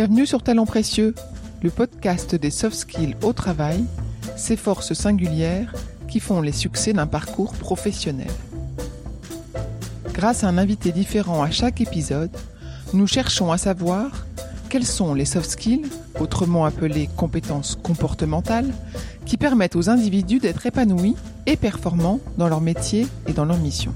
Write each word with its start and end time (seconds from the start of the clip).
Bienvenue 0.00 0.24
sur 0.24 0.42
Talent 0.42 0.64
Précieux, 0.64 1.14
le 1.62 1.68
podcast 1.68 2.34
des 2.34 2.48
soft 2.48 2.74
skills 2.74 3.16
au 3.22 3.34
travail, 3.34 3.84
ces 4.34 4.56
forces 4.56 4.94
singulières 4.94 5.74
qui 6.08 6.20
font 6.20 6.40
les 6.40 6.52
succès 6.52 6.94
d'un 6.94 7.06
parcours 7.06 7.52
professionnel. 7.52 8.30
Grâce 10.14 10.42
à 10.42 10.48
un 10.48 10.56
invité 10.56 10.90
différent 10.90 11.42
à 11.42 11.50
chaque 11.50 11.82
épisode, 11.82 12.30
nous 12.94 13.06
cherchons 13.06 13.52
à 13.52 13.58
savoir 13.58 14.24
quels 14.70 14.86
sont 14.86 15.12
les 15.12 15.26
soft 15.26 15.50
skills, 15.50 15.90
autrement 16.18 16.64
appelés 16.64 17.10
compétences 17.18 17.76
comportementales, 17.82 18.72
qui 19.26 19.36
permettent 19.36 19.76
aux 19.76 19.90
individus 19.90 20.38
d'être 20.38 20.64
épanouis 20.64 21.14
et 21.44 21.56
performants 21.56 22.20
dans 22.38 22.48
leur 22.48 22.62
métier 22.62 23.06
et 23.26 23.34
dans 23.34 23.44
leur 23.44 23.58
mission. 23.58 23.92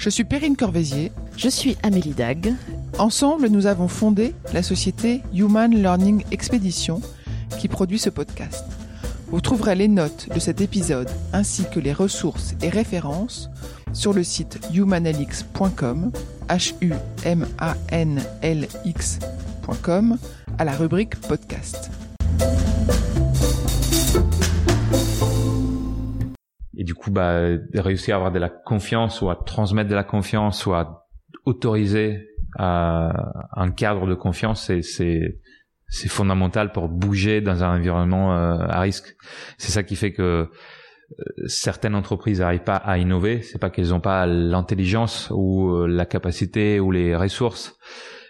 Je 0.00 0.10
suis 0.10 0.24
Perrine 0.24 0.56
Corvézier. 0.56 1.12
Je 1.36 1.48
suis 1.48 1.76
Amélie 1.84 2.14
Dag. 2.14 2.52
Ensemble, 2.98 3.48
nous 3.48 3.66
avons 3.66 3.88
fondé 3.88 4.34
la 4.52 4.62
société 4.62 5.20
Human 5.34 5.74
Learning 5.74 6.24
Expedition 6.30 7.00
qui 7.58 7.66
produit 7.66 7.98
ce 7.98 8.08
podcast. 8.08 8.64
Vous 9.26 9.40
trouverez 9.40 9.74
les 9.74 9.88
notes 9.88 10.28
de 10.32 10.38
cet 10.38 10.60
épisode 10.60 11.10
ainsi 11.32 11.68
que 11.68 11.80
les 11.80 11.92
ressources 11.92 12.54
et 12.62 12.68
références 12.68 13.50
sur 13.92 14.12
le 14.12 14.22
site 14.22 14.60
humanlx.com, 14.72 16.12
h 16.48 16.74
u 16.82 16.92
m 17.24 17.46
a 17.58 17.74
n 17.88 18.22
l 18.42 18.68
x.com 18.84 20.16
à 20.58 20.64
la 20.64 20.72
rubrique 20.72 21.20
podcast. 21.20 21.90
Et 26.76 26.84
du 26.84 26.94
coup, 26.94 27.10
bah, 27.10 27.40
réussir 27.74 28.14
à 28.14 28.18
avoir 28.18 28.30
de 28.30 28.38
la 28.38 28.50
confiance 28.50 29.20
ou 29.20 29.30
à 29.30 29.36
transmettre 29.36 29.90
de 29.90 29.96
la 29.96 30.04
confiance 30.04 30.64
ou 30.66 30.74
à 30.74 31.08
autoriser 31.44 32.33
un 32.58 33.70
cadre 33.76 34.06
de 34.06 34.14
confiance, 34.14 34.70
c'est 34.82 35.40
c'est 35.94 36.08
fondamental 36.08 36.72
pour 36.72 36.88
bouger 36.88 37.40
dans 37.40 37.62
un 37.62 37.76
environnement 37.76 38.36
euh, 38.36 38.58
à 38.68 38.80
risque. 38.80 39.16
C'est 39.58 39.70
ça 39.70 39.82
qui 39.82 39.96
fait 39.96 40.12
que 40.12 40.22
euh, 40.22 41.46
certaines 41.46 41.94
entreprises 41.94 42.40
n'arrivent 42.40 42.64
pas 42.64 42.76
à 42.76 42.98
innover. 42.98 43.42
C'est 43.42 43.60
pas 43.60 43.70
qu'elles 43.70 43.90
n'ont 43.90 44.00
pas 44.00 44.26
l'intelligence 44.26 45.30
ou 45.32 45.70
euh, 45.70 45.86
la 45.86 46.04
capacité 46.04 46.80
ou 46.80 46.90
les 46.90 47.14
ressources. 47.14 47.78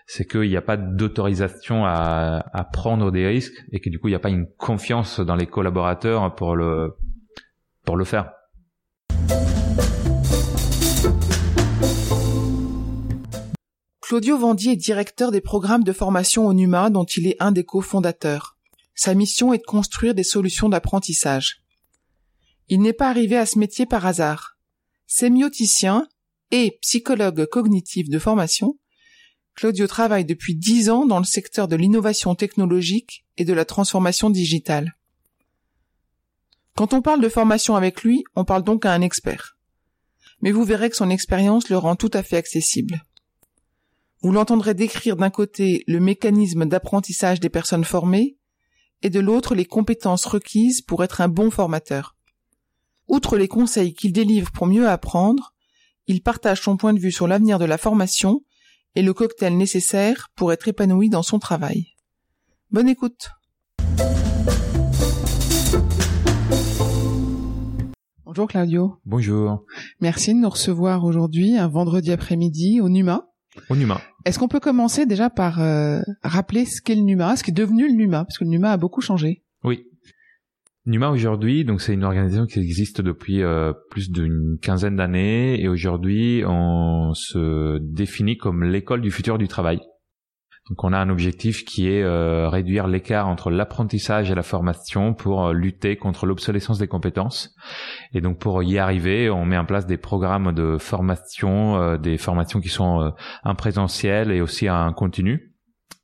C'est 0.07 0.27
qu'il 0.27 0.51
n'y 0.51 0.59
a 0.59 0.63
pas 0.63 0.77
d'autorisation 0.77 1.87
à, 1.87 2.45
à 2.53 2.65
prendre 2.65 3.11
des 3.11 3.27
risques 3.27 3.65
et 3.73 3.81
que 3.81 3.89
du 3.89 3.99
coup 3.99 4.09
il 4.09 4.13
n'y 4.13 4.17
a 4.17 4.21
pas 4.21 4.29
une 4.29 4.47
confiance 4.59 5.21
dans 5.21 5.37
les 5.37 5.47
collaborateurs 5.47 6.35
pour 6.35 6.57
le 6.57 6.95
pour 7.87 7.97
le 7.97 8.05
faire. 8.05 8.31
Claudio 14.07 14.37
Vendier 14.37 14.73
est 14.73 14.77
directeur 14.77 15.31
des 15.31 15.41
programmes 15.41 15.83
de 15.83 15.95
formation 15.95 16.47
au 16.47 16.53
NUMA 16.53 16.91
dont 16.91 17.07
il 17.07 17.27
est 17.27 17.39
un 17.41 17.53
des 17.53 17.65
cofondateurs. 17.65 18.59
Sa 18.95 19.15
mission 19.15 19.55
est 19.55 19.59
de 19.59 19.63
construire 19.63 20.15
des 20.15 20.23
solutions 20.23 20.69
d'apprentissage. 20.69 21.63
Il 22.69 22.83
n'est 22.83 22.93
pas 22.93 23.09
arrivé 23.09 23.39
à 23.39 23.47
ce 23.47 23.59
métier 23.59 23.87
par 23.87 24.05
hasard. 24.05 24.59
Sémioticien 25.07 26.07
et 26.51 26.77
psychologue 26.83 27.47
cognitif 27.47 28.11
de 28.11 28.19
formation, 28.19 28.79
Claudio 29.55 29.87
travaille 29.87 30.27
depuis 30.27 30.55
dix 30.55 30.91
ans 30.91 31.07
dans 31.07 31.19
le 31.19 31.25
secteur 31.25 31.67
de 31.67 31.77
l'innovation 31.77 32.35
technologique 32.35 33.25
et 33.39 33.47
de 33.47 33.55
la 33.55 33.65
transformation 33.65 34.29
digitale. 34.29 34.99
Quand 36.77 36.93
on 36.93 37.01
parle 37.01 37.23
de 37.23 37.29
formation 37.31 37.75
avec 37.75 38.03
lui, 38.03 38.23
on 38.37 38.45
parle 38.45 38.65
donc 38.65 38.85
à 38.85 38.93
un 38.93 39.01
expert. 39.01 39.57
Mais 40.43 40.53
vous 40.53 40.65
verrez 40.65 40.91
que 40.91 40.97
son 40.97 41.09
expérience 41.09 41.71
le 41.71 41.79
rend 41.79 41.97
tout 41.97 42.11
à 42.13 42.23
fait 42.23 42.37
accessible. 42.37 43.03
Vous 44.25 44.33
l'entendrez 44.33 44.73
décrire 44.73 45.17
d'un 45.17 45.29
côté 45.29 45.85
le 45.87 46.01
mécanisme 46.01 46.65
d'apprentissage 46.65 47.41
des 47.41 47.51
personnes 47.51 47.85
formées 47.85 48.39
et 49.03 49.11
de 49.11 49.21
l'autre 49.21 49.55
les 49.55 49.67
compétences 49.67 50.25
requises 50.25 50.81
pour 50.81 51.05
être 51.05 51.21
un 51.21 51.29
bon 51.29 51.51
formateur. 51.51 52.17
Outre 53.07 53.37
les 53.37 53.49
conseils 53.49 53.93
qu'il 53.93 54.15
délivre 54.15 54.51
pour 54.51 54.67
mieux 54.67 54.89
apprendre, 54.89 55.53
il 56.07 56.23
partage 56.23 56.63
son 56.63 56.79
point 56.79 56.95
de 56.95 57.01
vue 57.01 57.13
sur 57.13 57.29
l'avenir 57.29 57.59
de 57.59 57.67
la 57.67 57.77
formation 57.77 58.41
et 58.95 59.03
le 59.03 59.13
cocktail 59.13 59.59
nécessaire 59.59 60.31
pour 60.37 60.55
être 60.55 60.69
épanoui 60.69 61.11
dans 61.11 61.23
son 61.23 61.39
travail. 61.39 61.89
Bonne 62.71 62.89
écoute. 62.89 63.29
Bonjour 68.25 68.49
Claudio. 68.49 68.97
Bonjour. 69.05 69.67
Merci 70.01 70.33
de 70.33 70.39
nous 70.39 70.49
recevoir 70.49 71.05
aujourd'hui, 71.05 71.59
un 71.59 71.69
vendredi 71.69 72.11
après-midi, 72.11 72.81
au 72.81 72.89
NUMA. 72.89 73.29
Au 73.69 73.77
NUMA. 73.77 74.01
Est-ce 74.25 74.39
qu'on 74.39 74.49
peut 74.49 74.61
commencer 74.61 75.05
déjà 75.05 75.29
par 75.29 75.61
euh, 75.61 76.01
rappeler 76.23 76.65
ce 76.65 76.81
qu'est 76.81 76.95
le 76.95 77.03
NUMA, 77.03 77.37
ce 77.37 77.45
qui 77.45 77.51
est 77.51 77.55
devenu 77.55 77.87
le 77.89 77.95
NUMA, 77.95 78.25
parce 78.25 78.39
que 78.39 78.45
le 78.45 78.51
NUMA 78.51 78.73
a 78.73 78.77
beaucoup 78.77 79.03
changé 79.03 79.43
Oui. 79.63 79.85
NUMA 80.87 81.11
aujourd'hui, 81.11 81.65
donc 81.65 81.81
c'est 81.81 81.95
une 81.95 82.05
organisation 82.05 82.47
qui 82.47 82.59
existe 82.59 83.01
depuis 83.01 83.43
euh, 83.43 83.73
plus 83.91 84.11
d'une 84.11 84.59
quinzaine 84.61 84.97
d'années 84.97 85.61
et 85.61 85.69
aujourd'hui 85.69 86.43
on 86.47 87.13
se 87.15 87.79
définit 87.79 88.37
comme 88.37 88.65
l'école 88.65 89.01
du 89.01 89.11
futur 89.11 89.39
du 89.39 89.49
travail. 89.49 89.81
Donc 90.71 90.83
on 90.83 90.95
a 90.95 90.99
un 90.99 91.11
objectif 91.11 91.65
qui 91.67 91.89
est 91.89 92.03
euh, 92.03 92.49
réduire 92.49 92.87
l'écart 92.87 93.29
entre 93.29 93.51
l'apprentissage 93.51 94.31
et 94.31 94.35
la 94.35 94.43
formation 94.43 95.13
pour 95.13 95.47
euh, 95.47 95.53
lutter 95.53 95.97
contre 95.97 96.25
l'obsolescence 96.25 96.79
des 96.79 96.89
compétences. 96.89 97.55
Et 98.15 98.23
donc 98.23 98.39
pour 98.39 98.63
y 98.63 98.79
arriver, 98.79 99.29
on 99.29 99.45
met 99.45 99.59
en 99.59 99.67
place 99.67 99.87
des 99.87 99.99
programmes 99.99 100.53
de 100.53 100.79
formation, 100.79 101.77
euh, 101.77 101.99
des 101.99 102.17
formations 102.17 102.61
qui 102.61 102.71
sont 102.71 103.13
en 103.45 103.55
présentiel 103.55 104.31
et 104.31 104.41
aussi 104.41 104.71
en 104.71 104.93
continu 104.93 105.51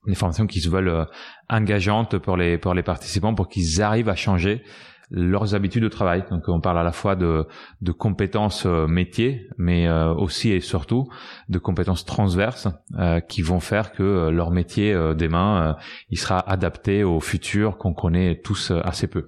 des 0.06 0.14
formations 0.14 0.46
qui 0.46 0.60
se 0.60 0.70
veulent 0.70 1.06
engageantes 1.50 2.16
pour 2.16 2.36
les 2.36 2.56
pour 2.56 2.72
les 2.72 2.82
participants 2.82 3.34
pour 3.34 3.48
qu'ils 3.48 3.82
arrivent 3.82 4.08
à 4.08 4.16
changer 4.16 4.62
leurs 5.10 5.54
habitudes 5.54 5.82
de 5.82 5.88
travail. 5.88 6.24
Donc 6.30 6.44
on 6.48 6.60
parle 6.60 6.78
à 6.78 6.82
la 6.82 6.92
fois 6.92 7.16
de, 7.16 7.46
de 7.80 7.92
compétences 7.92 8.64
euh, 8.66 8.86
métiers, 8.86 9.48
mais 9.58 9.88
euh, 9.88 10.14
aussi 10.14 10.50
et 10.50 10.60
surtout 10.60 11.08
de 11.48 11.58
compétences 11.58 12.04
transverses 12.04 12.68
euh, 12.98 13.20
qui 13.20 13.42
vont 13.42 13.60
faire 13.60 13.92
que 13.92 14.28
leur 14.30 14.50
métier 14.50 14.94
demain, 15.14 15.76
il 16.10 16.18
sera 16.18 16.38
adapté 16.38 17.04
au 17.04 17.20
futur 17.20 17.76
qu'on 17.78 17.94
connaît 17.94 18.40
tous 18.42 18.72
assez 18.84 19.06
peu. 19.06 19.26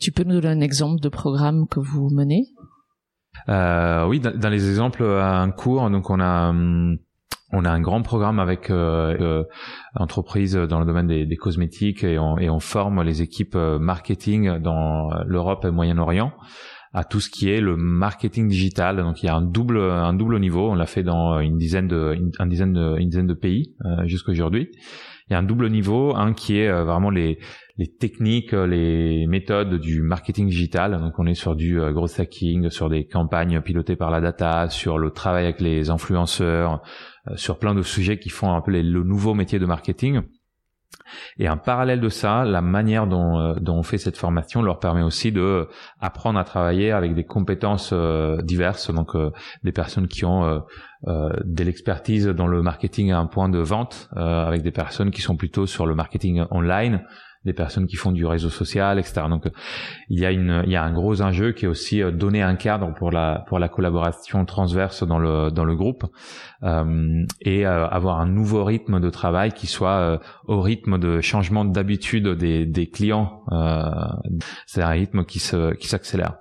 Tu 0.00 0.12
peux 0.12 0.22
nous 0.22 0.40
donner 0.40 0.48
un 0.48 0.60
exemple 0.60 1.00
de 1.00 1.08
programme 1.08 1.66
que 1.66 1.80
vous 1.80 2.08
menez? 2.10 2.46
Euh, 3.48 4.06
Oui, 4.06 4.20
dans, 4.20 4.36
dans, 4.36 4.48
les 4.48 4.68
exemples 4.68 5.02
un 5.02 5.50
cours, 5.50 5.90
donc 5.90 6.10
on 6.10 6.20
a 6.20 6.50
hum, 6.50 6.98
on 7.52 7.64
a 7.64 7.70
un 7.70 7.80
grand 7.80 8.02
programme 8.02 8.40
avec 8.40 8.70
euh, 8.70 9.16
euh, 9.20 9.44
entreprises 9.94 10.54
dans 10.54 10.80
le 10.80 10.86
domaine 10.86 11.06
des, 11.06 11.24
des 11.24 11.36
cosmétiques 11.36 12.02
et 12.02 12.18
on, 12.18 12.36
et 12.38 12.50
on, 12.50 12.58
forme 12.58 13.02
les 13.02 13.22
équipes 13.22 13.54
euh, 13.54 13.78
marketing 13.78 14.58
dans 14.58 15.10
l'Europe 15.24 15.64
et 15.64 15.70
Moyen-Orient 15.70 16.32
à 16.94 17.02
tout 17.02 17.20
ce 17.20 17.28
qui 17.28 17.50
est 17.50 17.60
le 17.60 17.76
marketing 17.76 18.48
digital. 18.48 18.96
Donc 18.98 19.22
il 19.22 19.26
y 19.26 19.28
a 19.28 19.34
un 19.34 19.42
double 19.42 19.78
un 19.78 20.14
double 20.14 20.38
niveau. 20.38 20.70
On 20.70 20.74
l'a 20.74 20.86
fait 20.86 21.02
dans 21.02 21.40
une 21.40 21.58
dizaine 21.58 21.88
de 21.88 22.14
une, 22.14 22.48
dizaine 22.48 22.72
de 22.72 22.96
une 22.98 23.08
dizaine 23.08 23.26
de 23.26 23.34
pays 23.34 23.74
euh, 23.84 24.06
jusqu'à 24.06 24.30
aujourd'hui. 24.30 24.68
Il 25.28 25.32
y 25.32 25.36
a 25.36 25.38
un 25.38 25.42
double 25.42 25.70
niveau, 25.70 26.14
un 26.14 26.34
qui 26.34 26.58
est 26.58 26.68
euh, 26.68 26.84
vraiment 26.84 27.10
les 27.10 27.38
les 27.76 27.88
techniques, 27.88 28.52
les 28.52 29.26
méthodes 29.26 29.80
du 29.80 30.00
marketing 30.00 30.46
digital. 30.46 30.96
Donc 31.00 31.18
on 31.18 31.26
est 31.26 31.34
sur 31.34 31.56
du 31.56 31.80
growth 31.92 32.20
hacking, 32.20 32.70
sur 32.70 32.88
des 32.88 33.04
campagnes 33.04 33.60
pilotées 33.62 33.96
par 33.96 34.12
la 34.12 34.20
data, 34.20 34.68
sur 34.68 34.96
le 34.96 35.10
travail 35.10 35.42
avec 35.42 35.60
les 35.60 35.90
influenceurs, 35.90 36.74
euh, 36.74 36.76
sur 37.36 37.58
plein 37.58 37.74
de 37.74 37.82
sujets 37.82 38.18
qui 38.18 38.28
font 38.28 38.52
un 38.52 38.60
peu 38.60 38.70
le 38.70 39.02
nouveau 39.02 39.34
métier 39.34 39.58
de 39.58 39.66
marketing. 39.66 40.22
Et 41.38 41.48
en 41.48 41.56
parallèle 41.56 42.00
de 42.00 42.08
ça, 42.08 42.44
la 42.44 42.60
manière 42.60 43.06
dont, 43.06 43.38
euh, 43.38 43.54
on 43.68 43.82
fait 43.82 43.98
cette 43.98 44.16
formation 44.16 44.62
leur 44.62 44.78
permet 44.78 45.02
aussi 45.02 45.32
de 45.32 45.68
apprendre 46.00 46.38
à 46.38 46.44
travailler 46.44 46.92
avec 46.92 47.14
des 47.14 47.24
compétences 47.24 47.90
euh, 47.92 48.40
diverses, 48.42 48.92
donc 48.92 49.16
des 49.62 49.72
personnes 49.72 50.08
qui 50.08 50.24
ont 50.24 50.62
de 51.06 51.64
l'expertise 51.64 52.26
dans 52.28 52.46
le 52.46 52.62
marketing 52.62 53.12
à 53.12 53.18
un 53.18 53.26
point 53.26 53.48
de 53.48 53.58
vente, 53.58 54.08
avec 54.16 54.62
des 54.62 54.70
personnes 54.70 55.10
qui 55.10 55.20
sont 55.20 55.36
plutôt 55.36 55.66
sur 55.66 55.86
le 55.86 55.94
marketing 55.94 56.44
online, 56.50 57.04
des 57.44 57.52
personnes 57.52 57.86
qui 57.86 57.96
font 57.96 58.12
du 58.12 58.24
réseau 58.26 58.50
social, 58.50 58.98
etc. 58.98 59.22
Donc 59.28 59.48
il 60.08 60.20
y 60.20 60.26
a 60.26 60.30
une, 60.30 60.62
il 60.66 60.72
y 60.72 60.76
a 60.76 60.82
un 60.82 60.92
gros 60.92 61.20
enjeu 61.20 61.52
qui 61.52 61.66
est 61.66 61.68
aussi 61.68 62.02
euh, 62.02 62.10
donner 62.10 62.42
un 62.42 62.56
cadre 62.56 62.92
pour 62.94 63.10
la 63.10 63.44
pour 63.48 63.58
la 63.58 63.68
collaboration 63.68 64.44
transverse 64.44 65.02
dans 65.06 65.18
le 65.18 65.50
dans 65.50 65.64
le 65.64 65.76
groupe 65.76 66.04
euh, 66.62 67.24
et 67.42 67.66
euh, 67.66 67.86
avoir 67.88 68.20
un 68.20 68.26
nouveau 68.26 68.64
rythme 68.64 69.00
de 69.00 69.10
travail 69.10 69.52
qui 69.52 69.66
soit 69.66 69.98
euh, 69.98 70.18
au 70.46 70.62
rythme 70.62 70.98
de 70.98 71.20
changement 71.20 71.64
d'habitude 71.64 72.28
des 72.28 72.64
des 72.64 72.88
clients. 72.88 73.42
c'est 74.66 74.82
un 74.82 74.88
rythme 74.88 75.24
qui 75.24 75.38
se 75.38 75.74
qui 75.74 75.88
s'accélère. 75.88 76.36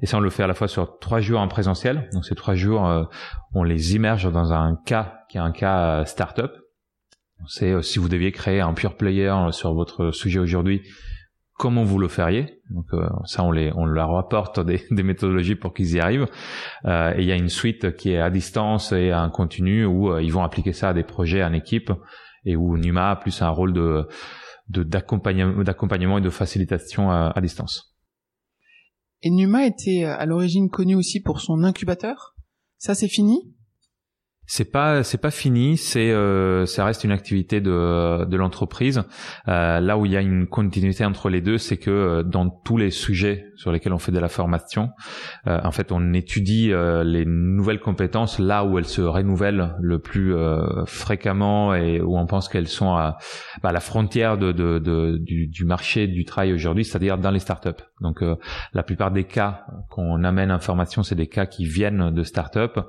Et 0.00 0.06
ça 0.06 0.16
on 0.16 0.20
le 0.20 0.30
fait 0.30 0.42
à 0.42 0.46
la 0.46 0.54
fois 0.54 0.68
sur 0.68 0.98
trois 0.98 1.20
jours 1.20 1.40
en 1.40 1.48
présentiel. 1.48 2.08
Donc 2.12 2.24
ces 2.24 2.34
trois 2.34 2.54
jours 2.54 2.88
on 3.54 3.62
les 3.62 3.94
immerge 3.94 4.30
dans 4.32 4.52
un 4.52 4.76
cas 4.86 5.20
qui 5.28 5.36
est 5.36 5.40
un 5.40 5.52
cas 5.52 6.04
startup 6.06 6.52
c'est 7.48 7.72
euh, 7.72 7.82
si 7.82 7.98
vous 7.98 8.08
deviez 8.08 8.32
créer 8.32 8.60
un 8.60 8.74
pure 8.74 8.96
player 8.96 9.28
euh, 9.28 9.52
sur 9.52 9.74
votre 9.74 10.10
sujet 10.10 10.38
aujourd'hui, 10.38 10.82
comment 11.54 11.84
vous 11.84 11.98
le 11.98 12.08
feriez? 12.08 12.60
Donc 12.70 12.86
euh, 12.92 13.08
ça, 13.24 13.44
on, 13.44 13.50
les, 13.50 13.72
on 13.74 13.84
leur 13.84 14.16
apporte 14.16 14.60
des, 14.60 14.82
des 14.90 15.02
méthodologies 15.02 15.54
pour 15.54 15.74
qu'ils 15.74 15.94
y 15.94 16.00
arrivent. 16.00 16.26
et 16.84 17.14
il 17.18 17.24
y 17.24 17.32
a 17.32 17.36
une 17.36 17.48
suite 17.48 17.96
qui 17.96 18.12
est 18.12 18.20
à 18.20 18.30
distance 18.30 18.92
et 18.92 19.10
un 19.10 19.30
continu 19.30 19.84
où 19.84 20.16
ils 20.18 20.32
vont 20.32 20.42
appliquer 20.42 20.72
ça 20.72 20.90
à 20.90 20.94
des 20.94 21.04
projets 21.04 21.42
en 21.44 21.52
équipe 21.52 21.92
et 22.44 22.56
où 22.56 22.76
Numa 22.76 23.10
a 23.10 23.16
plus 23.16 23.42
un 23.42 23.50
rôle 23.50 23.72
de 23.72 24.06
d'accompagnement 24.68 26.18
et 26.18 26.20
de 26.20 26.30
facilitation 26.30 27.08
à, 27.08 27.32
à 27.34 27.40
distance. 27.40 27.96
Et 29.22 29.30
Numa 29.30 29.64
était 29.64 30.04
à 30.04 30.26
l'origine 30.26 30.68
connu 30.70 30.96
aussi 30.96 31.20
pour 31.20 31.40
son 31.40 31.62
incubateur? 31.62 32.34
Ça, 32.78 32.94
c'est 32.94 33.08
fini? 33.08 33.55
C'est 34.46 34.70
pas 34.70 35.02
c'est 35.02 35.20
pas 35.20 35.30
fini, 35.30 35.76
c'est 35.76 36.12
euh, 36.12 36.66
ça 36.66 36.84
reste 36.84 37.02
une 37.04 37.10
activité 37.10 37.60
de 37.60 38.24
de 38.24 38.36
l'entreprise. 38.36 39.02
Euh, 39.48 39.80
là 39.80 39.98
où 39.98 40.06
il 40.06 40.12
y 40.12 40.16
a 40.16 40.20
une 40.20 40.46
continuité 40.46 41.04
entre 41.04 41.28
les 41.28 41.40
deux, 41.40 41.58
c'est 41.58 41.76
que 41.76 41.90
euh, 41.90 42.22
dans 42.22 42.48
tous 42.48 42.76
les 42.76 42.90
sujets 42.90 43.46
sur 43.56 43.72
lesquels 43.72 43.92
on 43.92 43.98
fait 43.98 44.12
de 44.12 44.18
la 44.18 44.28
formation, 44.28 44.90
euh, 45.46 45.58
en 45.64 45.72
fait, 45.72 45.90
on 45.90 46.12
étudie 46.12 46.72
euh, 46.72 47.02
les 47.02 47.24
nouvelles 47.26 47.80
compétences 47.80 48.38
là 48.38 48.64
où 48.64 48.78
elles 48.78 48.86
se 48.86 49.02
renouvellent 49.02 49.74
le 49.80 49.98
plus 49.98 50.34
fréquemment 50.86 51.74
et 51.74 52.00
où 52.00 52.16
on 52.16 52.26
pense 52.26 52.48
qu'elles 52.48 52.68
sont 52.68 52.94
à, 52.94 53.18
bah, 53.62 53.70
à, 53.70 53.72
la 53.72 53.80
frontière 53.80 54.38
de, 54.38 54.52
de, 54.52 54.78
de 54.78 55.16
du, 55.18 55.48
du, 55.48 55.64
marché 55.64 56.06
du 56.06 56.24
travail 56.24 56.52
aujourd'hui, 56.52 56.84
c'est-à-dire 56.84 57.18
dans 57.18 57.30
les 57.30 57.38
startups. 57.38 57.82
Donc, 58.00 58.22
la 58.72 58.82
plupart 58.82 59.10
des 59.10 59.24
cas 59.24 59.64
qu'on 59.90 60.22
amène 60.24 60.52
en 60.52 60.58
formation, 60.58 61.02
c'est 61.02 61.14
des 61.14 61.28
cas 61.28 61.46
qui 61.46 61.64
viennent 61.64 62.10
de 62.10 62.22
startups 62.22 62.80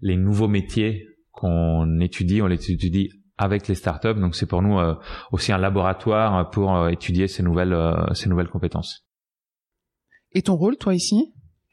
les 0.00 0.16
nouveaux 0.16 0.48
métiers 0.48 1.06
qu'on 1.32 2.00
étudie, 2.00 2.42
on 2.42 2.46
les 2.46 2.70
étudie 2.70 3.10
avec 3.40 3.68
les 3.68 3.74
startups. 3.74 4.14
Donc 4.14 4.36
c'est 4.36 4.46
pour 4.46 4.62
nous 4.62 4.78
euh, 4.78 4.94
aussi 5.32 5.50
un 5.50 5.58
laboratoire 5.58 6.50
pour 6.50 6.76
euh, 6.76 6.88
étudier 6.88 7.26
ces 7.26 7.42
nouvelles 7.42 7.72
euh, 7.72 8.12
ces 8.14 8.28
nouvelles 8.28 8.48
compétences. 8.48 9.06
Et 10.32 10.42
ton 10.42 10.54
rôle, 10.54 10.76
toi 10.76 10.94
ici? 10.94 11.32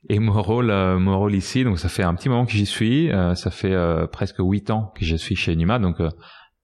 Et 0.09 0.19
mon 0.19 0.41
rôle, 0.41 0.71
mon 1.00 1.19
rôle 1.19 1.35
ici, 1.35 1.65
donc 1.65 1.79
ça 1.79 1.89
fait 1.89 2.03
un 2.03 2.15
petit 2.15 2.29
moment 2.29 2.45
que 2.45 2.53
j'y 2.53 2.65
suis. 2.65 3.09
ça 3.35 3.51
fait 3.51 3.75
presque 4.09 4.38
huit 4.39 4.69
ans 4.69 4.94
que 4.95 5.03
je 5.03 5.18
suis 5.18 5.35
chez 5.35 5.53
Numa. 5.56 5.80
Donc 5.80 5.97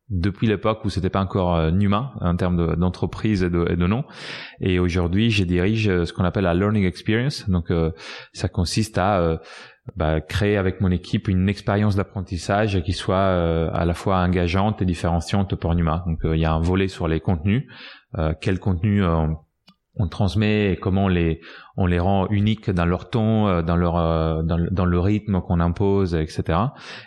depuis 0.08 0.48
l'époque 0.48 0.86
où 0.86 0.90
c'était 0.90 1.10
pas 1.10 1.20
encore 1.20 1.72
Numa 1.72 2.14
en 2.22 2.38
termes 2.38 2.78
d'entreprise 2.78 3.44
et, 3.44 3.50
de, 3.50 3.68
et 3.70 3.76
de 3.76 3.86
nom. 3.86 4.06
Et 4.62 4.80
aujourd'hui, 4.80 5.30
je 5.30 5.44
dirige 5.44 6.06
ce 6.06 6.14
qu'on 6.14 6.24
appelle 6.24 6.46
la 6.46 6.54
learning 6.54 6.86
experience. 6.86 7.50
Donc 7.50 7.72
ça 8.32 8.48
consiste 8.48 8.98
à 8.98 9.42
bah, 9.96 10.22
créer 10.22 10.56
avec 10.56 10.80
mon 10.80 10.92
équipe 10.92 11.28
une 11.28 11.50
expérience 11.50 11.96
d'apprentissage 11.96 12.82
qui 12.84 12.94
soit 12.94 13.16
euh, 13.16 13.70
à 13.74 13.84
la 13.84 13.94
fois 13.94 14.18
engageante 14.18 14.82
et 14.82 14.86
différenciante 14.86 15.56
pour 15.56 15.76
Numa. 15.76 16.04
Donc 16.08 16.24
euh, 16.24 16.38
il 16.38 16.40
y 16.40 16.46
a 16.46 16.54
un 16.54 16.62
volet 16.62 16.88
sur 16.88 17.08
les 17.08 17.20
contenus, 17.20 17.68
euh, 18.18 18.34
quel 18.40 18.60
contenu 18.60 19.04
on 19.96 20.08
transmet 20.08 20.72
et 20.72 20.76
comment 20.76 21.06
on 21.06 21.08
les 21.08 21.42
on 21.78 21.86
les 21.86 22.00
rend 22.00 22.28
uniques 22.30 22.70
dans 22.70 22.86
leur 22.86 23.10
ton, 23.10 23.48
euh, 23.48 23.62
dans 23.62 23.76
leur 23.76 23.98
euh, 23.98 24.42
dans, 24.44 24.86
le 24.86 25.00
rythme 25.00 25.42
qu'on 25.42 25.60
impose, 25.60 26.16
etc. 26.16 26.60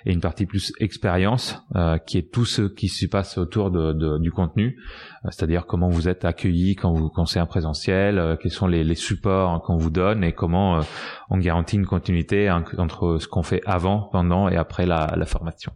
Et 0.05 0.13
une 0.13 0.21
partie 0.21 0.47
plus 0.47 0.73
expérience 0.81 1.63
euh, 1.77 1.99
qui 1.99 2.19
est 2.19 2.33
tout 2.33 2.45
ce 2.45 2.63
qui 2.63 2.89
se 2.89 3.07
passe 3.07 3.39
autour 3.39 3.71
du 3.71 4.31
contenu, 4.31 4.77
c'est-à-dire 5.25 5.67
comment 5.67 5.89
vous 5.89 6.09
êtes 6.09 6.25
accueilli 6.25 6.75
quand 6.75 6.93
vous 6.93 7.09
quand 7.09 7.27
c'est 7.27 7.41
un 7.41 7.47
présentiel, 7.47 8.39
quels 8.41 8.53
sont 8.53 8.67
les, 8.67 8.95
supports 8.95 9.63
qu'on 9.63 9.77
vous 9.77 9.91
donne 9.91 10.25
et 10.25 10.33
comment 10.33 10.81
on 11.29 11.39
garantit 11.39 11.77
une 11.77 11.87
continuité 11.87 12.51
entre 12.51 13.19
ce 13.19 13.29
qu'on 13.29 13.43
fait 13.43 13.63
avant, 13.67 14.09
pendant 14.11 14.49
et 14.49 14.57
après 14.57 14.87
la, 14.87 15.15
la 15.17 15.27
formation. 15.27 15.73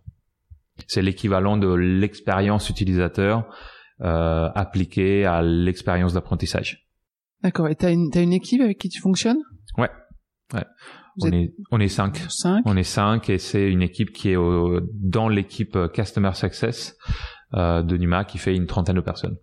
C'est 0.86 1.02
l'équivalent 1.02 1.56
de 1.56 1.68
l'expérience 1.68 2.70
utilisateur 2.70 3.44
euh, 4.02 4.48
appliquée 4.54 5.26
à 5.26 5.42
l'expérience 5.42 6.14
d'apprentissage. 6.14 6.89
D'accord. 7.42 7.68
Et 7.68 7.74
t'as 7.74 7.92
une, 7.92 8.10
t'as 8.10 8.22
une 8.22 8.32
équipe 8.32 8.60
avec 8.60 8.78
qui 8.78 8.88
tu 8.88 9.00
fonctionnes? 9.00 9.38
Ouais. 9.78 9.90
Ouais. 10.52 10.64
on 11.22 11.32
est, 11.32 11.54
on 11.70 11.80
est 11.80 11.88
cinq. 11.88 12.16
Cinq. 12.28 12.62
On 12.66 12.76
est 12.76 12.82
cinq 12.82 13.30
et 13.30 13.38
c'est 13.38 13.70
une 13.70 13.82
équipe 13.82 14.12
qui 14.12 14.30
est 14.30 14.36
au, 14.36 14.80
dans 14.94 15.28
l'équipe 15.28 15.76
euh, 15.76 15.88
Customer 15.88 16.32
Success 16.34 16.96
euh, 17.54 17.82
de 17.82 17.96
Numa 17.96 18.24
qui 18.24 18.38
fait 18.38 18.54
une 18.54 18.66
trentaine 18.66 18.96
de 18.96 19.00
personnes. 19.00 19.36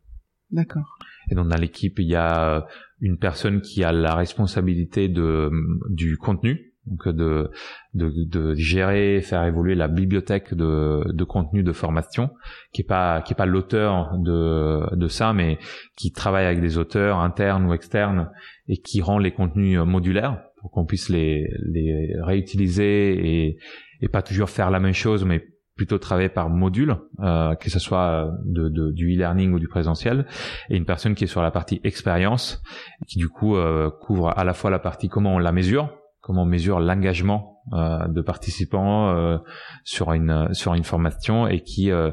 D'accord. 0.52 0.98
Et 1.30 1.36
donc 1.36 1.48
dans 1.48 1.58
l'équipe 1.58 2.00
il 2.00 2.08
y 2.08 2.16
a 2.16 2.66
une 3.00 3.18
personne 3.18 3.62
qui 3.62 3.84
a 3.84 3.92
la 3.92 4.16
responsabilité 4.16 5.10
de 5.10 5.50
du 5.90 6.18
contenu 6.18 6.67
donc 6.88 7.08
de, 7.08 7.52
de, 7.94 8.12
de 8.26 8.56
gérer, 8.56 9.22
faire 9.22 9.44
évoluer 9.44 9.76
la 9.76 9.88
bibliothèque 9.88 10.54
de, 10.54 11.04
de 11.12 11.24
contenu 11.24 11.64
de 11.64 11.72
formation, 11.72 12.30
qui 12.74 12.82
est 12.82 12.88
pas 12.88 13.22
qui 13.22 13.34
est 13.34 13.36
pas 13.36 13.46
l'auteur 13.46 14.18
de, 14.18 14.96
de 14.96 15.08
ça, 15.08 15.34
mais 15.34 15.58
qui 15.96 16.12
travaille 16.12 16.46
avec 16.46 16.62
des 16.62 16.78
auteurs 16.78 17.20
internes 17.20 17.66
ou 17.66 17.74
externes 17.74 18.30
et 18.68 18.78
qui 18.78 19.02
rend 19.02 19.20
les 19.20 19.32
contenus 19.32 19.80
modulaires 19.80 20.42
pour 20.62 20.72
qu'on 20.72 20.86
puisse 20.86 21.10
les, 21.10 21.50
les 21.66 22.14
réutiliser 22.22 23.46
et, 23.46 23.58
et 24.02 24.08
pas 24.08 24.22
toujours 24.22 24.50
faire 24.50 24.72
la 24.72 24.80
même 24.80 24.94
chose, 24.94 25.26
mais 25.26 25.46
plutôt 25.78 26.00
travailler 26.00 26.30
par 26.30 26.50
module, 26.50 26.98
euh, 27.20 27.56
que 27.56 27.70
ce 27.70 27.80
soit 27.80 28.32
de, 28.44 28.68
de, 28.68 28.92
du 28.92 29.14
e-learning 29.14 29.54
ou 29.54 29.60
du 29.60 29.68
présentiel, 29.68 30.26
et 30.70 30.76
une 30.76 30.86
personne 30.86 31.16
qui 31.16 31.24
est 31.24 31.28
sur 31.28 31.44
la 31.44 31.52
partie 31.52 31.80
expérience, 31.84 32.62
qui 33.08 33.20
du 33.20 33.30
coup 33.30 33.56
euh, 33.56 33.90
couvre 34.02 34.34
à 34.36 34.44
la 34.44 34.54
fois 34.54 34.72
la 34.72 34.80
partie 34.80 35.08
comment 35.08 35.36
on 35.36 35.40
la 35.40 35.52
mesure, 35.52 35.96
comment 36.28 36.44
on 36.44 36.46
mesure 36.46 36.82
l'engagement 36.82 37.62
euh, 37.72 38.06
de 38.10 38.22
participants 38.22 39.16
euh, 39.16 39.38
sur 39.86 40.12
une 40.12 40.54
sur 40.54 40.74
une 40.74 40.84
formation 40.84 41.48
et 41.48 41.62
qui 41.62 41.90
euh, 41.90 42.12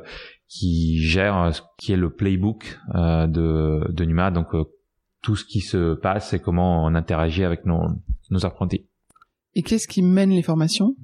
qui 0.49 1.01
gère 1.01 1.53
ce 1.53 1.63
qui 1.79 1.93
est 1.93 1.97
le 1.97 2.11
playbook 2.11 2.79
de 2.95 3.93
de 3.93 4.05
Numa 4.05 4.31
donc 4.31 4.51
tout 5.21 5.35
ce 5.35 5.45
qui 5.45 5.61
se 5.61 5.95
passe 5.95 6.33
et 6.33 6.39
comment 6.39 6.85
on 6.85 6.95
interagit 6.95 7.43
avec 7.43 7.67
nos 7.67 7.89
nos 8.31 8.47
apprentis. 8.47 8.87
Et 9.57 9.63
qu'est-ce 9.63 9.89
qui 9.89 10.03
mène 10.03 10.31
les 10.31 10.43
formations? 10.43 10.95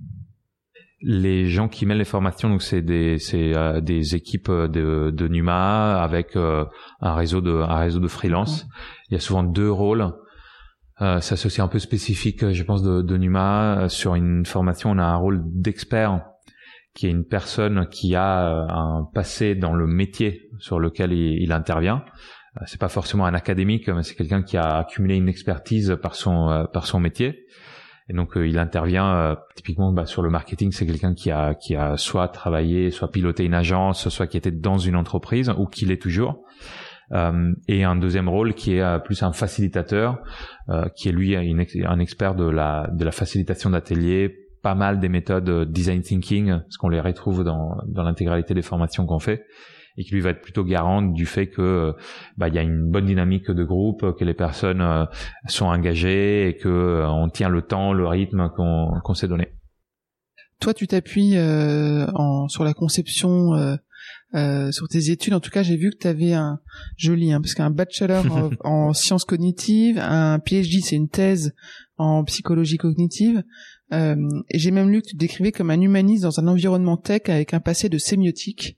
Les 1.03 1.47
gens 1.47 1.69
qui 1.69 1.87
mènent 1.87 1.99
les 1.99 2.05
formations, 2.05 2.49
donc 2.49 2.63
c'est 2.63 2.83
des 2.83 3.19
c'est 3.19 3.53
des 3.83 4.15
équipes 4.15 4.51
de, 4.51 5.11
de 5.11 5.29
Numa 5.29 6.01
avec 6.01 6.37
un 6.37 7.15
réseau 7.15 7.41
de 7.41 7.55
un 7.55 7.79
réseau 7.79 7.99
de 7.99 8.09
freelance. 8.09 8.69
Il 9.09 9.15
y 9.15 9.17
a 9.17 9.21
souvent 9.21 9.43
deux 9.43 9.71
rôles. 9.71 10.13
Euh, 11.03 11.21
ça 11.21 11.37
c'est 11.37 11.47
aussi 11.47 11.61
un 11.61 11.69
peu 11.69 11.79
spécifique, 11.79 12.51
je 12.51 12.63
pense, 12.63 12.83
de, 12.83 13.03
de 13.03 13.17
Numa. 13.17 13.89
Sur 13.89 14.15
une 14.15 14.45
formation, 14.45 14.91
on 14.91 14.99
a 14.99 15.05
un 15.05 15.17
rôle 15.17 15.43
d'expert 15.47 16.21
qui 16.95 17.07
est 17.07 17.11
une 17.11 17.25
personne 17.25 17.87
qui 17.89 18.15
a 18.15 18.49
euh, 18.49 18.67
un 18.69 19.09
passé 19.15 19.55
dans 19.55 19.73
le 19.73 19.87
métier 19.87 20.51
sur 20.59 20.79
lequel 20.79 21.13
il, 21.13 21.43
il 21.43 21.53
intervient. 21.53 22.05
Euh, 22.57 22.65
c'est 22.67 22.81
pas 22.81 22.89
forcément 22.89 23.27
un 23.27 23.35
académique, 23.35 23.89
mais 23.89 24.03
c'est 24.03 24.15
quelqu'un 24.15 24.43
qui 24.43 24.57
a 24.57 24.79
accumulé 24.79 25.17
une 25.17 25.29
expertise 25.29 25.97
par 26.03 26.15
son 26.15 26.51
euh, 26.51 26.65
par 26.65 26.87
son 26.87 27.01
métier. 27.01 27.47
Et 28.09 28.13
donc 28.13 28.33
il 28.35 28.59
intervient 28.59 29.37
typiquement 29.55 29.93
bah, 29.93 30.05
sur 30.05 30.21
le 30.21 30.31
marketing. 30.31 30.73
C'est 30.73 30.85
quelqu'un 30.85 31.15
qui 31.15 31.31
a 31.31 31.55
qui 31.55 31.77
a 31.77 31.97
soit 31.97 32.27
travaillé, 32.27 32.91
soit 32.91 33.13
piloté 33.13 33.45
une 33.45 33.55
agence, 33.55 34.09
soit 34.09 34.27
qui 34.27 34.37
était 34.37 34.51
dans 34.51 34.79
une 34.79 34.97
entreprise 34.97 35.53
ou 35.57 35.67
qui 35.67 35.87
l'est 35.87 36.03
toujours. 36.03 36.43
Euh, 37.13 37.53
et 37.67 37.85
un 37.85 37.97
deuxième 37.97 38.29
rôle 38.29 38.55
qui 38.55 38.75
est 38.75 38.83
euh, 38.83 38.99
plus 38.99 39.23
un 39.23 39.33
facilitateur, 39.33 40.19
euh, 40.69 40.89
qui 40.97 41.09
est 41.09 41.13
lui 41.13 41.37
un 41.37 41.99
expert 41.99 42.35
de 42.35 42.49
la, 42.49 42.89
de 42.93 43.05
la 43.05 43.11
facilitation 43.11 43.71
d'ateliers, 43.71 44.35
pas 44.63 44.75
mal 44.75 45.01
des 45.01 45.09
méthodes 45.09 45.71
design 45.73 46.03
thinking, 46.03 46.51
parce 46.51 46.77
qu'on 46.77 46.89
les 46.89 47.01
retrouve 47.01 47.43
dans, 47.45 47.79
dans 47.89 48.03
l'intégralité 48.03 48.55
des 48.55 48.63
formations 48.63 49.07
qu'on 49.07 49.19
fait 49.19 49.45
et 49.97 50.05
qui 50.05 50.15
lui 50.15 50.21
va 50.21 50.31
être 50.31 50.41
plutôt 50.41 50.63
garant 50.63 51.03
du 51.03 51.27
fait 51.27 51.49
que 51.49 51.95
bah 52.37 52.47
il 52.47 52.55
y 52.55 52.59
a 52.59 52.63
une 52.63 52.89
bonne 52.91 53.07
dynamique 53.07 53.51
de 53.51 53.65
groupe, 53.65 54.17
que 54.17 54.25
les 54.25 54.35
personnes 54.35 55.09
sont 55.49 55.67
engagées 55.67 56.49
et 56.49 56.57
que 56.57 57.05
on 57.09 57.29
tient 57.29 57.49
le 57.49 57.63
temps, 57.63 57.93
le 57.93 58.07
rythme 58.07 58.51
qu'on 58.51 59.01
qu'on 59.03 59.15
s'est 59.15 59.27
donné. 59.27 59.49
Toi, 60.61 60.75
tu 60.75 60.87
t'appuies 60.87 61.39
euh, 61.39 62.07
sur 62.49 62.65
la 62.65 62.75
conception 62.75 63.79
euh, 64.35 64.69
euh, 64.71 64.73
sur 64.73 64.89
tes 64.89 65.11
études, 65.11 65.35
en 65.35 65.41
tout 65.41 65.51
cas, 65.51 65.63
j'ai 65.63 65.77
vu 65.77 65.91
que 65.91 65.97
tu 65.99 66.07
avais 66.07 66.33
un 66.33 66.61
joli, 66.97 67.33
hein, 67.33 67.41
parce 67.41 67.55
qu'un 67.55 67.71
bachelor 67.71 68.25
en, 68.65 68.93
sciences 68.95 69.25
cognitives, 69.25 69.99
un 69.99 70.39
PhD, 70.39 70.81
c'est 70.83 70.97
une 70.97 71.09
thèse 71.09 71.53
en 71.97 72.25
psychologie 72.25 72.79
cognitive. 72.79 73.43
Euh, 73.93 74.17
et 74.49 74.59
j'ai 74.59 74.71
même 74.71 74.91
lu 74.91 75.03
que 75.03 75.09
tu 75.09 75.15
te 75.15 75.19
décrivais 75.21 75.53
comme 75.53 75.71
un 75.71 75.81
humaniste 75.81 76.23
dans 76.23 76.39
un 76.39 76.47
environnement 76.47 76.97
tech 76.97 77.23
avec 77.27 77.55
un 77.55 77.61
passé 77.61 77.89
de 77.89 77.99
sémiotique, 77.99 78.77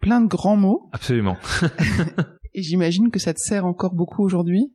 plein 0.00 0.20
de 0.20 0.28
grands 0.28 0.56
mots. 0.56 0.90
Absolument. 0.92 1.38
et 2.54 2.62
j'imagine 2.62 3.10
que 3.10 3.18
ça 3.18 3.32
te 3.32 3.40
sert 3.40 3.64
encore 3.64 3.94
beaucoup 3.94 4.22
aujourd'hui. 4.22 4.72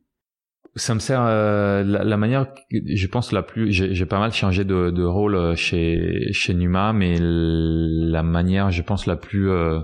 Ça 0.74 0.92
me 0.94 0.98
sert 0.98 1.22
euh, 1.22 1.82
la, 1.84 2.16
manière, 2.18 2.52
je 2.70 3.06
pense 3.06 3.32
la 3.32 3.42
plus. 3.42 3.72
J'ai 3.72 4.04
pas 4.04 4.18
mal 4.18 4.32
changé 4.32 4.64
de, 4.64 4.90
de, 4.90 5.04
rôle 5.04 5.56
chez 5.56 6.28
chez 6.32 6.52
Numa, 6.52 6.92
mais 6.92 7.16
la 7.18 8.22
manière, 8.22 8.70
je 8.70 8.82
pense 8.82 9.06
la 9.06 9.16
plus 9.16 9.48
euh, 9.48 9.80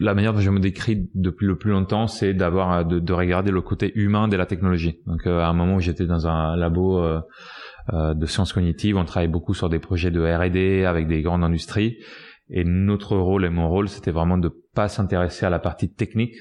la 0.00 0.14
manière 0.14 0.32
dont 0.32 0.40
je 0.40 0.50
me 0.50 0.60
décris 0.60 1.08
depuis 1.14 1.46
le 1.46 1.56
plus 1.56 1.70
longtemps, 1.70 2.06
c'est 2.06 2.34
d'avoir 2.34 2.84
de, 2.84 2.98
de, 2.98 3.12
regarder 3.12 3.50
le 3.50 3.60
côté 3.62 3.92
humain 3.94 4.28
de 4.28 4.36
la 4.36 4.46
technologie. 4.46 5.00
Donc 5.06 5.26
euh, 5.26 5.40
à 5.40 5.46
un 5.46 5.52
moment 5.52 5.76
où 5.76 5.80
j'étais 5.80 6.06
dans 6.06 6.26
un 6.26 6.56
labo 6.56 6.98
euh, 6.98 7.20
euh, 7.92 8.14
de 8.14 8.26
sciences 8.26 8.52
cognitives, 8.52 8.96
on 8.96 9.04
travaillait 9.04 9.30
beaucoup 9.30 9.54
sur 9.54 9.68
des 9.68 9.78
projets 9.78 10.10
de 10.10 10.20
R&D 10.20 10.84
avec 10.84 11.06
des 11.06 11.22
grandes 11.22 11.44
industries. 11.44 11.98
Et 12.50 12.64
notre 12.64 13.16
rôle 13.16 13.44
et 13.44 13.50
mon 13.50 13.68
rôle, 13.68 13.88
c'était 13.88 14.10
vraiment 14.10 14.38
de 14.38 14.50
pas 14.74 14.88
s'intéresser 14.88 15.46
à 15.46 15.50
la 15.50 15.60
partie 15.60 15.92
technique, 15.92 16.34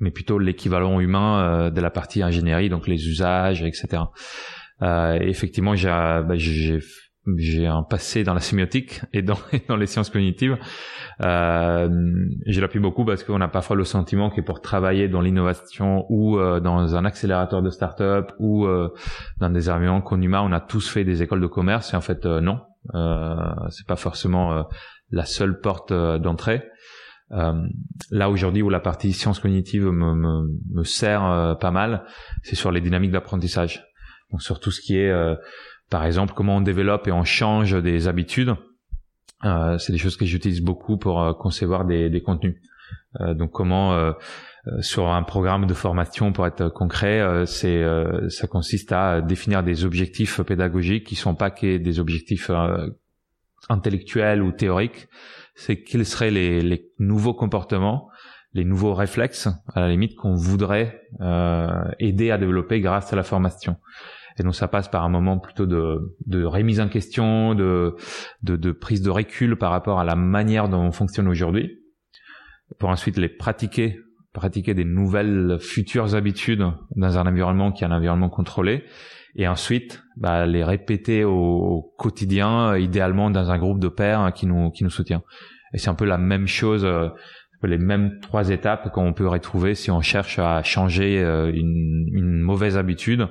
mais 0.00 0.10
plutôt 0.10 0.38
l'équivalent 0.38 1.00
humain 1.00 1.70
de 1.70 1.80
la 1.80 1.90
partie 1.90 2.22
ingénierie, 2.22 2.70
donc 2.70 2.88
les 2.88 3.08
usages, 3.08 3.62
etc. 3.62 4.04
effectivement, 5.20 5.74
j'ai 5.74 5.88
bah, 5.88 6.36
j'ai 7.36 7.66
un 7.66 7.82
passé 7.82 8.24
dans 8.24 8.34
la 8.34 8.40
sémiotique 8.40 9.02
et 9.12 9.22
dans, 9.22 9.38
dans 9.68 9.76
les 9.76 9.86
sciences 9.86 10.10
cognitives. 10.10 10.56
Euh, 11.20 11.88
je 12.46 12.60
l'appuie 12.60 12.78
beaucoup 12.78 13.04
parce 13.04 13.24
qu'on 13.24 13.40
a 13.40 13.48
parfois 13.48 13.76
le 13.76 13.84
sentiment 13.84 14.30
que 14.30 14.40
pour 14.40 14.60
travailler 14.60 15.08
dans 15.08 15.20
l'innovation 15.20 16.06
ou 16.08 16.38
euh, 16.38 16.60
dans 16.60 16.94
un 16.94 17.04
accélérateur 17.04 17.62
de 17.62 17.70
start-up 17.70 18.32
ou 18.38 18.66
euh, 18.66 18.88
dans 19.38 19.50
des 19.50 19.68
environnements 19.68 20.00
Conuma, 20.00 20.42
on 20.42 20.52
a 20.52 20.60
tous 20.60 20.88
fait 20.88 21.04
des 21.04 21.22
écoles 21.22 21.40
de 21.40 21.46
commerce 21.46 21.92
et 21.92 21.96
en 21.96 22.00
fait 22.00 22.24
euh, 22.24 22.40
non, 22.40 22.60
euh, 22.94 23.34
c'est 23.70 23.86
pas 23.86 23.96
forcément 23.96 24.64
la 25.10 25.24
seule 25.24 25.60
porte 25.60 25.92
d'entrée. 25.92 26.62
là 27.30 28.30
aujourd'hui 28.30 28.62
où 28.62 28.70
la 28.70 28.80
partie 28.80 29.12
sciences 29.12 29.40
cognitives 29.40 29.86
me, 29.86 30.14
me, 30.14 30.48
me 30.72 30.84
sert 30.84 31.56
pas 31.60 31.70
mal, 31.70 32.04
c'est 32.42 32.56
sur 32.56 32.70
les 32.70 32.80
dynamiques 32.80 33.10
d'apprentissage. 33.10 33.84
Donc 34.30 34.42
sur 34.42 34.60
tout 34.60 34.70
ce 34.70 34.80
qui 34.80 34.98
est 34.98 35.12
par 35.90 36.04
exemple, 36.04 36.34
comment 36.34 36.56
on 36.56 36.60
développe 36.60 37.08
et 37.08 37.12
on 37.12 37.24
change 37.24 37.80
des 37.82 38.08
habitudes. 38.08 38.54
Euh, 39.44 39.78
c'est 39.78 39.92
des 39.92 39.98
choses 39.98 40.16
que 40.16 40.26
j'utilise 40.26 40.60
beaucoup 40.60 40.96
pour 40.96 41.22
euh, 41.22 41.32
concevoir 41.32 41.84
des, 41.84 42.10
des 42.10 42.22
contenus. 42.22 42.56
Euh, 43.20 43.34
donc 43.34 43.52
comment 43.52 43.94
euh, 43.94 44.12
euh, 44.66 44.82
sur 44.82 45.08
un 45.08 45.22
programme 45.22 45.66
de 45.66 45.74
formation 45.74 46.32
pour 46.32 46.46
être 46.46 46.68
concret, 46.68 47.46
c'est 47.46 47.82
ça 48.28 48.46
consiste 48.46 48.92
à 48.92 49.20
définir 49.20 49.62
des 49.62 49.84
objectifs 49.84 50.40
pédagogiques 50.42 51.06
qui 51.06 51.16
sont 51.16 51.34
pas 51.34 51.50
que 51.50 51.78
des 51.78 52.00
objectifs 52.00 52.50
intellectuels 53.68 54.42
ou 54.42 54.52
théoriques. 54.52 55.08
C'est 55.54 55.82
quels 55.82 56.06
seraient 56.06 56.30
les, 56.30 56.60
les, 56.60 56.90
nouveaux 56.98 57.34
comportements, 57.34 58.08
les 58.52 58.64
nouveaux 58.64 58.94
réflexes 58.94 59.48
à 59.74 59.80
la 59.80 59.88
limite 59.88 60.16
qu'on 60.16 60.34
voudrait 60.34 61.02
aider 61.98 62.30
à 62.30 62.38
développer 62.38 62.80
grâce 62.80 63.12
à 63.12 63.16
la 63.16 63.22
formation. 63.22 63.76
Et 64.38 64.42
donc 64.42 64.54
ça 64.54 64.68
passe 64.68 64.88
par 64.88 65.04
un 65.04 65.08
moment 65.08 65.38
plutôt 65.38 65.66
de, 65.66 66.16
de 66.26 66.44
remise 66.44 66.80
en 66.80 66.88
question, 66.88 67.54
de, 67.54 67.96
de, 68.42 68.56
de 68.56 68.72
prise 68.72 69.02
de 69.02 69.10
recul 69.10 69.56
par 69.56 69.70
rapport 69.70 69.98
à 69.98 70.04
la 70.04 70.16
manière 70.16 70.68
dont 70.68 70.80
on 70.80 70.92
fonctionne 70.92 71.28
aujourd'hui, 71.28 71.78
pour 72.78 72.88
ensuite 72.88 73.16
les 73.16 73.28
pratiquer, 73.28 73.98
pratiquer 74.32 74.74
des 74.74 74.84
nouvelles 74.84 75.58
futures 75.60 76.14
habitudes 76.14 76.64
dans 76.96 77.18
un 77.18 77.26
environnement 77.26 77.72
qui 77.72 77.84
est 77.84 77.86
un 77.86 77.92
environnement 77.92 78.28
contrôlé, 78.28 78.84
et 79.34 79.48
ensuite 79.48 80.02
bah, 80.16 80.46
les 80.46 80.64
répéter 80.64 81.24
au, 81.24 81.92
quotidien, 81.98 82.76
idéalement 82.76 83.30
dans 83.30 83.50
un 83.50 83.58
groupe 83.58 83.80
de 83.80 83.88
pairs 83.88 84.32
qui 84.34 84.46
nous 84.46 84.70
qui 84.70 84.84
nous 84.84 84.90
soutient. 84.90 85.22
Et 85.74 85.78
c'est 85.78 85.90
un 85.90 85.94
peu 85.94 86.06
la 86.06 86.18
même 86.18 86.46
chose 86.46 86.84
euh, 86.84 87.08
les 87.62 87.78
mêmes 87.78 88.20
trois 88.20 88.50
étapes 88.50 88.92
qu'on 88.92 89.12
peut 89.12 89.26
retrouver 89.26 89.74
si 89.74 89.90
on 89.90 90.00
cherche 90.00 90.38
à 90.38 90.62
changer 90.62 91.22
euh, 91.22 91.50
une, 91.52 92.06
une 92.12 92.40
mauvaise 92.40 92.76
habitude 92.76 93.28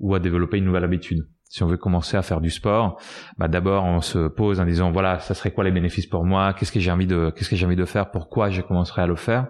ou 0.00 0.14
à 0.14 0.18
développer 0.18 0.58
une 0.58 0.64
nouvelle 0.64 0.84
habitude. 0.84 1.28
Si 1.44 1.62
on 1.62 1.66
veut 1.66 1.76
commencer 1.76 2.16
à 2.16 2.22
faire 2.22 2.40
du 2.40 2.50
sport, 2.50 3.00
bah 3.36 3.48
d'abord 3.48 3.84
on 3.84 4.00
se 4.00 4.28
pose 4.28 4.60
en 4.60 4.64
disant 4.64 4.92
voilà, 4.92 5.18
ça 5.18 5.34
serait 5.34 5.50
quoi 5.50 5.64
les 5.64 5.72
bénéfices 5.72 6.06
pour 6.06 6.24
moi? 6.24 6.54
Qu'est-ce 6.54 6.72
que 6.72 6.78
j'ai 6.80 6.92
envie 6.92 7.08
de 7.08 7.32
qu'est-ce 7.34 7.50
que 7.50 7.56
j'ai 7.56 7.66
envie 7.66 7.76
de 7.76 7.84
faire? 7.84 8.10
Pourquoi 8.10 8.50
je 8.50 8.62
commencerai 8.62 9.02
à 9.02 9.06
le 9.06 9.16
faire? 9.16 9.48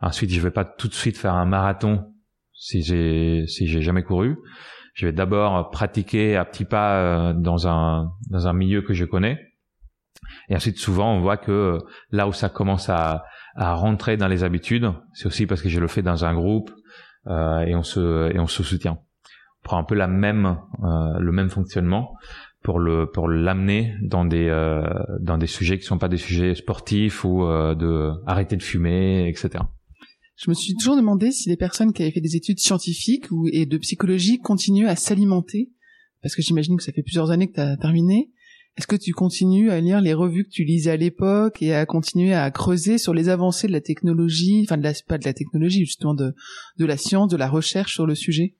Ensuite, 0.00 0.32
je 0.32 0.40
vais 0.40 0.50
pas 0.50 0.64
tout 0.64 0.88
de 0.88 0.94
suite 0.94 1.16
faire 1.16 1.34
un 1.34 1.46
marathon 1.46 2.12
si 2.52 2.82
j'ai 2.82 3.46
si 3.46 3.68
j'ai 3.68 3.82
jamais 3.82 4.02
couru. 4.02 4.36
Je 4.94 5.06
vais 5.06 5.12
d'abord 5.12 5.70
pratiquer 5.70 6.36
à 6.36 6.44
petits 6.44 6.64
pas 6.64 6.96
euh, 6.96 7.32
dans 7.34 7.68
un 7.68 8.10
dans 8.28 8.48
un 8.48 8.52
milieu 8.52 8.82
que 8.82 8.92
je 8.92 9.04
connais. 9.04 9.38
Et 10.48 10.56
ensuite, 10.56 10.78
souvent, 10.78 11.14
on 11.14 11.20
voit 11.20 11.36
que 11.36 11.78
là 12.10 12.26
où 12.26 12.32
ça 12.32 12.48
commence 12.48 12.88
à 12.88 13.22
à 13.54 13.74
rentrer 13.74 14.16
dans 14.16 14.28
les 14.28 14.42
habitudes, 14.42 14.90
c'est 15.12 15.26
aussi 15.26 15.46
parce 15.46 15.62
que 15.62 15.68
je 15.68 15.78
le 15.78 15.86
fais 15.86 16.02
dans 16.02 16.24
un 16.24 16.34
groupe 16.34 16.72
euh, 17.28 17.60
et 17.60 17.76
on 17.76 17.84
se 17.84 18.34
et 18.34 18.40
on 18.40 18.48
se 18.48 18.64
soutient 18.64 18.98
prend 19.62 19.78
un 19.78 19.84
peu 19.84 19.94
la 19.94 20.08
même 20.08 20.58
euh, 20.82 21.18
le 21.18 21.32
même 21.32 21.50
fonctionnement 21.50 22.14
pour 22.62 22.78
le 22.78 23.10
pour 23.10 23.28
l'amener 23.28 23.94
dans 24.02 24.24
des 24.24 24.48
euh, 24.48 24.82
dans 25.20 25.38
des 25.38 25.46
sujets 25.46 25.78
qui 25.78 25.84
sont 25.84 25.98
pas 25.98 26.08
des 26.08 26.16
sujets 26.16 26.54
sportifs 26.54 27.24
ou 27.24 27.44
euh, 27.44 27.74
de 27.74 28.12
arrêter 28.26 28.56
de 28.56 28.62
fumer 28.62 29.28
etc. 29.28 29.64
Je 30.36 30.50
me 30.50 30.54
suis 30.54 30.74
toujours 30.74 30.96
demandé 30.96 31.30
si 31.30 31.48
les 31.48 31.56
personnes 31.56 31.92
qui 31.92 32.02
avaient 32.02 32.10
fait 32.10 32.20
des 32.20 32.36
études 32.36 32.58
scientifiques 32.58 33.30
ou 33.30 33.48
et 33.52 33.66
de 33.66 33.78
psychologie 33.78 34.38
continuent 34.38 34.88
à 34.88 34.96
s'alimenter 34.96 35.70
parce 36.22 36.34
que 36.34 36.42
j'imagine 36.42 36.76
que 36.76 36.82
ça 36.82 36.92
fait 36.92 37.02
plusieurs 37.02 37.30
années 37.30 37.48
que 37.48 37.54
tu 37.54 37.60
as 37.60 37.76
terminé. 37.76 38.30
Est-ce 38.78 38.86
que 38.86 38.96
tu 38.96 39.12
continues 39.12 39.70
à 39.70 39.80
lire 39.80 40.00
les 40.00 40.14
revues 40.14 40.44
que 40.44 40.50
tu 40.50 40.64
lisais 40.64 40.92
à 40.92 40.96
l'époque 40.96 41.60
et 41.60 41.74
à 41.74 41.84
continuer 41.84 42.32
à 42.32 42.50
creuser 42.50 42.96
sur 42.96 43.12
les 43.12 43.28
avancées 43.28 43.66
de 43.66 43.72
la 43.72 43.82
technologie, 43.82 44.64
enfin 44.66 44.78
de 44.78 44.82
la, 44.82 44.94
pas 45.06 45.18
de 45.18 45.24
la 45.26 45.34
technologie 45.34 45.80
justement 45.80 46.14
de 46.14 46.34
de 46.78 46.86
la 46.86 46.96
science, 46.96 47.28
de 47.28 47.36
la 47.36 47.50
recherche 47.50 47.92
sur 47.92 48.06
le 48.06 48.14
sujet? 48.14 48.56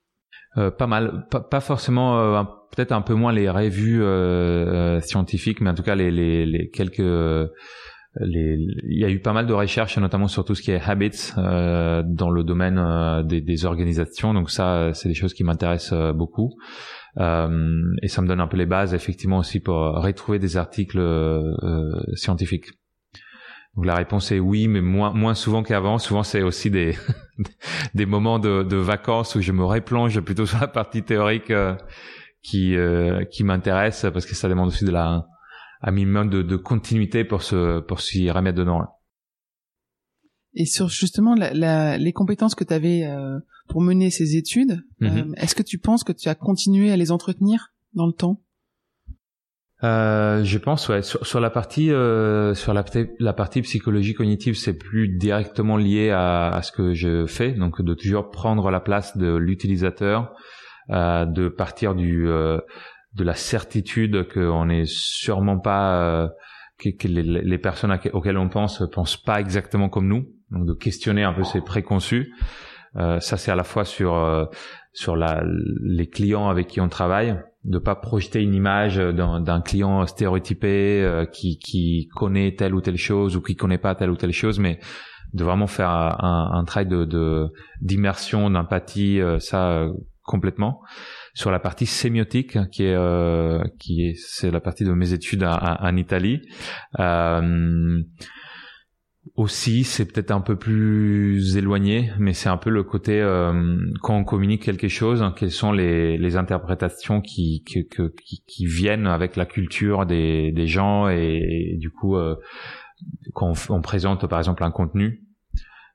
Pas 0.56 0.86
mal, 0.86 1.26
pas, 1.30 1.40
pas 1.40 1.60
forcément, 1.60 2.18
euh, 2.18 2.42
peut-être 2.74 2.92
un 2.92 3.02
peu 3.02 3.14
moins 3.14 3.32
les 3.32 3.48
revues 3.48 4.02
euh, 4.02 5.00
scientifiques, 5.00 5.60
mais 5.60 5.70
en 5.70 5.74
tout 5.74 5.82
cas 5.82 5.94
les, 5.94 6.10
les, 6.10 6.44
les 6.44 6.68
quelques, 6.68 6.98
les, 6.98 8.58
il 8.84 8.98
y 8.98 9.04
a 9.04 9.08
eu 9.08 9.20
pas 9.20 9.32
mal 9.32 9.46
de 9.46 9.52
recherches, 9.54 9.96
notamment 9.98 10.28
sur 10.28 10.44
tout 10.44 10.54
ce 10.54 10.62
qui 10.62 10.70
est 10.70 10.80
habits 10.80 11.32
dans 11.36 12.30
le 12.30 12.44
domaine 12.44 13.24
des, 13.26 13.40
des, 13.40 13.64
organisations. 13.64 14.34
Donc 14.34 14.50
ça, 14.50 14.92
c'est 14.92 15.08
des 15.08 15.14
choses 15.14 15.32
qui 15.32 15.44
m'intéressent 15.44 16.14
beaucoup. 16.14 16.50
et 17.18 18.08
ça 18.08 18.22
me 18.22 18.26
donne 18.26 18.40
un 18.40 18.48
peu 18.48 18.58
les 18.58 18.66
bases, 18.66 18.92
effectivement, 18.92 19.38
aussi 19.38 19.60
pour 19.60 19.76
retrouver 19.76 20.38
des 20.38 20.58
articles 20.58 21.00
scientifiques. 22.14 22.66
Donc 23.74 23.86
la 23.86 23.94
réponse 23.94 24.30
est 24.32 24.38
oui, 24.38 24.68
mais 24.68 24.82
moins 24.82 25.12
moins 25.12 25.34
souvent 25.34 25.62
qu'avant. 25.62 25.98
Souvent 25.98 26.22
c'est 26.22 26.42
aussi 26.42 26.70
des 26.70 26.94
des 27.94 28.06
moments 28.06 28.38
de, 28.38 28.62
de, 28.62 28.76
vacances 28.76 29.34
où 29.34 29.40
je 29.40 29.52
me 29.52 29.64
replonge 29.64 30.20
plutôt 30.20 30.46
sur 30.46 30.60
la 30.60 30.68
partie 30.68 31.02
théorique 31.02 31.50
euh, 31.50 31.74
qui 32.42 32.76
euh, 32.76 33.24
qui 33.24 33.44
m'intéresse 33.44 34.06
parce 34.12 34.26
que 34.26 34.34
ça 34.34 34.48
demande 34.48 34.68
aussi 34.68 34.84
de 34.84 34.90
la 34.90 35.26
un 35.80 35.90
minimum 35.90 36.28
de, 36.28 36.42
de 36.42 36.56
continuité 36.56 37.24
pour 37.24 37.42
se 37.42 37.80
pour 37.80 38.00
s'y 38.00 38.30
remettre 38.30 38.58
dedans. 38.58 38.82
Et 40.54 40.66
sur 40.66 40.88
justement 40.88 41.34
la, 41.34 41.54
la, 41.54 41.96
les 41.96 42.12
compétences 42.12 42.54
que 42.54 42.64
tu 42.64 42.74
avais 42.74 43.04
euh, 43.04 43.38
pour 43.68 43.80
mener 43.80 44.10
ces 44.10 44.36
études, 44.36 44.84
mm-hmm. 45.00 45.32
est-ce 45.38 45.54
que 45.54 45.62
tu 45.62 45.78
penses 45.78 46.04
que 46.04 46.12
tu 46.12 46.28
as 46.28 46.34
continué 46.34 46.92
à 46.92 46.96
les 46.98 47.10
entretenir 47.10 47.72
dans 47.94 48.06
le 48.06 48.12
temps? 48.12 48.42
Euh, 49.84 50.44
je 50.44 50.58
pense 50.58 50.88
ouais. 50.88 51.02
Sur, 51.02 51.26
sur 51.26 51.40
la 51.40 51.50
partie 51.50 51.90
euh, 51.90 52.54
sur 52.54 52.72
la, 52.72 52.84
la, 53.18 53.32
partie 53.32 53.62
psychologie 53.62 54.14
cognitive 54.14 54.54
c'est 54.54 54.78
plus 54.78 55.08
directement 55.08 55.76
lié 55.76 56.10
à, 56.10 56.50
à, 56.50 56.62
ce 56.62 56.70
que 56.70 56.94
je 56.94 57.26
fais. 57.26 57.50
Donc 57.50 57.82
de 57.82 57.94
toujours 57.94 58.30
prendre 58.30 58.70
la 58.70 58.78
place 58.78 59.16
de 59.16 59.34
l'utilisateur 59.34 60.34
euh, 60.90 61.24
de 61.24 61.48
partir 61.48 61.96
du 61.96 62.28
euh, 62.28 62.58
de 63.14 63.24
la 63.24 63.34
certitude 63.34 64.28
qu'on 64.32 64.66
n'est 64.66 64.86
sûrement 64.86 65.58
pas 65.58 65.96
euh, 66.00 66.28
que, 66.78 66.90
que 66.90 67.08
les, 67.08 67.22
les, 67.22 67.58
personnes 67.58 67.98
auxquelles 68.12 68.38
on 68.38 68.48
pense 68.48 68.84
pensent 68.92 69.20
pas 69.20 69.40
exactement 69.40 69.88
comme 69.88 70.06
nous. 70.06 70.28
Donc 70.50 70.66
de 70.66 70.74
questionner 70.74 71.24
un 71.24 71.32
peu 71.32 71.42
ces 71.42 71.60
préconçus. 71.60 72.32
Ça 72.94 73.20
c'est 73.20 73.50
à 73.50 73.56
la 73.56 73.64
fois 73.64 73.84
sur 73.84 74.48
sur 74.92 75.16
la, 75.16 75.42
les 75.82 76.08
clients 76.08 76.50
avec 76.50 76.68
qui 76.68 76.80
on 76.80 76.90
travaille 76.90 77.36
de 77.64 77.78
pas 77.78 77.94
projeter 77.94 78.42
une 78.42 78.54
image 78.54 78.96
d'un 78.96 79.60
client 79.60 80.04
stéréotypé 80.06 81.02
euh, 81.02 81.26
qui, 81.26 81.58
qui 81.58 82.08
connaît 82.14 82.54
telle 82.56 82.74
ou 82.74 82.80
telle 82.80 82.96
chose 82.96 83.36
ou 83.36 83.40
qui 83.40 83.54
connaît 83.54 83.78
pas 83.78 83.94
telle 83.94 84.10
ou 84.10 84.16
telle 84.16 84.32
chose, 84.32 84.58
mais 84.58 84.80
de 85.32 85.44
vraiment 85.44 85.68
faire 85.68 85.88
un, 85.88 86.50
un 86.52 86.64
travail 86.64 86.88
de 86.88 87.48
d'immersion, 87.80 88.50
d'empathie, 88.50 89.20
euh, 89.20 89.38
ça 89.38 89.70
euh, 89.70 89.92
complètement. 90.22 90.82
Sur 91.34 91.50
la 91.50 91.58
partie 91.58 91.86
sémiotique, 91.86 92.58
qui 92.70 92.84
est 92.84 93.78
qui 93.78 94.08
est 94.08 94.14
c'est 94.16 94.50
la 94.50 94.60
partie 94.60 94.84
de 94.84 94.92
mes 94.92 95.14
études 95.14 95.44
en 95.44 95.96
Italie 95.96 96.42
aussi, 99.36 99.84
c'est 99.84 100.04
peut-être 100.04 100.32
un 100.32 100.40
peu 100.40 100.56
plus 100.56 101.56
éloigné, 101.56 102.10
mais 102.18 102.32
c'est 102.32 102.48
un 102.48 102.56
peu 102.56 102.70
le 102.70 102.82
côté 102.82 103.20
euh, 103.20 103.76
quand 104.02 104.16
on 104.16 104.24
communique 104.24 104.62
quelque 104.62 104.88
chose, 104.88 105.24
quelles 105.36 105.52
sont 105.52 105.72
les, 105.72 106.18
les 106.18 106.36
interprétations 106.36 107.20
qui, 107.20 107.62
qui, 107.64 107.86
qui, 108.46 108.66
viennent 108.66 109.06
avec 109.06 109.36
la 109.36 109.46
culture 109.46 110.06
des, 110.06 110.50
des 110.52 110.66
gens 110.66 111.08
et, 111.08 111.76
du 111.78 111.90
coup, 111.90 112.16
euh, 112.16 112.36
quand 113.32 113.52
on, 113.70 113.80
présente 113.80 114.26
par 114.26 114.38
exemple 114.38 114.64
un 114.64 114.72
contenu, 114.72 115.22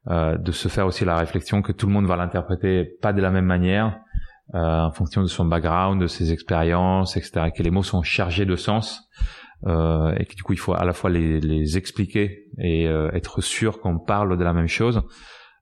euh, 0.07 0.37
de 0.37 0.51
se 0.53 0.69
faire 0.69 0.87
aussi 0.87 1.03
la 1.03 1.17
réflexion 1.17 1.61
que 1.61 1.73
tout 1.73 1.85
le 1.85 1.93
monde 1.93 2.05
va 2.05 2.15
l'interpréter 2.15 2.85
pas 3.01 3.11
de 3.11 3.21
la 3.21 3.29
même 3.29 3.45
manière 3.45 3.99
en 4.53 4.91
fonction 4.91 5.21
de 5.21 5.27
son 5.27 5.43
background, 5.43 6.01
de 6.01 6.07
ses 6.07 6.31
expériences, 6.31 7.17
etc. 7.17 7.51
Que 7.53 7.63
les 7.63 7.69
mots 7.69 7.83
sont 7.83 8.01
chargés 8.01 8.45
de 8.45 8.55
sens 8.55 9.09
euh, 9.65 10.13
et 10.17 10.25
que 10.25 10.35
du 10.35 10.43
coup 10.43 10.53
il 10.53 10.59
faut 10.59 10.73
à 10.73 10.85
la 10.85 10.93
fois 10.93 11.09
les, 11.09 11.39
les 11.39 11.77
expliquer 11.77 12.45
et 12.59 12.87
euh, 12.87 13.09
être 13.11 13.41
sûr 13.41 13.79
qu'on 13.79 13.97
parle 13.97 14.37
de 14.37 14.43
la 14.43 14.53
même 14.53 14.67
chose 14.67 15.01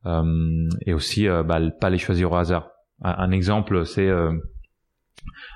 euh, 0.06 0.70
et 0.86 0.94
aussi 0.94 1.28
euh, 1.28 1.44
bah, 1.44 1.60
pas 1.80 1.90
les 1.90 1.98
choisir 1.98 2.32
au 2.32 2.36
hasard. 2.36 2.70
Un, 3.02 3.32
exemple 3.32 3.86
c'est 3.86 4.10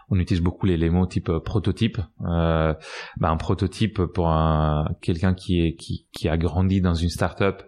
on 0.10 0.20
utilise 0.20 0.42
beaucoup 0.42 0.66
les, 0.66 0.90
mots 0.90 1.06
type 1.06 1.32
prototype. 1.46 2.00
Bah, 2.20 2.78
un 3.22 3.38
prototype 3.38 4.02
pour 4.04 4.30
un 4.30 4.88
quelqu'un 5.02 5.34
qui 5.34 5.62
est 5.62 5.76
qui, 5.76 6.08
qui 6.12 6.28
a 6.28 6.38
grandi 6.38 6.82
dans 6.82 6.96
une 6.96 7.10
startup 7.10 7.64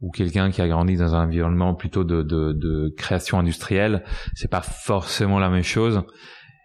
ou 0.00 0.10
quelqu'un 0.12 0.50
qui 0.50 0.62
a 0.62 0.68
grandi 0.68 0.96
dans 0.96 1.16
un 1.16 1.24
environnement 1.24 1.74
plutôt 1.74 2.04
de, 2.04 2.22
de, 2.22 2.52
de 2.52 2.94
création 2.96 3.38
industrielle, 3.40 4.04
c'est 4.34 4.50
pas 4.50 4.60
forcément 4.60 5.40
la 5.40 5.48
même 5.48 5.64
chose 5.64 6.04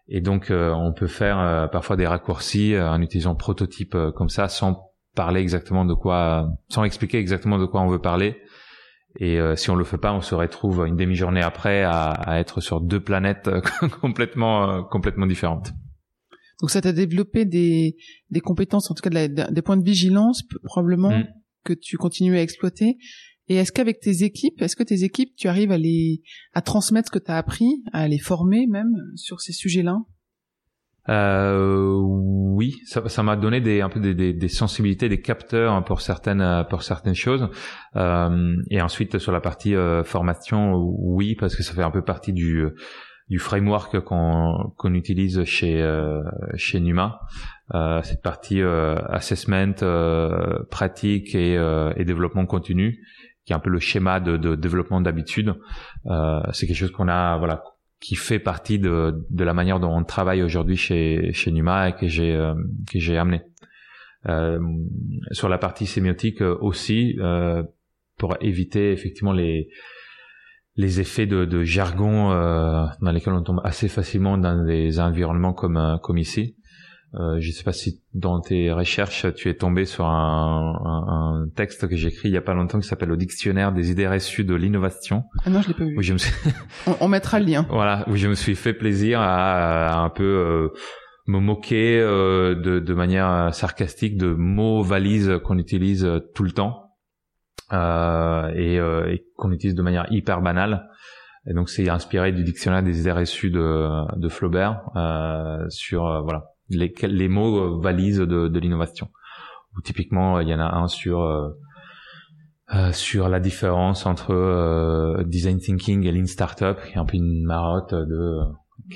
Et 0.07 0.22
donc, 0.22 0.51
on 0.51 0.93
peut 0.93 1.07
faire 1.07 1.69
parfois 1.72 1.95
des 1.95 2.05
raccourcis 2.05 2.75
en 2.77 3.01
utilisant 3.01 3.36
prototype 3.36 3.95
comme 4.15 4.29
ça, 4.29 4.50
sans 4.50 4.91
parler 5.15 5.39
exactement 5.39 5.86
de 5.86 5.93
quoi, 5.93 6.50
sans 6.67 6.83
expliquer 6.83 7.19
exactement 7.19 7.57
de 7.57 7.65
quoi 7.65 7.81
on 7.81 7.88
veut 7.88 8.01
parler. 8.01 8.36
Et 9.19 9.39
si 9.55 9.69
on 9.69 9.75
le 9.75 9.86
fait 9.86 9.98
pas, 9.98 10.12
on 10.12 10.22
se 10.22 10.36
retrouve 10.36 10.86
une 10.86 10.98
demi-journée 10.98 11.41
après 11.41 11.83
à, 11.83 12.10
à, 12.10 12.39
être 12.39 12.60
sur 12.60 12.81
deux 12.81 13.00
planètes 13.00 13.50
complètement 14.01 14.83
complètement 14.83 15.25
différentes. 15.25 15.72
Donc 16.63 16.72
ça 16.72 16.81
t'a 16.81 16.93
développé 16.93 17.45
des, 17.45 17.98
des 18.29 18.39
compétences, 18.39 18.89
en 18.89 18.93
tout 18.93 19.01
cas 19.01 19.27
des 19.27 19.62
points 19.62 19.77
de 19.77 19.83
vigilance 19.83 20.43
probablement 20.63 21.12
mm. 21.12 21.27
que 21.63 21.74
tu 21.74 21.98
continues 21.98 22.38
à 22.38 22.41
exploiter. 22.41 22.98
Et 23.50 23.55
est-ce 23.55 23.71
qu'avec 23.71 24.00
tes 24.00 24.23
équipes, 24.23 24.62
est-ce 24.62 24.75
que 24.75 24.83
tes 24.83 25.03
équipes, 25.03 25.35
tu 25.35 25.47
arrives 25.47 25.71
à 25.71 25.77
les 25.77 26.21
à 26.53 26.62
transmettre 26.62 27.07
ce 27.07 27.19
que 27.19 27.23
tu 27.23 27.31
as 27.31 27.38
appris, 27.38 27.83
à 27.91 28.07
les 28.07 28.19
former 28.19 28.67
même 28.67 28.93
sur 29.15 29.41
ces 29.41 29.53
sujets-là? 29.53 29.97
Euh, 31.09 31.97
oui, 32.00 32.75
ça 32.85 33.23
m'a 33.23 33.35
donné 33.35 33.59
des 33.59 33.81
un 33.81 33.89
peu 33.89 34.00
des, 34.00 34.13
des, 34.13 34.33
des, 34.33 34.47
sensibilités, 34.47 35.09
des 35.09 35.19
capteurs 35.19 35.83
pour 35.83 36.00
certaines 36.00 36.65
pour 36.69 36.83
certaines 36.83 37.15
choses. 37.15 37.50
Euh, 37.97 38.55
et 38.69 38.81
ensuite 38.81 39.17
sur 39.17 39.33
la 39.33 39.41
partie 39.41 39.75
euh, 39.75 40.03
formation, 40.03 40.75
oui, 40.75 41.35
parce 41.35 41.55
que 41.55 41.63
ça 41.63 41.73
fait 41.73 41.83
un 41.83 41.91
peu 41.91 42.03
partie 42.03 42.31
du 42.31 42.65
du 43.29 43.39
framework 43.39 44.00
qu'on 44.01 44.71
qu'on 44.77 44.93
utilise 44.93 45.43
chez 45.43 45.81
euh, 45.81 46.21
chez 46.55 46.79
Numa. 46.79 47.19
Euh, 47.73 48.01
cette 48.03 48.21
partie 48.21 48.62
assessment, 48.62 49.73
pratique 50.69 51.35
et, 51.35 51.55
et, 51.95 52.05
développement 52.05 52.45
continu, 52.45 53.00
qui 53.45 53.53
est 53.53 53.55
un 53.55 53.59
peu 53.59 53.69
le 53.69 53.79
schéma 53.79 54.19
de, 54.19 54.38
de 54.38 54.55
développement 54.55 55.01
d'habitude. 55.01 55.55
c'est 56.51 56.67
quelque 56.67 56.75
chose 56.75 56.91
qu'on 56.91 57.07
a 57.07 57.38
voilà 57.38 57.63
qui 58.00 58.15
fait 58.15 58.39
partie 58.39 58.79
de, 58.79 59.25
de 59.29 59.43
la 59.43 59.53
manière 59.53 59.79
dont 59.79 59.95
on 59.95 60.03
travaille 60.03 60.43
aujourd'hui 60.43 60.77
chez 60.77 61.31
chez 61.33 61.51
Numa 61.51 61.89
et 61.89 61.93
que 61.93 62.07
j'ai 62.07 62.33
que 62.91 63.00
j'ai 63.00 63.17
amené. 63.17 63.41
sur 65.31 65.50
la 65.50 65.57
partie 65.57 65.85
sémiotique 65.85 66.41
aussi, 66.41 67.17
pour 68.17 68.38
éviter 68.41 68.91
effectivement 68.91 69.33
les 69.33 69.69
les 70.75 71.00
effets 71.00 71.27
de, 71.27 71.45
de 71.45 71.63
jargon 71.63 72.31
euh, 72.31 72.85
dans 73.01 73.12
lesquels 73.12 73.33
on 73.33 73.43
tombe 73.43 73.62
assez 73.63 73.88
facilement 73.88 74.38
dans 74.38 74.65
des 74.65 75.00
environnements 75.00 75.53
comme 75.53 75.77
euh, 75.77 75.97
comme 75.97 76.17
ici. 76.17 76.55
Euh, 77.15 77.39
je 77.39 77.48
ne 77.50 77.53
sais 77.53 77.63
pas 77.63 77.74
si 77.74 78.01
dans 78.15 78.41
tes 78.41 78.72
recherches 78.72 79.27
tu 79.36 79.48
es 79.48 79.53
tombé 79.53 79.86
sur 79.86 80.05
un, 80.05 80.74
un, 80.84 81.43
un 81.43 81.50
texte 81.55 81.88
que 81.88 81.96
j'ai 81.96 82.08
écrit 82.08 82.29
il 82.29 82.34
y 82.34 82.38
a 82.38 82.41
pas 82.41 82.55
longtemps 82.55 82.79
qui 82.79 82.88
s'appelle 82.88 83.10
le 83.10 83.17
dictionnaire 83.17 83.72
des 83.72 83.91
idées 83.91 84.08
reçues 84.08 84.43
de 84.43 84.55
l'innovation. 84.55 85.24
Ah 85.46 85.51
non, 85.51 85.62
je 85.62 85.67
l'ai 85.67 85.74
pas 85.75 85.84
vu. 85.84 85.96
je 86.01 86.13
me 86.13 86.17
suis... 86.17 86.34
on, 87.00 87.08
mettra 87.08 87.39
le 87.39 87.46
lien. 87.46 87.67
Voilà, 87.70 88.03
où 88.10 88.15
je 88.15 88.27
me 88.27 88.34
suis 88.34 88.55
fait 88.55 88.74
plaisir 88.74 89.22
à, 89.22 89.89
à 89.89 90.00
un 90.00 90.10
peu 90.10 90.24
euh, 90.24 90.70
me 91.27 91.39
moquer 91.39 92.00
euh, 92.00 92.55
de, 92.55 92.79
de 92.79 92.93
manière 92.93 93.53
sarcastique 93.53 94.17
de 94.17 94.34
mots 94.34 94.82
valises 94.82 95.39
qu'on 95.43 95.60
utilise 95.60 96.10
tout 96.34 96.43
le 96.43 96.51
temps 96.51 96.84
euh, 97.72 98.50
et, 98.55 98.79
euh, 98.79 99.12
et 99.12 99.25
qu'on 99.38 99.51
utilise 99.51 99.75
de 99.75 99.82
manière 99.82 100.08
hyper 100.12 100.41
banale. 100.41 100.89
Et 101.48 101.53
donc 101.53 101.70
c'est 101.70 101.89
inspiré 101.89 102.32
du 102.32 102.43
dictionnaire 102.43 102.84
des 102.84 103.01
idées 103.01 103.12
reçues 103.12 103.51
de, 103.51 104.17
de 104.17 104.29
Flaubert 104.29 104.82
euh, 104.96 105.65
sur 105.70 106.08
euh, 106.08 106.22
voilà 106.22 106.52
les, 106.70 106.93
les 107.03 107.27
mots 107.27 107.79
valises 107.79 108.20
de, 108.20 108.48
de 108.48 108.60
l'innovation. 108.60 109.10
Ou 109.75 109.82
typiquement 109.82 110.39
il 110.39 110.48
y 110.48 110.53
en 110.53 110.60
a 110.60 110.75
un 110.75 110.88
sur 110.88 111.22
euh, 111.22 112.91
sur 112.91 113.29
la 113.29 113.39
différence 113.39 114.05
entre 114.05 115.24
design 115.25 115.60
thinking 115.60 116.05
et 116.05 116.12
lean 116.12 116.25
startup, 116.25 116.77
qui 116.86 116.93
est 116.93 116.98
un 116.98 117.05
peu 117.05 117.17
une 117.17 117.43
marotte 117.43 117.93
de 117.93 118.39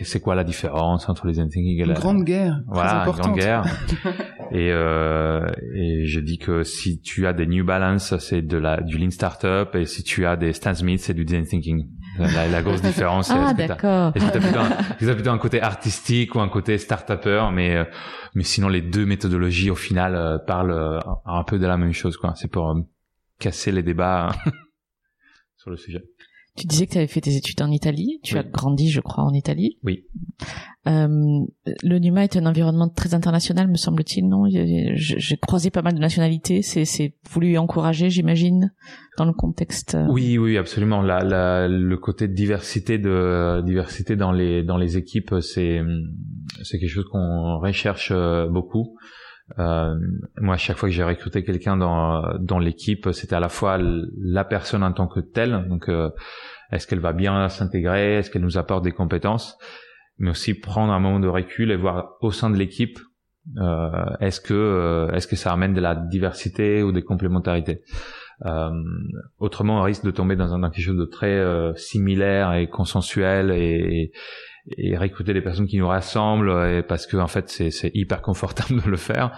c'est 0.04 0.20
quoi 0.20 0.36
la 0.36 0.44
différence 0.44 1.10
entre 1.10 1.28
les 1.28 1.34
design 1.34 1.50
thinking 1.50 1.82
et 1.82 1.86
la... 1.86 1.94
Une 1.94 2.00
grande 2.00 2.24
guerre. 2.24 2.62
Voilà, 2.68 3.06
une 3.06 3.12
grande 3.12 3.36
guerre. 3.36 3.64
Et, 4.52 4.72
euh, 4.72 5.46
et 5.76 6.06
je 6.06 6.22
dis 6.22 6.38
que 6.38 6.64
si 6.64 7.02
tu 7.02 7.28
as 7.28 7.34
des 7.34 7.46
New 7.46 7.66
Balance, 7.66 8.18
c'est 8.20 8.42
de 8.42 8.58
la 8.58 8.80
du 8.80 8.98
Lean 8.98 9.10
Startup, 9.10 9.68
et 9.76 9.86
si 9.86 10.04
tu 10.04 10.26
as 10.26 10.38
des 10.38 10.54
Stan 10.54 10.74
Smith, 10.74 11.02
c'est 11.02 11.14
du 11.14 11.26
Design 11.26 11.46
Thinking. 11.46 11.86
La, 12.20 12.48
la 12.48 12.62
grosse 12.62 12.82
différence, 12.82 13.32
ah, 13.32 13.54
d'accord. 13.54 14.12
Est-ce 14.16 14.26
que 14.26 14.32
tu 14.32 15.10
as 15.10 15.14
plutôt, 15.16 15.30
un 15.30 15.38
côté 15.38 15.62
artistique 15.62 16.36
ou 16.36 16.40
un 16.40 16.50
côté 16.50 16.78
start-upper, 16.78 17.50
mais 17.54 17.76
euh, 17.76 17.86
mais 18.34 18.44
sinon 18.44 18.70
les 18.70 18.82
deux 18.82 19.06
méthodologies 19.06 19.70
au 19.70 19.76
final 19.76 20.16
euh, 20.16 20.38
parlent 20.38 20.72
euh, 20.72 21.00
un 21.26 21.44
peu 21.44 21.60
de 21.60 21.66
la 21.66 21.78
même 21.78 21.94
chose, 21.94 22.18
quoi. 22.18 22.34
C'est 22.36 22.48
pour 22.48 22.76
casser 23.40 23.72
les 23.72 23.84
débats 23.84 24.30
sur 25.58 25.70
le 25.70 25.78
sujet. 25.78 26.04
Tu 26.58 26.66
disais 26.66 26.88
que 26.88 26.94
tu 26.94 26.98
avais 26.98 27.08
fait 27.08 27.22
tes 27.22 27.36
études 27.36 27.62
en 27.62 27.70
Italie. 27.70 28.20
Tu 28.24 28.38
as 28.38 28.44
grandi, 28.44 28.90
je 28.90 29.00
crois, 29.00 29.24
en 29.24 29.34
Italie. 29.34 29.78
Oui. 29.84 30.06
Euh, 30.88 31.08
le 31.84 32.00
NUMA 32.00 32.24
est 32.24 32.36
un 32.38 32.46
environnement 32.46 32.90
très 32.90 33.14
international, 33.14 33.68
me 33.68 33.76
semble-t-il, 33.76 34.28
non? 34.28 34.46
J'ai 34.50 35.38
croisé 35.38 35.70
pas 35.70 35.82
mal 35.84 35.94
de 35.94 36.00
nationalités. 36.00 36.62
C'est 36.64 37.14
voulu 37.30 37.52
et 37.52 37.58
encouragé, 37.58 38.10
j'imagine, 38.10 38.74
dans 39.18 39.26
le 39.26 39.34
contexte. 39.34 39.96
Euh, 39.96 40.08
oui, 40.10 40.38
oui, 40.38 40.58
absolument. 40.58 41.02
La, 41.02 41.24
la, 41.24 41.68
le 41.68 41.98
côté 41.98 42.28
de 42.28 42.34
diversité, 42.34 42.98
de 42.98 43.62
diversité 43.64 44.16
dans 44.16 44.32
les 44.32 44.64
dans 44.64 44.78
les 44.78 44.98
équipes, 44.98 45.36
c'est 45.42 45.82
c'est 46.64 46.80
quelque 46.80 46.90
chose 46.90 47.08
qu'on 47.12 47.60
recherche 47.60 48.12
euh, 48.12 48.48
beaucoup. 48.48 48.98
Euh, 49.60 49.96
moi, 50.42 50.56
à 50.56 50.58
chaque 50.58 50.78
fois 50.78 50.90
que 50.90 50.96
j'ai 50.96 51.04
recruté 51.04 51.44
quelqu'un 51.44 51.78
dans 51.78 52.38
dans 52.40 52.60
l'équipe, 52.60 53.10
c'était 53.14 53.36
à 53.36 53.40
la 53.40 53.50
fois 53.50 53.78
la 53.80 54.44
personne 54.44 54.84
en 54.84 54.92
tant 54.92 55.08
que 55.08 55.20
telle, 55.20 55.68
donc 55.70 55.90
euh, 55.90 56.10
est-ce 56.72 56.86
qu'elle 56.86 57.00
va 57.00 57.14
bien 57.14 57.48
s'intégrer, 57.50 58.16
est-ce 58.16 58.30
qu'elle 58.30 58.42
nous 58.42 58.58
apporte 58.58 58.84
des 58.84 58.92
compétences, 58.92 59.58
mais 60.18 60.32
aussi 60.32 60.54
prendre 60.54 60.92
un 60.92 61.00
moment 61.00 61.20
de 61.20 61.28
recul 61.28 61.72
et 61.72 61.78
voir 61.78 62.18
au 62.22 62.32
sein 62.32 62.50
de 62.50 62.58
l'équipe 62.58 63.00
euh, 63.58 64.06
est-ce 64.20 64.42
que 64.42 64.54
euh, 64.54 65.12
est-ce 65.12 65.28
que 65.28 65.36
ça 65.36 65.54
amène 65.54 65.74
de 65.74 65.80
la 65.82 65.96
diversité 65.96 66.84
ou 66.84 66.92
des 66.92 67.04
complémentarités. 67.04 67.82
Euh, 68.46 68.70
autrement, 69.40 69.80
on 69.80 69.84
risque 69.84 70.04
de 70.04 70.12
tomber 70.12 70.36
dans, 70.36 70.54
un, 70.54 70.60
dans 70.60 70.70
quelque 70.70 70.86
chose 70.86 70.98
de 70.98 71.06
très 71.06 71.42
similaire 71.76 72.54
et 72.54 72.68
consensuel 72.70 73.52
et 73.52 74.12
recruter 74.98 75.34
des 75.34 75.42
personnes 75.42 75.68
qui 75.68 75.78
nous 75.78 75.88
rassemblent 75.88 76.52
et 76.68 76.84
parce 76.84 77.08
que 77.08 77.18
en 77.18 77.28
fait 77.28 77.50
c'est, 77.50 77.92
hyper 77.94 78.22
confortable 78.22 78.82
de 78.84 78.90
le 78.90 78.98
faire. 78.98 79.32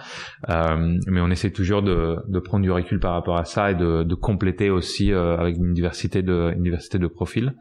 Euh, 0.48 0.98
mais 1.06 1.20
on 1.20 1.30
essaie 1.30 1.50
toujours 1.50 1.82
de, 1.82 2.16
de 2.26 2.38
prendre 2.40 2.62
du 2.62 2.70
recul 2.70 2.98
par 2.98 3.12
rapport 3.12 3.36
à 3.36 3.44
ça 3.44 3.70
et 3.70 3.74
de, 3.74 4.14
compléter 4.14 4.70
aussi 4.70 5.12
euh, 5.12 5.36
avec 5.38 5.56
une 5.56 5.72
diversité 5.72 6.22
de 6.22 6.52
une 6.54 6.62
diversité 6.62 6.98
de 6.98 7.06
profils 7.06 7.54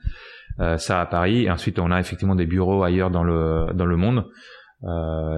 euh, 0.59 0.77
ça 0.77 0.99
à 0.99 1.05
Paris. 1.05 1.43
Et 1.43 1.51
ensuite 1.51 1.79
on 1.79 1.91
a 1.91 1.99
effectivement 1.99 2.35
des 2.35 2.47
bureaux 2.47 2.83
ailleurs 2.83 3.11
dans 3.11 3.23
le 3.23 3.67
dans 3.73 3.85
le 3.85 3.97
monde. 3.97 4.25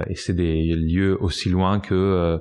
Et 0.07 0.15
c'est 0.15 0.35
des 0.35 0.75
lieux 0.75 1.17
aussi 1.19 1.49
loin 1.49 1.79
que 1.79 2.39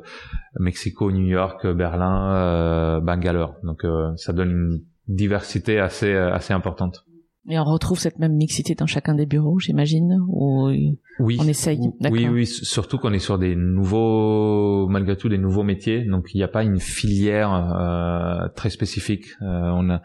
Mexico, 0.58 1.10
New 1.10 1.26
York, 1.26 1.66
Berlin, 1.66 3.00
Bangalore. 3.00 3.56
Donc 3.62 3.86
ça 4.16 4.34
donne 4.34 4.50
une 4.50 4.80
diversité 5.08 5.80
assez 5.80 6.14
assez 6.14 6.52
importante 6.52 7.06
et 7.48 7.58
on 7.58 7.64
retrouve 7.64 7.98
cette 7.98 8.18
même 8.18 8.34
mixité 8.34 8.74
dans 8.74 8.86
chacun 8.86 9.14
des 9.14 9.24
bureaux, 9.24 9.58
j'imagine, 9.58 10.18
ou 10.28 10.70
oui, 11.18 11.38
on 11.40 11.48
essaye. 11.48 11.80
Oui, 12.10 12.28
oui, 12.28 12.46
surtout 12.46 12.98
qu'on 12.98 13.12
est 13.14 13.18
sur 13.18 13.38
des 13.38 13.56
nouveaux, 13.56 14.86
malgré 14.88 15.16
tout, 15.16 15.30
des 15.30 15.38
nouveaux 15.38 15.62
métiers. 15.62 16.04
Donc 16.04 16.34
il 16.34 16.36
n'y 16.36 16.42
a 16.42 16.48
pas 16.48 16.64
une 16.64 16.78
filière 16.78 17.52
euh, 17.52 18.48
très 18.56 18.68
spécifique. 18.68 19.24
Euh, 19.40 19.70
on 19.74 19.88
a 19.88 20.02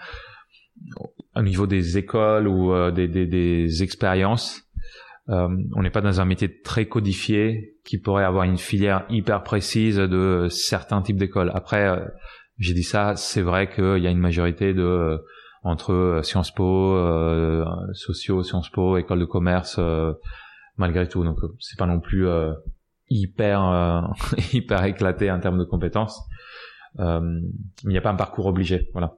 au 1.36 1.42
niveau 1.42 1.68
des 1.68 1.98
écoles 1.98 2.48
ou 2.48 2.74
euh, 2.74 2.92
des, 2.92 3.10
des, 3.10 3.26
des, 3.26 3.84
expériences, 3.84 4.62
on 5.28 5.82
n'est 5.82 5.90
pas 5.90 6.02
dans 6.02 6.22
un 6.22 6.26
métier 6.26 6.62
très 6.62 6.86
codifié 6.86 7.78
qui 7.84 7.98
pourrait 7.98 8.24
avoir 8.24 8.44
une 8.44 8.60
filière 8.60 9.06
hyper 9.10 9.42
précise 9.44 9.98
de 9.98 10.48
certains 10.50 11.02
types 11.02 11.18
d'écoles. 11.18 11.52
Après, 11.56 12.00
j'ai 12.60 12.76
dit 12.76 12.84
ça, 12.84 13.16
c'est 13.16 13.42
vrai 13.42 13.68
qu'il 13.70 14.04
y 14.04 14.08
a 14.08 14.12
une 14.12 14.20
majorité 14.20 14.74
de 14.74 15.20
entre 15.66 15.94
euh, 15.94 16.24
Sciences 16.24 16.52
Po, 16.52 16.94
euh, 16.96 17.66
sociaux, 17.94 18.44
Sciences 18.44 18.70
Po, 18.70 18.98
école 18.98 19.20
de 19.20 19.26
commerce, 19.26 19.78
euh, 19.80 20.14
malgré 20.78 21.10
tout. 21.10 21.24
Donc 21.26 21.40
c'est 21.60 21.78
pas 21.78 21.88
non 21.88 22.00
plus 22.00 22.28
hyper 23.10 24.14
hyper 24.54 24.84
éclaté 24.86 25.30
en 25.32 25.40
termes 25.40 25.58
de 25.58 25.66
compétences. 25.66 26.22
il 27.00 27.44
n'y 27.84 27.98
a 27.98 28.02
pas 28.02 28.12
un 28.12 28.16
parcours 28.16 28.46
obligé, 28.46 28.90
voilà. 28.94 29.16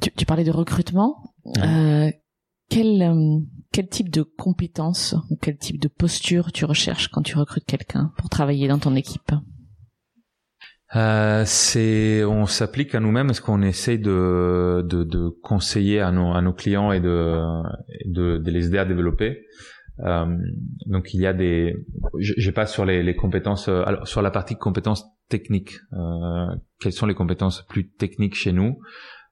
Tu, 0.00 0.10
tu 0.10 0.26
parlais 0.26 0.44
de 0.44 0.50
recrutement. 0.50 1.34
Euh, 1.58 2.10
quel 2.68 3.44
quel 3.70 3.88
type 3.88 4.08
de 4.08 4.22
compétences 4.22 5.14
ou 5.30 5.36
quel 5.40 5.56
type 5.56 5.80
de 5.80 5.88
posture 5.88 6.50
tu 6.52 6.64
recherches 6.64 7.08
quand 7.08 7.22
tu 7.22 7.36
recrutes 7.36 7.66
quelqu'un 7.66 8.12
pour 8.16 8.28
travailler 8.28 8.66
dans 8.66 8.78
ton 8.78 8.96
équipe? 8.96 9.32
Euh, 10.96 11.42
c'est, 11.46 12.24
on 12.24 12.46
s'applique 12.46 12.94
à 12.94 13.00
nous-mêmes 13.00 13.26
parce 13.26 13.40
qu'on 13.40 13.62
essaye 13.62 13.98
de, 13.98 14.84
de, 14.88 15.02
de, 15.04 15.28
conseiller 15.42 16.00
à 16.00 16.12
nos, 16.12 16.32
à 16.32 16.42
nos 16.42 16.52
clients 16.52 16.92
et 16.92 17.00
de, 17.00 17.40
de, 18.06 18.38
de 18.38 18.50
les 18.50 18.66
aider 18.66 18.78
à 18.78 18.84
développer. 18.84 19.46
Euh, 20.00 20.26
donc 20.86 21.14
il 21.14 21.20
y 21.20 21.26
a 21.26 21.32
des, 21.32 21.76
je, 22.18 22.50
passe 22.50 22.72
sur 22.72 22.84
les, 22.84 23.02
les 23.02 23.14
compétences, 23.14 23.68
euh, 23.68 23.82
alors 23.86 24.08
sur 24.08 24.22
la 24.22 24.30
partie 24.30 24.56
compétences 24.56 25.04
techniques. 25.28 25.78
Euh, 25.92 26.46
quelles 26.80 26.92
sont 26.92 27.06
les 27.06 27.14
compétences 27.14 27.62
plus 27.66 27.90
techniques 27.90 28.34
chez 28.34 28.52
nous? 28.52 28.78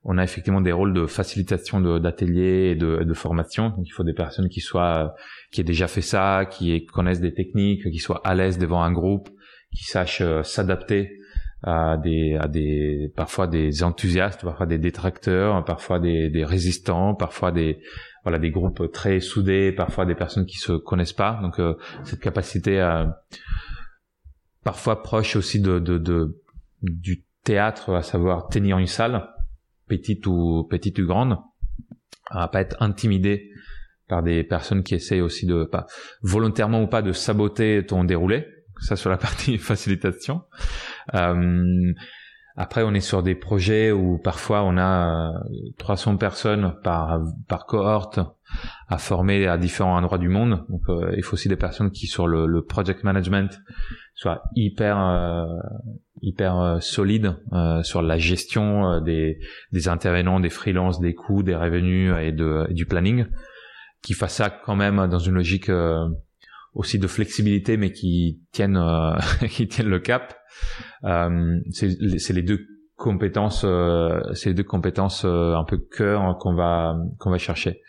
On 0.04 0.18
a 0.18 0.24
effectivement 0.24 0.60
des 0.60 0.72
rôles 0.72 0.94
de 0.94 1.06
facilitation 1.06 1.80
d'ateliers 2.00 2.70
et 2.72 2.74
de, 2.74 3.04
de, 3.04 3.14
formation. 3.14 3.68
Donc, 3.68 3.86
il 3.86 3.92
faut 3.92 4.02
des 4.02 4.14
personnes 4.14 4.48
qui 4.48 4.60
soient, 4.60 5.14
qui 5.52 5.60
aient 5.60 5.64
déjà 5.64 5.86
fait 5.86 6.00
ça, 6.00 6.44
qui 6.50 6.84
connaissent 6.86 7.20
des 7.20 7.32
techniques, 7.32 7.88
qui 7.88 7.98
soient 7.98 8.20
à 8.24 8.34
l'aise 8.34 8.58
devant 8.58 8.82
un 8.82 8.90
groupe, 8.90 9.28
qui 9.72 9.84
sachent 9.84 10.20
euh, 10.20 10.42
s'adapter 10.42 11.18
à 11.62 11.96
des, 11.96 12.36
à 12.40 12.48
des, 12.48 13.12
parfois 13.14 13.46
des 13.46 13.82
enthousiastes, 13.82 14.42
parfois 14.42 14.66
des 14.66 14.78
détracteurs, 14.78 15.64
parfois 15.64 16.00
des, 16.00 16.28
des 16.28 16.44
résistants, 16.44 17.14
parfois 17.14 17.52
des, 17.52 17.80
voilà, 18.24 18.38
des 18.38 18.50
groupes 18.50 18.90
très 18.92 19.20
soudés, 19.20 19.72
parfois 19.72 20.04
des 20.04 20.14
personnes 20.14 20.46
qui 20.46 20.58
se 20.58 20.72
connaissent 20.72 21.12
pas. 21.12 21.38
Donc, 21.42 21.60
euh, 21.60 21.74
cette 22.04 22.20
capacité 22.20 22.80
à, 22.80 23.22
parfois 24.64 25.02
proche 25.02 25.36
aussi 25.36 25.60
de, 25.60 25.78
de, 25.78 25.98
de 25.98 26.38
du 26.82 27.24
théâtre, 27.44 27.94
à 27.94 28.02
savoir 28.02 28.48
tenir 28.48 28.78
une 28.78 28.86
salle 28.86 29.28
petite 29.86 30.26
ou 30.26 30.66
petite 30.68 30.98
ou 30.98 31.06
grande, 31.06 31.38
à 32.30 32.48
pas 32.48 32.60
être 32.60 32.76
intimidé 32.80 33.50
par 34.08 34.22
des 34.22 34.42
personnes 34.42 34.82
qui 34.82 34.94
essayent 34.94 35.20
aussi 35.20 35.46
de 35.46 35.64
pas 35.64 35.86
volontairement 36.22 36.82
ou 36.82 36.86
pas 36.86 37.02
de 37.02 37.12
saboter 37.12 37.84
ton 37.86 38.04
déroulé. 38.04 38.46
Ça 38.82 38.96
sur 38.96 39.10
la 39.10 39.16
partie 39.28 39.58
facilitation. 39.58 40.42
Euh, 41.14 41.92
après, 42.56 42.82
on 42.82 42.92
est 42.92 43.00
sur 43.00 43.22
des 43.22 43.34
projets 43.34 43.92
où 43.92 44.18
parfois 44.18 44.62
on 44.62 44.76
a 44.76 45.32
300 45.78 46.18
personnes 46.18 46.74
par 46.84 47.20
par 47.48 47.64
cohorte 47.64 48.20
à 48.88 48.98
former 48.98 49.46
à 49.46 49.56
différents 49.56 49.96
endroits 49.96 50.18
du 50.18 50.28
monde. 50.28 50.64
Donc, 50.68 50.82
euh, 50.90 51.14
il 51.16 51.22
faut 51.22 51.34
aussi 51.34 51.48
des 51.48 51.56
personnes 51.56 51.90
qui 51.90 52.06
sur 52.06 52.26
le, 52.26 52.46
le 52.46 52.62
project 52.62 53.04
management 53.04 53.58
soient 54.14 54.42
hyper 54.54 54.98
euh, 54.98 55.46
hyper 56.20 56.58
euh, 56.58 56.80
solides 56.80 57.34
sur 57.82 58.02
la 58.02 58.18
gestion 58.18 59.00
des 59.00 59.38
des 59.72 59.88
intervenants, 59.88 60.38
des 60.38 60.50
freelances, 60.50 61.00
des 61.00 61.14
coûts, 61.14 61.42
des 61.42 61.56
revenus 61.56 62.12
et 62.20 62.32
de 62.32 62.66
et 62.68 62.74
du 62.74 62.84
planning, 62.84 63.26
qui 64.02 64.12
fassent 64.12 64.36
ça 64.36 64.50
quand 64.50 64.76
même 64.76 65.06
dans 65.06 65.18
une 65.18 65.34
logique 65.34 65.70
aussi 66.74 66.98
de 66.98 67.06
flexibilité, 67.06 67.76
mais 67.76 67.92
qui 67.92 68.40
tiennent 68.52 68.80
qui 69.48 69.68
tiennent 69.68 69.88
le 69.88 70.00
cap. 70.00 70.34
Euh, 71.04 71.58
c'est 71.70 72.32
les 72.32 72.42
deux 72.42 72.60
compétences, 72.96 73.62
euh, 73.64 74.20
c'est 74.34 74.50
les 74.50 74.54
deux 74.54 74.62
compétences 74.62 75.24
euh, 75.24 75.54
un 75.54 75.64
peu 75.64 75.78
cœur 75.78 76.38
qu'on 76.38 76.54
va 76.54 76.96
qu'on 77.18 77.30
va 77.30 77.38
chercher. 77.38 77.80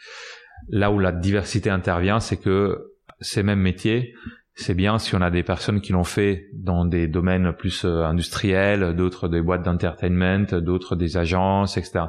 Là 0.70 0.92
où 0.92 1.00
la 1.00 1.12
diversité 1.12 1.70
intervient, 1.70 2.20
c'est 2.20 2.38
que 2.38 2.94
ces 3.20 3.44
mêmes 3.44 3.60
métiers, 3.60 4.14
c'est 4.56 4.74
bien 4.74 4.98
si 4.98 5.16
on 5.16 5.22
a 5.22 5.30
des 5.30 5.44
personnes 5.44 5.82
qui 5.82 5.92
l'ont 5.92 6.04
fait 6.04 6.48
dans 6.54 6.86
des 6.86 7.08
domaines 7.08 7.54
plus 7.54 7.86
industriels, 7.86 8.96
d'autres 8.96 9.28
des 9.28 9.42
boîtes 9.42 9.64
d'entertainment, 9.64 10.60
d'autres 10.62 10.96
des 10.96 11.18
agences, 11.18 11.78
etc. 11.78 12.06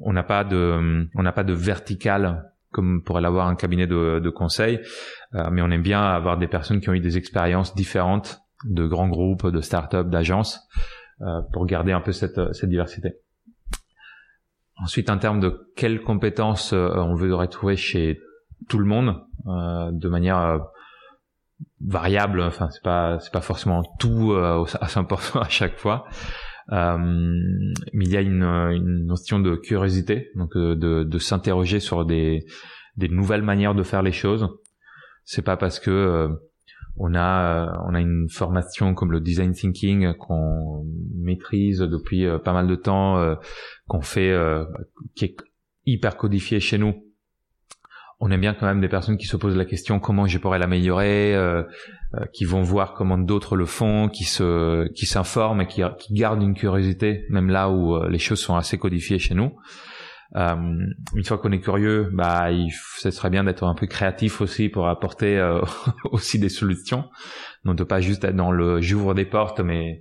On 0.00 0.12
n'a 0.12 0.22
pas 0.22 0.44
de, 0.44 1.06
on 1.14 1.22
n'a 1.22 1.32
pas 1.32 1.44
de 1.44 1.52
vertical 1.52 2.51
comme 2.72 3.02
pourrait 3.02 3.22
l'avoir 3.22 3.46
un 3.48 3.54
cabinet 3.54 3.86
de, 3.86 4.18
de 4.18 4.30
conseil, 4.30 4.80
mais 5.32 5.62
on 5.62 5.70
aime 5.70 5.82
bien 5.82 6.02
avoir 6.02 6.38
des 6.38 6.48
personnes 6.48 6.80
qui 6.80 6.88
ont 6.88 6.94
eu 6.94 7.00
des 7.00 7.18
expériences 7.18 7.74
différentes 7.74 8.42
de 8.64 8.86
grands 8.86 9.08
groupes, 9.08 9.46
de 9.46 9.60
start-up, 9.60 10.08
d'agences, 10.08 10.68
euh, 11.20 11.42
pour 11.52 11.66
garder 11.66 11.92
un 11.92 12.00
peu 12.00 12.12
cette, 12.12 12.52
cette 12.52 12.70
diversité. 12.70 13.14
Ensuite, 14.76 15.10
en 15.10 15.18
termes 15.18 15.40
de 15.40 15.70
quelles 15.76 16.02
compétences 16.02 16.72
euh, 16.72 16.90
on 16.96 17.14
veut 17.14 17.34
retrouver 17.34 17.76
chez 17.76 18.20
tout 18.68 18.78
le 18.78 18.84
monde, 18.84 19.22
euh, 19.46 19.90
de 19.92 20.08
manière 20.08 20.60
variable, 21.80 22.40
enfin 22.42 22.70
c'est 22.70 22.82
pas 22.82 23.18
c'est 23.20 23.32
pas 23.32 23.40
forcément 23.40 23.82
tout 23.98 24.32
à 24.34 24.86
100% 24.86 25.40
à 25.40 25.48
chaque 25.48 25.76
fois, 25.78 26.06
mais 26.68 28.04
il 28.04 28.10
y 28.10 28.16
a 28.16 28.20
une, 28.20 28.42
une 28.42 29.06
notion 29.06 29.40
de 29.40 29.56
curiosité, 29.56 30.30
donc 30.36 30.56
de, 30.56 31.04
de 31.04 31.18
s'interroger 31.18 31.80
sur 31.80 32.04
des 32.04 32.44
des 32.96 33.08
nouvelles 33.08 33.42
manières 33.42 33.74
de 33.74 33.82
faire 33.82 34.02
les 34.02 34.12
choses. 34.12 34.48
C'est 35.24 35.42
pas 35.42 35.56
parce 35.56 35.80
que 35.80 36.28
on 36.96 37.14
a 37.14 37.66
euh, 37.66 37.72
on 37.86 37.94
a 37.94 38.00
une 38.00 38.28
formation 38.28 38.94
comme 38.94 39.12
le 39.12 39.20
design 39.20 39.52
thinking 39.52 40.14
qu'on 40.14 40.84
maîtrise 41.16 41.78
depuis 41.78 42.26
euh, 42.26 42.38
pas 42.38 42.52
mal 42.52 42.66
de 42.66 42.74
temps, 42.74 43.18
euh, 43.18 43.34
qu'on 43.86 44.02
fait, 44.02 44.34
qui 45.14 45.26
est 45.26 45.36
hyper 45.86 46.16
codifié 46.16 46.60
chez 46.60 46.78
nous. 46.78 46.94
On 48.24 48.30
aime 48.30 48.40
bien 48.40 48.54
quand 48.54 48.66
même 48.66 48.80
des 48.80 48.88
personnes 48.88 49.18
qui 49.18 49.26
se 49.26 49.36
posent 49.36 49.56
la 49.56 49.64
question 49.64 49.98
comment 49.98 50.26
je 50.26 50.38
pourrais 50.38 50.60
l'améliorer, 50.60 51.36
qui 52.32 52.44
vont 52.44 52.62
voir 52.62 52.94
comment 52.94 53.18
d'autres 53.18 53.56
le 53.56 53.66
font, 53.66 54.08
qui 54.08 54.22
se 54.22 54.86
qui 54.92 55.06
s'informent 55.06 55.62
et 55.62 55.66
qui, 55.66 55.82
qui 55.98 56.14
gardent 56.14 56.42
une 56.42 56.54
curiosité 56.54 57.26
même 57.30 57.50
là 57.50 57.68
où 57.68 58.00
les 58.06 58.20
choses 58.20 58.38
sont 58.38 58.54
assez 58.54 58.78
codifiées 58.78 59.18
chez 59.18 59.34
nous. 59.34 59.52
Euh, 60.36 60.86
une 61.14 61.24
fois 61.24 61.38
qu'on 61.38 61.52
est 61.52 61.60
curieux, 61.60 62.08
bah, 62.12 62.50
il, 62.50 62.70
ce 62.98 63.10
serait 63.10 63.28
bien 63.28 63.44
d'être 63.44 63.64
un 63.64 63.74
peu 63.74 63.86
créatif 63.86 64.40
aussi 64.40 64.68
pour 64.68 64.88
apporter 64.88 65.38
euh, 65.38 65.60
aussi 66.10 66.38
des 66.38 66.48
solutions. 66.48 67.04
Donc 67.64 67.76
de 67.76 67.84
pas 67.84 68.00
juste 68.00 68.24
être 68.24 68.36
dans 68.36 68.50
le 68.50 68.80
j'ouvre 68.80 69.14
des 69.14 69.26
portes, 69.26 69.60
mais 69.60 70.00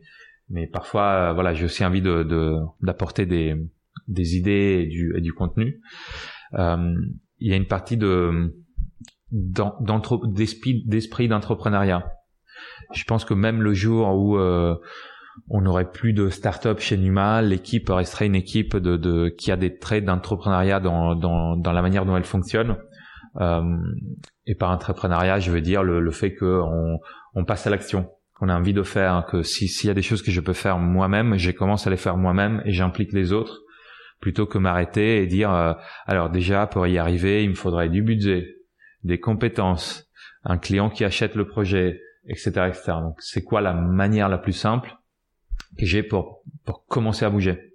mais 0.50 0.68
parfois 0.68 1.04
euh, 1.04 1.34
voilà, 1.34 1.54
j'ai 1.54 1.66
aussi 1.66 1.84
envie 1.84 2.02
de 2.02 2.24
d'apporter 2.82 3.26
des 3.26 3.56
des 4.08 4.38
idées 4.38 4.84
et 4.84 4.88
du 4.88 5.14
du 5.22 5.34
contenu. 5.34 5.82
Euh, 6.54 6.96
il 7.42 7.50
y 7.50 7.54
a 7.54 7.58
une 7.58 7.68
partie 7.68 7.98
de 7.98 8.56
d'esprit 9.32 11.28
d'entrepreneuriat. 11.28 12.06
Je 12.94 13.04
pense 13.06 13.26
que 13.26 13.34
même 13.34 13.62
le 13.62 13.74
jour 13.74 14.08
où 14.16 14.38
on 15.50 15.62
n'aurait 15.62 15.92
plus 15.92 16.14
de 16.14 16.30
start-up 16.30 16.80
chez 16.80 16.98
Numa, 16.98 17.42
l'équipe 17.42 17.90
resterait 17.90 18.28
une 18.28 18.36
équipe 18.36 18.78
de, 18.78 18.98
de 18.98 19.30
qui 19.30 19.52
a 19.52 19.58
des 19.58 19.78
traits 19.78 20.06
d'entrepreneuriat 20.06 20.80
dans, 20.80 21.16
dans, 21.16 21.56
dans, 21.56 21.72
la 21.72 21.82
manière 21.82 22.06
dont 22.06 22.16
elle 22.18 22.24
fonctionne. 22.24 22.78
Euh, 23.40 23.62
et 24.46 24.56
par 24.56 24.72
entrepreneuriat, 24.72 25.40
je 25.40 25.52
veux 25.52 25.62
dire 25.62 25.84
le, 25.84 26.00
le 26.00 26.12
fait 26.12 26.36
qu'on 26.36 27.00
on 27.34 27.46
passe 27.46 27.66
à 27.66 27.70
l'action, 27.70 28.10
qu'on 28.36 28.50
a 28.50 28.58
envie 28.58 28.74
de 28.74 28.84
faire, 28.84 29.26
que 29.26 29.42
s'il 29.42 29.88
y 29.88 29.90
a 29.90 29.94
des 29.94 30.02
choses 30.02 30.22
que 30.22 30.32
je 30.32 30.42
peux 30.42 30.54
faire 30.54 30.80
moi-même, 30.80 31.36
j'ai 31.38 31.54
commencé 31.54 31.88
à 31.88 31.92
les 31.92 31.98
faire 31.98 32.18
moi-même 32.18 32.62
et 32.66 32.72
j'implique 32.72 33.14
les 33.14 33.32
autres, 33.32 33.62
plutôt 34.22 34.46
que 34.46 34.58
m'arrêter 34.58 35.22
et 35.22 35.28
dire 35.28 35.54
euh, 35.54 35.74
alors 36.06 36.30
déjà 36.30 36.68
pour 36.68 36.88
y 36.88 36.98
arriver, 36.98 37.44
il 37.44 37.50
me 37.50 37.56
faudrait 37.56 37.90
du 37.90 38.02
budget, 38.02 38.56
des 39.04 39.20
compétences, 39.20 40.10
un 40.44 40.58
client 40.58 40.90
qui 40.90 41.04
achète 41.04 41.36
le 41.36 41.48
projet, 41.48 42.00
etc., 42.28 42.50
etc. 42.68 42.84
Donc 43.02 43.16
c'est 43.20 43.44
quoi 43.44 43.62
la 43.62 43.74
manière 43.74 44.30
la 44.30 44.38
plus 44.38 44.54
simple 44.54 44.96
que 45.78 45.86
j'ai 45.86 46.04
pour 46.04 46.44
pour 46.64 46.86
commencer 46.86 47.26
à 47.26 47.30
bouger? 47.30 47.72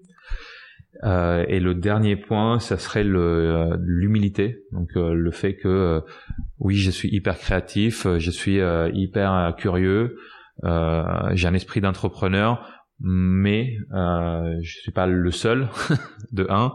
Euh, 1.04 1.44
et 1.48 1.60
le 1.60 1.74
dernier 1.74 2.16
point, 2.16 2.58
ça 2.58 2.78
serait 2.78 3.04
euh, 3.04 3.76
l'humilité, 3.80 4.64
donc 4.72 4.88
euh, 4.96 5.12
le 5.12 5.30
fait 5.30 5.56
que 5.56 5.68
euh, 5.68 6.00
oui, 6.58 6.76
je 6.76 6.90
suis 6.90 7.14
hyper 7.14 7.36
créatif, 7.38 8.06
je 8.18 8.30
suis 8.30 8.60
hyper 8.94 9.54
curieux, 9.58 10.16
j'ai 10.62 11.48
un 11.48 11.54
esprit 11.54 11.80
d'entrepreneur, 11.80 12.75
mais 13.00 13.76
je 13.90 14.78
suis 14.80 14.92
pas 14.92 15.06
le 15.06 15.30
seul. 15.30 15.68
de 16.32 16.46
un, 16.50 16.72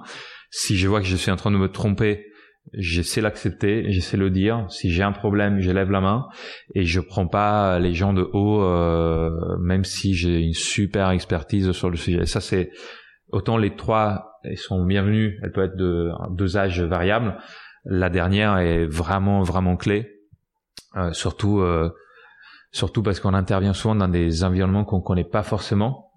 si 0.49 0.77
je 0.77 0.88
vois 0.88 0.99
que 0.99 1.07
je 1.07 1.15
suis 1.15 1.31
en 1.31 1.36
train 1.36 1.51
de 1.51 1.57
me 1.57 1.69
tromper, 1.69 2.25
j'essaie 2.73 3.21
l'accepter, 3.21 3.91
j'essaie 3.91 4.17
le 4.17 4.29
dire. 4.29 4.65
Si 4.69 4.91
j'ai 4.91 5.03
un 5.03 5.12
problème, 5.12 5.60
je 5.60 5.71
lève 5.71 5.91
la 5.91 6.01
main 6.01 6.27
et 6.75 6.84
je 6.86 6.99
prends 6.99 7.27
pas 7.27 7.79
les 7.79 7.93
gens 7.93 8.13
de 8.13 8.29
haut, 8.34 8.62
euh, 8.62 9.29
même 9.60 9.84
si 9.84 10.13
j'ai 10.13 10.41
une 10.41 10.53
super 10.53 11.10
expertise 11.10 11.71
sur 11.71 11.89
le 11.89 11.97
sujet. 11.97 12.25
Ça 12.25 12.41
c'est 12.41 12.71
autant 13.29 13.57
les 13.57 13.75
trois 13.75 14.27
elles 14.43 14.57
sont 14.57 14.84
bienvenues, 14.86 15.39
elles 15.43 15.51
peuvent 15.51 15.65
être 15.65 15.77
de 15.77 16.10
deux 16.31 16.57
âges 16.57 16.81
variables. 16.81 17.38
La 17.86 18.10
dernière 18.10 18.57
est 18.57 18.86
vraiment 18.86 19.43
vraiment 19.43 19.77
clé, 19.77 20.07
euh, 20.95 21.12
surtout 21.13 21.60
euh, 21.60 21.89
surtout 22.71 23.03
parce 23.03 23.19
qu'on 23.19 23.34
intervient 23.34 23.73
souvent 23.73 23.95
dans 23.95 24.07
des 24.07 24.43
environnements 24.43 24.86
qu'on 24.86 25.01
connaît 25.01 25.23
pas 25.23 25.43
forcément. 25.43 26.11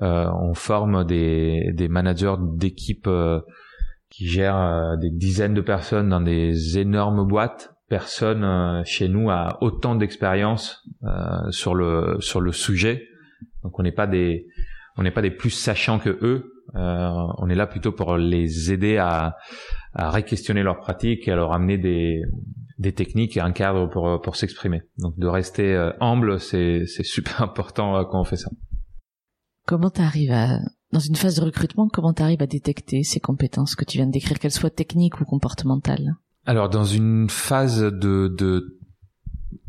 On 0.00 0.54
forme 0.54 1.04
des 1.04 1.72
des 1.74 1.88
managers 1.88 2.36
d'équipes 2.56 3.08
qui 4.10 4.26
gère 4.26 4.56
euh, 4.56 4.96
des 4.96 5.10
dizaines 5.10 5.54
de 5.54 5.60
personnes 5.60 6.08
dans 6.08 6.20
des 6.20 6.78
énormes 6.78 7.26
boîtes. 7.26 7.74
Personne 7.88 8.44
euh, 8.44 8.82
chez 8.84 9.08
nous 9.08 9.30
a 9.30 9.58
autant 9.62 9.94
d'expérience 9.94 10.84
euh, 11.04 11.50
sur 11.50 11.74
le 11.74 12.16
sur 12.20 12.40
le 12.40 12.52
sujet. 12.52 13.06
Donc 13.62 13.78
on 13.78 13.82
n'est 13.82 13.92
pas 13.92 14.06
des 14.06 14.46
on 14.96 15.02
n'est 15.02 15.10
pas 15.10 15.22
des 15.22 15.30
plus 15.30 15.50
sachants 15.50 15.98
que 15.98 16.18
eux. 16.22 16.64
on 16.74 17.48
est 17.48 17.54
là 17.54 17.66
plutôt 17.66 17.92
pour 17.92 18.16
les 18.16 18.72
aider 18.72 18.96
à, 18.96 19.36
à 19.94 20.10
réquestionner 20.10 20.62
leurs 20.62 20.80
pratiques 20.80 21.28
et 21.28 21.32
à 21.32 21.36
leur 21.36 21.52
amener 21.52 21.78
des 21.78 22.22
des 22.78 22.92
techniques 22.92 23.36
et 23.36 23.40
un 23.40 23.52
cadre 23.52 23.88
pour 23.88 24.20
pour 24.20 24.36
s'exprimer. 24.36 24.82
Donc 24.98 25.16
de 25.16 25.26
rester 25.26 25.90
humble, 26.00 26.40
c'est 26.40 26.84
super 26.86 27.42
important 27.48 28.04
quand 28.06 28.20
on 28.20 28.24
fait 28.24 28.36
ça. 28.36 28.50
Comment 29.68 29.90
tu 29.90 30.00
arrives 30.00 30.32
à 30.32 30.60
dans 30.92 30.98
une 30.98 31.14
phase 31.14 31.36
de 31.36 31.42
recrutement, 31.42 31.88
comment 31.92 32.14
tu 32.14 32.22
arrives 32.22 32.40
à 32.40 32.46
détecter 32.46 33.02
ces 33.02 33.20
compétences 33.20 33.76
que 33.76 33.84
tu 33.84 33.98
viens 33.98 34.06
de 34.06 34.12
décrire, 34.12 34.38
qu'elles 34.38 34.50
soient 34.50 34.70
techniques 34.70 35.20
ou 35.20 35.26
comportementales? 35.26 36.14
Alors, 36.46 36.70
dans 36.70 36.84
une 36.84 37.28
phase 37.28 37.82
de, 37.82 38.28
de 38.28 38.78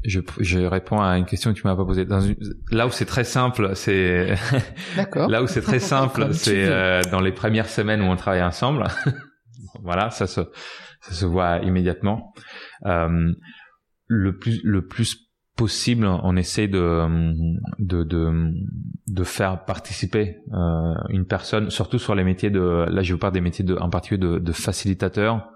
je, 0.06 0.22
je 0.40 0.60
réponds 0.60 1.02
à 1.02 1.18
une 1.18 1.26
question 1.26 1.54
que 1.54 1.60
tu 1.60 1.68
m'as 1.68 1.76
pas 1.76 1.84
posée. 1.84 2.06
Dans 2.06 2.22
une, 2.22 2.38
là 2.72 2.88
où 2.88 2.92
c'est 2.92 3.06
très 3.06 3.26
simple, 3.26 3.72
c'est 3.76 4.36
là 5.16 5.44
où 5.44 5.48
c'est 5.48 5.62
très 5.62 5.80
simple, 5.82 6.34
c'est 6.34 6.64
euh, 6.66 7.02
dans 7.12 7.20
les 7.20 7.34
premières 7.34 7.68
semaines 7.68 8.00
où 8.00 8.06
on 8.06 8.16
travaille 8.16 8.42
ensemble. 8.42 8.86
voilà, 9.84 10.12
ça 10.12 10.28
se 10.28 10.40
ça 11.02 11.12
se 11.12 11.26
voit 11.26 11.58
immédiatement. 11.58 12.34
Euh, 12.86 13.34
le 14.08 14.38
plus 14.38 14.62
le 14.64 14.88
plus 14.88 15.29
possible, 15.60 16.06
on 16.06 16.38
essaie 16.38 16.70
de 16.70 17.06
de 17.80 18.04
de, 18.04 18.54
de 19.08 19.24
faire 19.26 19.66
participer 19.66 20.38
euh, 20.54 20.94
une 21.10 21.26
personne, 21.26 21.70
surtout 21.70 22.00
sur 22.00 22.16
les 22.16 22.24
métiers 22.24 22.50
de 22.50 22.86
là 22.90 23.02
je 23.02 23.12
vous 23.14 23.20
parle 23.20 23.34
des 23.34 23.42
métiers 23.42 23.66
de 23.66 23.76
en 23.76 23.90
particulier 23.90 24.26
de, 24.26 24.40
de 24.40 24.52
facilitateur 24.54 25.50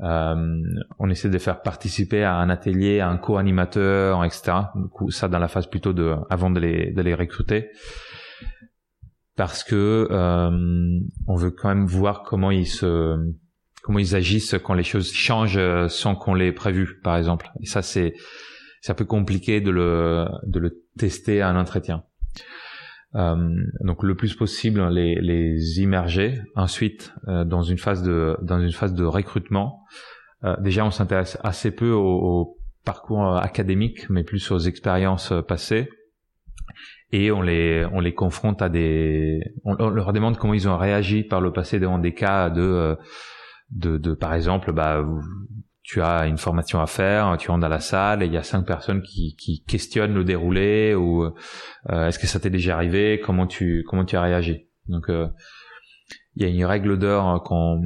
euh, 0.00 0.62
on 0.98 1.08
essaie 1.08 1.30
de 1.30 1.38
faire 1.38 1.62
participer 1.62 2.22
à 2.24 2.34
un 2.34 2.50
atelier, 2.50 3.00
à 3.00 3.08
un 3.08 3.16
co-animateur, 3.16 4.22
etc. 4.24 4.52
Du 4.76 4.88
coup, 4.88 5.10
ça 5.10 5.28
dans 5.28 5.40
la 5.40 5.48
phase 5.48 5.66
plutôt 5.66 5.92
de 5.94 6.14
avant 6.28 6.50
de 6.50 6.60
les, 6.60 6.92
de 6.92 7.02
les 7.02 7.14
recruter, 7.14 7.70
parce 9.34 9.64
que 9.64 10.08
euh, 10.10 11.00
on 11.26 11.36
veut 11.36 11.50
quand 11.50 11.68
même 11.70 11.86
voir 11.86 12.22
comment 12.22 12.50
ils 12.50 12.66
se 12.66 13.16
comment 13.82 13.98
ils 13.98 14.14
agissent 14.14 14.56
quand 14.62 14.74
les 14.74 14.84
choses 14.84 15.10
changent 15.10 15.88
sans 15.88 16.14
qu'on 16.14 16.34
les 16.34 16.52
prévu, 16.52 17.00
par 17.02 17.16
exemple. 17.16 17.50
Et 17.62 17.66
ça, 17.66 17.80
c'est 17.80 18.12
c'est 18.80 18.92
un 18.92 18.94
peu 18.94 19.04
compliqué 19.04 19.60
de 19.60 19.70
le 19.70 20.26
de 20.44 20.58
le 20.58 20.82
tester 20.96 21.40
à 21.40 21.48
un 21.48 21.56
entretien. 21.58 22.04
Euh, 23.14 23.54
donc 23.80 24.02
le 24.02 24.14
plus 24.14 24.34
possible 24.34 24.86
les, 24.90 25.14
les 25.16 25.80
immerger. 25.80 26.40
Ensuite, 26.54 27.14
euh, 27.26 27.44
dans 27.44 27.62
une 27.62 27.78
phase 27.78 28.02
de 28.02 28.36
dans 28.42 28.60
une 28.60 28.72
phase 28.72 28.94
de 28.94 29.04
recrutement, 29.04 29.84
euh, 30.44 30.56
déjà 30.60 30.84
on 30.84 30.90
s'intéresse 30.90 31.38
assez 31.42 31.70
peu 31.70 31.90
au, 31.90 32.56
parcours 32.84 33.36
académique, 33.36 34.08
mais 34.08 34.24
plus 34.24 34.50
aux 34.50 34.58
expériences 34.58 35.34
passées. 35.46 35.90
Et 37.12 37.30
on 37.30 37.42
les 37.42 37.86
on 37.92 38.00
les 38.00 38.14
confronte 38.14 38.62
à 38.62 38.68
des 38.68 39.40
on, 39.64 39.74
leur 39.88 40.12
demande 40.12 40.38
comment 40.38 40.54
ils 40.54 40.68
ont 40.68 40.76
réagi 40.76 41.22
par 41.22 41.40
le 41.40 41.52
passé 41.52 41.80
devant 41.80 41.98
des 41.98 42.14
cas 42.14 42.50
de 42.50 42.96
de, 43.70 43.98
de 43.98 44.14
par 44.14 44.32
exemple 44.32 44.72
bah 44.72 45.04
tu 45.88 46.02
as 46.02 46.26
une 46.26 46.36
formation 46.36 46.82
à 46.82 46.86
faire, 46.86 47.34
tu 47.38 47.50
rentres 47.50 47.62
dans 47.62 47.68
la 47.68 47.80
salle 47.80 48.22
et 48.22 48.26
il 48.26 48.32
y 48.32 48.36
a 48.36 48.42
cinq 48.42 48.66
personnes 48.66 49.00
qui, 49.00 49.34
qui 49.36 49.64
questionnent 49.64 50.12
le 50.12 50.22
déroulé 50.22 50.94
ou 50.94 51.24
euh, 51.24 52.06
est-ce 52.06 52.18
que 52.18 52.26
ça 52.26 52.38
t'est 52.38 52.50
déjà 52.50 52.74
arrivé, 52.74 53.22
comment 53.24 53.46
tu 53.46 53.84
comment 53.88 54.04
tu 54.04 54.14
as 54.14 54.20
réagi? 54.20 54.68
Donc 54.88 55.08
euh, 55.08 55.28
il 56.36 56.42
y 56.42 56.44
a 56.44 56.50
une 56.50 56.62
règle 56.66 56.98
d'or 56.98 57.42
quand 57.42 57.80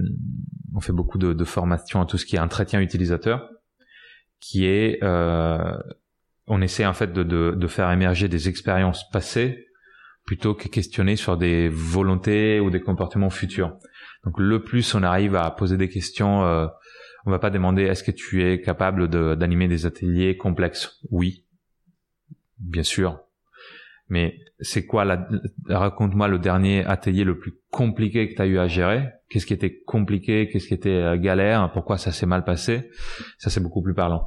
on 0.75 0.81
fait 0.81 0.93
beaucoup 0.93 1.17
de, 1.17 1.33
de 1.33 1.45
formations 1.45 2.01
à 2.01 2.05
tout 2.05 2.19
ce 2.19 2.27
qui 2.27 2.35
est 2.35 2.41
entretien 2.41 2.81
utilisateur, 2.81 3.49
qui 4.41 4.67
est 4.67 4.99
euh, 5.05 5.79
on 6.49 6.61
essaie 6.61 6.85
en 6.85 6.95
fait 6.95 7.13
de, 7.13 7.23
de, 7.23 7.67
faire 7.69 7.89
émerger 7.93 8.27
des 8.27 8.49
expériences 8.49 9.09
passées 9.11 9.69
plutôt 10.25 10.55
que 10.55 10.67
questionner 10.67 11.15
sur 11.15 11.37
des 11.37 11.69
volontés 11.69 12.59
ou 12.59 12.69
des 12.69 12.81
comportements 12.81 13.31
futurs. 13.31 13.77
Donc 14.25 14.41
le 14.41 14.65
plus 14.65 14.93
on 14.97 15.05
arrive 15.05 15.37
à 15.37 15.49
poser 15.53 15.77
des 15.77 15.89
questions 15.89 16.69
on 17.25 17.31
va 17.31 17.39
pas 17.39 17.51
demander 17.51 17.83
est-ce 17.83 18.03
que 18.03 18.11
tu 18.11 18.45
es 18.45 18.61
capable 18.61 19.09
d'animer 19.37 19.69
des 19.69 19.87
ateliers 19.87 20.37
complexes? 20.37 20.99
Oui, 21.11 21.45
bien 22.59 22.83
sûr. 22.83 23.21
Mais 24.09 24.39
c'est 24.61 24.85
quoi 24.87 25.05
la, 25.05 25.27
raconte-moi 25.69 26.29
le 26.29 26.39
dernier 26.39 26.85
atelier 26.85 27.25
le 27.25 27.39
plus 27.39 27.55
compliqué 27.71 28.29
que 28.29 28.35
tu 28.35 28.43
as 28.43 28.47
eu 28.47 28.59
à 28.59 28.69
gérer. 28.69 29.09
Qu'est-ce 29.29 29.47
qui 29.47 29.55
était 29.55 29.81
compliqué, 29.87 30.49
qu'est-ce 30.49 30.69
qui 30.69 30.75
était 30.75 30.91
euh, 30.91 31.17
galère, 31.17 31.71
pourquoi 31.73 31.97
ça 31.97 32.13
s'est 32.13 32.27
mal 32.27 32.45
passé? 32.45 32.91
Ça 33.39 33.51
c'est 33.51 33.61
beaucoup 33.61 33.83
plus 33.83 33.95
parlant. 33.95 34.27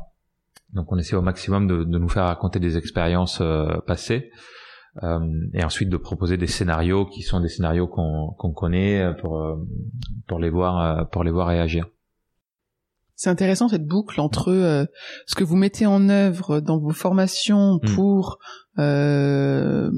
Donc 0.74 0.92
on 0.92 0.98
essaie 0.98 1.16
au 1.16 1.22
maximum 1.22 1.68
de, 1.68 1.84
nous 1.84 2.10
faire 2.10 2.26
raconter 2.26 2.60
des 2.60 2.78
expériences 2.78 3.40
euh, 3.42 3.78
passées. 3.86 4.32
Euh, 5.04 5.20
et 5.54 5.64
ensuite 5.64 5.90
de 5.90 5.98
proposer 5.98 6.38
des 6.38 6.48
scénarios 6.48 7.06
qui 7.06 7.22
sont 7.22 7.42
des 7.42 7.50
scénarios 7.50 7.86
qu'on 7.86 8.54
connaît 8.54 9.14
pour 9.20 9.60
pour 10.26 10.40
les 10.40 10.50
voir 10.50 11.10
pour 11.10 11.26
les 11.26 11.32
voir 11.32 11.48
réagir. 11.48 11.86
C'est 13.16 13.30
intéressant 13.30 13.70
cette 13.70 13.86
boucle 13.86 14.20
entre 14.20 14.50
euh, 14.50 14.86
ce 15.26 15.36
que 15.36 15.44
vous 15.44 15.56
mettez 15.56 15.86
en 15.86 16.10
œuvre 16.10 16.60
dans 16.60 16.78
vos 16.78 16.92
formations 16.92 17.76
mm. 17.76 17.96
pour 17.96 18.40
euh, 18.78 19.90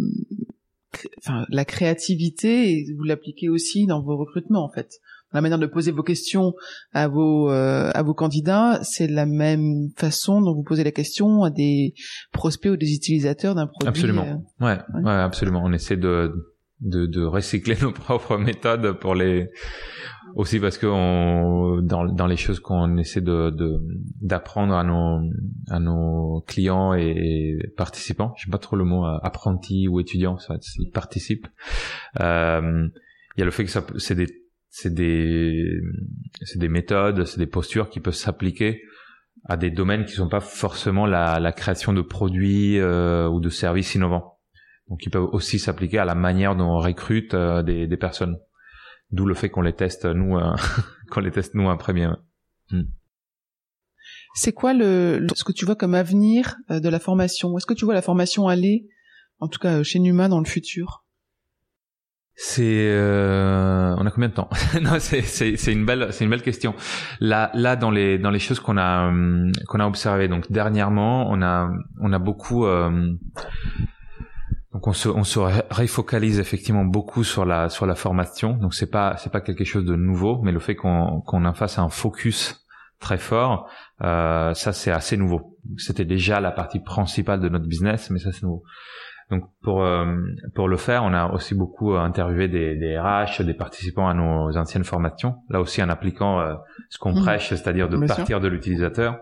enfin, 1.18 1.46
la 1.50 1.66
créativité 1.66 2.72
et 2.72 2.86
vous 2.96 3.04
l'appliquez 3.04 3.50
aussi 3.50 3.86
dans 3.86 4.02
vos 4.02 4.18
recrutements 4.18 4.64
en 4.64 4.70
fait. 4.70 5.00
La 5.34 5.42
manière 5.42 5.60
de 5.60 5.66
poser 5.66 5.92
vos 5.92 6.04
questions 6.04 6.54
à 6.94 7.10
vos 7.10 7.52
euh, 7.52 7.92
à 7.94 8.02
vos 8.02 8.14
candidats, 8.14 8.80
c'est 8.84 9.08
la 9.08 9.26
même 9.26 9.90
façon 9.98 10.42
dont 10.42 10.54
vous 10.54 10.64
posez 10.64 10.86
la 10.86 10.92
question 10.92 11.44
à 11.44 11.50
des 11.50 11.94
prospects 12.32 12.72
ou 12.72 12.78
des 12.78 12.94
utilisateurs 12.94 13.54
d'un 13.54 13.68
produit. 13.68 13.90
Absolument. 13.90 14.44
Euh, 14.62 14.66
ouais, 14.66 14.80
ouais, 15.04 15.12
absolument. 15.12 15.62
On 15.66 15.74
essaie 15.74 15.98
de, 15.98 16.32
de 16.82 17.06
de 17.06 17.24
recycler 17.24 17.76
nos 17.82 17.92
propres 17.92 18.38
méthodes 18.38 18.94
pour 19.00 19.16
les 19.16 19.50
aussi 20.36 20.60
parce 20.60 20.78
que 20.78 20.86
on, 20.86 21.82
dans, 21.82 22.06
dans 22.06 22.28
les 22.28 22.38
choses 22.38 22.60
qu'on 22.60 22.98
essaie 22.98 23.22
de 23.22 23.52
d'apprendre 24.22 24.76
à 24.76 24.84
nos 24.84 25.22
à 25.70 25.80
nos 25.80 26.44
clients 26.48 26.94
et, 26.94 27.58
participants, 27.76 28.34
j'aime 28.38 28.52
pas 28.52 28.58
trop 28.58 28.76
le 28.76 28.84
mot 28.84 29.06
euh, 29.06 29.18
apprenti 29.24 29.88
ou 29.88 30.00
étudiant, 30.00 30.38
ça 30.38 30.58
ils 30.78 30.92
participent. 30.92 31.48
Euh, 32.20 32.88
il 33.36 33.40
y 33.40 33.42
a 33.42 33.46
le 33.46 33.52
fait 33.52 33.66
que 33.66 33.72
c'est 33.98 34.16
des 34.16 34.28
c'est 34.70 34.94
des 34.94 35.82
c'est 36.44 36.60
des 36.60 36.70
méthodes, 36.70 37.26
c'est 37.26 37.40
des 37.40 37.48
postures 37.48 37.90
qui 37.90 38.00
peuvent 38.00 38.14
s'appliquer 38.14 38.82
à 39.46 39.58
des 39.58 39.72
domaines 39.72 40.06
qui 40.06 40.14
sont 40.14 40.30
pas 40.30 40.40
forcément 40.40 41.06
la, 41.06 41.40
la 41.40 41.52
création 41.52 41.94
de 41.94 42.02
produits 42.02 42.80
euh, 42.80 43.28
ou 43.28 43.40
de 43.40 43.50
services 43.50 43.96
innovants. 43.96 44.37
Donc 44.90 45.06
ils 45.06 45.10
peuvent 45.10 45.30
aussi 45.32 45.60
s'appliquer 45.60 46.00
à 46.00 46.06
la 46.06 46.16
manière 46.16 46.56
dont 46.56 46.66
on 46.66 46.80
recrute 46.80 47.34
euh, 47.34 47.62
des, 47.64 47.88
des 47.88 47.98
personnes. 47.98 48.38
D'où 49.12 49.26
le 49.26 49.34
fait 49.34 49.50
qu'on 49.50 49.62
les 49.62 49.74
teste 49.74 50.06
nous, 50.06 50.38
euh, 50.38 50.56
qu'on 51.12 51.22
les 51.22 51.32
teste 51.32 51.56
nous 51.56 51.70
un 51.70 51.78
premier. 51.78 52.10
Hmm. 52.72 52.84
C'est 54.36 54.54
quoi 54.54 54.74
le, 54.74 55.26
ce 55.34 55.44
que 55.44 55.52
tu 55.52 55.66
vois 55.66 55.76
comme 55.76 55.96
avenir 55.96 56.58
euh, 56.70 56.80
de 56.80 56.90
la 56.90 57.00
formation? 57.00 57.58
Est-ce 57.58 57.66
que 57.66 57.74
tu 57.74 57.86
vois 57.86 57.94
la 57.94 58.02
formation 58.02 58.48
aller, 58.48 58.88
en 59.40 59.48
tout 59.48 59.60
cas 59.60 59.84
chez 59.84 60.00
Numa, 60.00 60.28
dans 60.28 60.40
le 60.40 60.46
futur? 60.46 61.06
C'est 62.40 62.92
euh, 62.92 63.96
on 63.98 64.06
a 64.06 64.12
combien 64.12 64.30
de 64.30 64.34
temps? 64.36 64.50
Non, 64.82 65.00
c'est 65.00 65.24
c'est 65.24 65.74
une 65.74 65.86
belle 65.86 66.10
c'est 66.12 66.24
une 66.24 66.30
belle 66.30 66.44
question. 66.44 66.76
Là 67.20 67.50
là 67.56 67.76
dans 67.76 67.90
les 67.90 68.20
dans 68.20 68.30
les 68.30 68.38
choses 68.38 68.60
qu'on 68.60 68.78
a 68.78 69.08
hum, 69.08 69.52
qu'on 69.68 69.80
a 69.80 69.88
observé 69.88 70.28
donc 70.28 70.52
dernièrement 70.52 71.32
on 71.32 71.42
a 71.42 71.72
on 72.00 72.14
a 72.14 72.20
beaucoup 72.20 72.68
euh, 72.68 73.12
donc 74.78 74.86
on 74.86 74.94
se, 74.94 75.10
on 75.10 75.24
se 75.24 75.40
refocalise 75.40 76.40
effectivement 76.40 76.86
beaucoup 76.86 77.24
sur 77.24 77.46
la 77.46 77.68
sur 77.68 77.88
la 77.88 77.96
formation. 77.96 78.54
Donc 78.54 78.76
c'est 78.76 78.92
pas 78.92 79.18
c'est 79.18 79.32
pas 79.32 79.42
quelque 79.42 79.64
chose 79.64 79.86
de 79.86 79.96
nouveau, 79.96 80.40
mais 80.44 80.52
le 80.52 80.60
fait 80.60 80.76
qu'on 80.76 81.20
qu'on 81.22 81.46
en 81.46 81.54
fasse 81.56 81.80
un 81.80 81.90
focus 81.90 82.64
très 83.00 83.18
fort, 83.18 83.68
euh, 84.04 84.54
ça 84.54 84.74
c'est 84.74 84.92
assez 84.92 85.18
nouveau. 85.18 85.58
C'était 85.78 86.06
déjà 86.06 86.40
la 86.40 86.52
partie 86.52 86.80
principale 86.80 87.40
de 87.40 87.50
notre 87.50 87.66
business, 87.66 88.12
mais 88.12 88.20
ça 88.20 88.32
c'est 88.32 88.44
nouveau. 88.44 88.62
Donc 89.32 89.46
pour 89.64 89.84
euh, 89.84 90.16
pour 90.54 90.68
le 90.68 90.78
faire, 90.78 91.04
on 91.04 91.14
a 91.16 91.32
aussi 91.32 91.56
beaucoup 91.56 91.96
interviewé 91.96 92.48
des, 92.48 92.76
des 92.76 93.00
RH, 93.00 93.42
des 93.42 93.56
participants 93.56 94.08
à 94.08 94.14
nos 94.14 94.56
anciennes 94.58 94.84
formations. 94.84 95.38
Là 95.50 95.60
aussi 95.60 95.82
en 95.82 95.90
appliquant 95.90 96.40
euh, 96.40 96.54
ce 96.92 97.00
qu'on 97.00 97.14
mmh. 97.14 97.24
prêche, 97.24 97.50
c'est-à-dire 97.50 97.90
de 97.90 97.98
partir 98.06 98.40
de 98.40 98.48
l'utilisateur. 98.48 99.18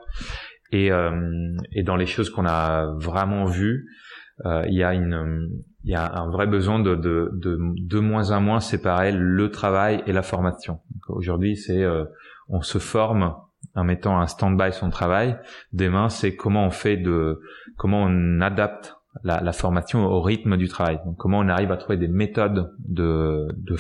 Et 0.74 0.92
euh, 0.92 1.56
et 1.72 1.84
dans 1.84 1.96
les 1.96 2.08
choses 2.08 2.30
qu'on 2.30 2.46
a 2.46 2.88
vraiment 2.98 3.46
vues, 3.46 3.86
euh, 3.86 4.05
il 4.44 4.74
y 4.74 4.84
a 4.84 4.94
une 4.94 5.50
il 5.86 5.92
y 5.92 5.96
a 5.96 6.16
un 6.16 6.30
vrai 6.32 6.48
besoin 6.48 6.80
de, 6.80 6.96
de, 6.96 7.30
de, 7.34 7.60
de 7.60 8.00
moins 8.00 8.32
en 8.32 8.42
moins 8.42 8.60
séparer 8.60 9.12
le 9.12 9.52
travail 9.52 10.04
et 10.08 10.14
la 10.14 10.24
formation. 10.24 10.80
Aujourd'hui, 11.10 11.56
c'est 11.56 11.84
euh, 11.84 12.06
on 12.50 12.62
se 12.62 12.80
forme 12.80 13.36
en 13.76 13.84
mettant 13.84 14.20
un 14.20 14.26
stand-by 14.26 14.74
son 14.74 14.90
travail. 14.90 15.38
Demain, 15.74 16.10
c'est 16.10 16.36
comment 16.36 16.66
on 16.66 16.72
fait 16.72 16.98
de 16.98 17.40
comment 17.78 18.02
on 18.02 18.42
adapte 18.42 18.96
la, 19.24 19.42
la, 19.42 19.54
formation 19.54 20.06
au 20.06 20.22
rythme 20.22 20.58
du 20.58 20.68
travail. 20.68 21.00
Comment 21.18 21.40
on 21.40 21.50
arrive 21.50 21.72
à 21.72 21.78
trouver 21.78 21.98
des 21.98 22.08
méthodes 22.08 22.72
de, 22.80 23.48
de 23.56 23.78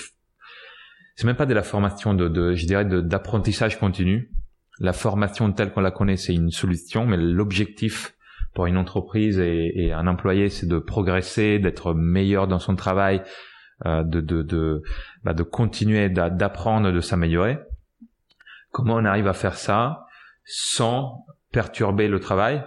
c'est 1.15 1.25
même 1.25 1.35
pas 1.35 1.47
de 1.47 1.53
la 1.55 1.63
formation 1.63 2.13
de, 2.13 2.27
de 2.27 2.53
je 2.53 2.67
dirais 2.67 2.85
d'apprentissage 2.85 3.79
continu. 3.79 4.31
La 4.79 4.93
formation 4.93 5.51
telle 5.53 5.71
qu'on 5.71 5.81
la 5.81 5.91
connaît, 5.91 6.17
c'est 6.17 6.35
une 6.35 6.51
solution, 6.51 7.07
mais 7.07 7.17
l'objectif 7.17 8.14
pour 8.55 8.65
une 8.65 8.77
entreprise 8.77 9.37
et, 9.37 9.91
un 9.93 10.07
employé, 10.07 10.49
c'est 10.49 10.65
de 10.65 10.79
progresser, 10.79 11.59
d'être 11.59 11.93
meilleur 11.93 12.47
dans 12.47 12.57
son 12.57 12.75
travail, 12.75 13.21
euh, 13.85 14.03
de 14.03 14.21
de 14.21 14.41
de, 14.41 14.81
bah, 15.23 15.33
de 15.33 15.43
continuer 15.43 16.09
d'apprendre, 16.09 16.91
de 16.91 17.01
s'améliorer. 17.01 17.59
Comment 18.71 18.95
on 18.95 19.05
arrive 19.05 19.27
à 19.27 19.33
faire 19.33 19.55
ça 19.55 20.05
sans 20.45 21.25
perturber 21.51 22.07
le 22.07 22.19
travail? 22.19 22.63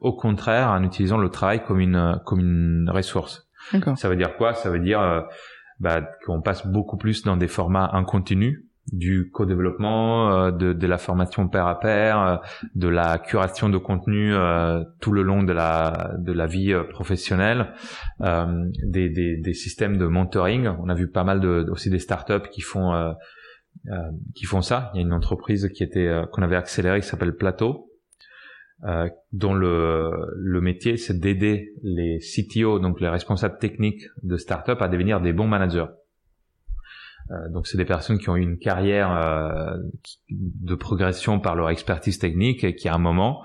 Au 0.00 0.12
contraire, 0.12 0.70
en 0.70 0.82
utilisant 0.82 1.18
le 1.18 1.30
travail 1.30 1.64
comme 1.64 1.80
une 1.80 2.20
comme 2.26 2.40
une 2.40 2.90
ressource. 2.90 3.48
Ça 3.96 4.08
veut 4.08 4.16
dire 4.16 4.36
quoi? 4.36 4.54
Ça 4.54 4.70
veut 4.70 4.80
dire 4.80 5.00
euh, 5.00 5.20
bah, 5.78 6.00
qu'on 6.26 6.42
passe 6.42 6.66
beaucoup 6.66 6.96
plus 6.96 7.22
dans 7.22 7.36
des 7.36 7.48
formats 7.48 7.90
en 7.92 8.04
continu 8.04 8.67
du 8.92 9.30
co-développement, 9.30 10.32
euh, 10.32 10.50
de, 10.50 10.72
de, 10.72 10.86
la 10.86 10.98
formation 10.98 11.48
pair 11.48 11.66
à 11.66 11.78
pair, 11.78 12.20
euh, 12.20 12.36
de 12.74 12.88
la 12.88 13.18
curation 13.18 13.68
de 13.68 13.78
contenu 13.78 14.34
euh, 14.34 14.82
tout 15.00 15.12
le 15.12 15.22
long 15.22 15.42
de 15.42 15.52
la 15.52 16.12
de 16.18 16.32
la 16.32 16.46
vie 16.46 16.74
professionnelle, 16.90 17.72
des, 18.20 19.08
des, 19.08 19.36
des, 19.36 19.54
systèmes 19.54 19.98
de 19.98 20.06
mentoring. 20.06 20.68
On 20.82 20.88
a 20.88 20.94
vu 20.94 21.08
pas 21.08 21.24
mal 21.24 21.40
de, 21.40 21.66
aussi 21.70 21.90
des 21.90 21.98
startups 21.98 22.48
qui 22.50 22.60
font 22.60 23.14
qui 24.34 24.44
font 24.44 24.62
ça. 24.62 24.90
Il 24.94 24.98
y 24.98 25.00
a 25.02 25.06
une 25.06 25.12
entreprise 25.12 25.68
qui 25.74 25.82
était 25.82 26.22
qu'on 26.32 26.42
avait 26.42 26.56
accélérée 26.56 27.00
qui 27.00 27.06
s'appelle 27.06 27.34
Plateau, 27.36 27.90
dont 29.32 29.54
le 29.54 30.10
le 30.36 30.60
métier 30.60 30.96
c'est 30.96 31.18
d'aider 31.18 31.72
les 31.82 32.18
CTO, 32.18 32.78
donc 32.78 33.00
les 33.00 33.08
responsables 33.08 33.58
techniques 33.58 34.04
de 34.22 34.36
startups, 34.36 34.80
à 34.80 34.88
devenir 34.88 35.20
des 35.20 35.32
bons 35.32 35.48
managers. 35.48 35.86
Euh, 37.30 37.48
donc 37.50 37.66
c'est 37.66 37.78
des 37.78 37.84
personnes 37.84 38.18
qui 38.18 38.28
ont 38.30 38.36
eu 38.36 38.42
une 38.42 38.58
carrière 38.58 39.12
euh, 39.12 39.76
de 40.30 40.74
progression 40.74 41.40
par 41.40 41.54
leur 41.54 41.70
expertise 41.70 42.18
technique 42.18 42.64
et 42.64 42.74
qui 42.74 42.88
à 42.88 42.94
un 42.94 42.98
moment 42.98 43.44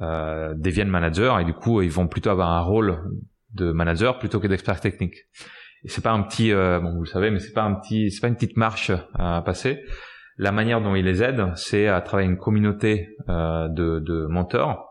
euh, 0.00 0.54
deviennent 0.56 0.88
managers 0.88 1.34
et 1.40 1.44
du 1.44 1.52
coup 1.52 1.82
ils 1.82 1.90
vont 1.90 2.08
plutôt 2.08 2.30
avoir 2.30 2.50
un 2.50 2.60
rôle 2.60 2.98
de 3.54 3.72
manager 3.72 4.18
plutôt 4.18 4.40
que 4.40 4.46
d'expert 4.46 4.80
technique. 4.80 5.16
Et 5.84 5.88
c'est 5.88 6.02
pas 6.02 6.12
un 6.12 6.22
petit, 6.22 6.52
bon 6.52 6.92
vous 6.94 7.04
le 7.04 7.08
savez, 7.08 7.30
mais 7.30 7.38
c'est 7.38 7.52
pas 7.52 7.62
un 7.62 7.74
petit, 7.74 8.10
c'est 8.10 8.20
pas 8.20 8.26
une 8.26 8.34
petite 8.34 8.56
marche 8.56 8.90
à 9.14 9.42
passer. 9.42 9.84
La 10.36 10.50
manière 10.50 10.80
dont 10.80 10.96
ils 10.96 11.04
les 11.04 11.22
aident, 11.22 11.52
c'est 11.54 11.86
à 11.86 12.00
travailler 12.00 12.28
une 12.28 12.36
communauté 12.36 13.16
de, 13.28 14.00
de 14.00 14.26
mentors 14.26 14.88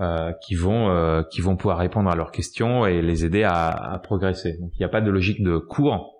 euh, 0.00 0.32
qui 0.40 0.54
vont 0.54 0.88
euh, 0.88 1.22
qui 1.22 1.42
vont 1.42 1.54
pouvoir 1.54 1.76
répondre 1.76 2.08
à 2.08 2.16
leurs 2.16 2.30
questions 2.30 2.86
et 2.86 3.02
les 3.02 3.26
aider 3.26 3.42
à, 3.42 3.68
à 3.68 3.98
progresser. 3.98 4.56
Donc 4.58 4.70
il 4.72 4.78
n'y 4.78 4.86
a 4.86 4.88
pas 4.88 5.02
de 5.02 5.10
logique 5.10 5.42
de 5.42 5.58
cours 5.58 6.11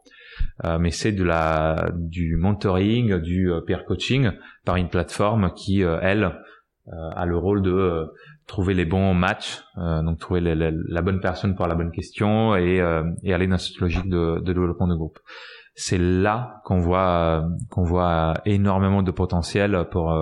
euh, 0.64 0.78
mais 0.78 0.90
c'est 0.90 1.12
de 1.12 1.24
la 1.24 1.90
du 1.94 2.36
mentoring, 2.36 3.18
du 3.18 3.50
euh, 3.50 3.60
peer 3.60 3.84
coaching 3.84 4.30
par 4.64 4.76
une 4.76 4.88
plateforme 4.88 5.52
qui 5.54 5.82
euh, 5.82 5.98
elle 6.02 6.32
a 7.16 7.26
le 7.26 7.36
rôle 7.36 7.62
de 7.62 8.08
trouver 8.48 8.74
les 8.74 8.84
bons 8.84 9.14
matchs, 9.14 9.62
donc 9.76 10.18
trouver 10.18 10.40
la 10.40 11.00
bonne 11.00 11.20
personne 11.20 11.54
pour 11.54 11.68
la 11.68 11.76
bonne 11.76 11.92
question 11.92 12.56
et, 12.56 12.82
et 13.22 13.32
aller 13.32 13.46
dans 13.46 13.56
cette 13.56 13.78
logique 13.78 14.08
de, 14.08 14.40
de 14.40 14.52
développement 14.52 14.88
de 14.88 14.96
groupe. 14.96 15.20
C'est 15.76 15.96
là 15.96 16.60
qu'on 16.64 16.80
voit 16.80 17.46
qu'on 17.70 17.84
voit 17.84 18.34
énormément 18.46 19.04
de 19.04 19.12
potentiel 19.12 19.86
pour 19.92 20.12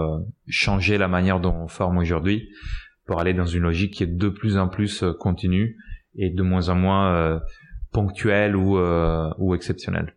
changer 0.48 0.98
la 0.98 1.08
manière 1.08 1.40
dont 1.40 1.54
on 1.54 1.66
forme 1.66 1.96
aujourd'hui, 1.96 2.50
pour 3.06 3.20
aller 3.20 3.32
dans 3.32 3.46
une 3.46 3.62
logique 3.62 3.94
qui 3.94 4.02
est 4.02 4.14
de 4.14 4.28
plus 4.28 4.58
en 4.58 4.68
plus 4.68 5.02
continue 5.18 5.78
et 6.14 6.28
de 6.28 6.42
moins 6.42 6.68
en 6.68 6.74
moins 6.74 7.40
ponctuelle 7.92 8.56
ou, 8.56 8.78
ou 9.38 9.54
exceptionnelle. 9.54 10.14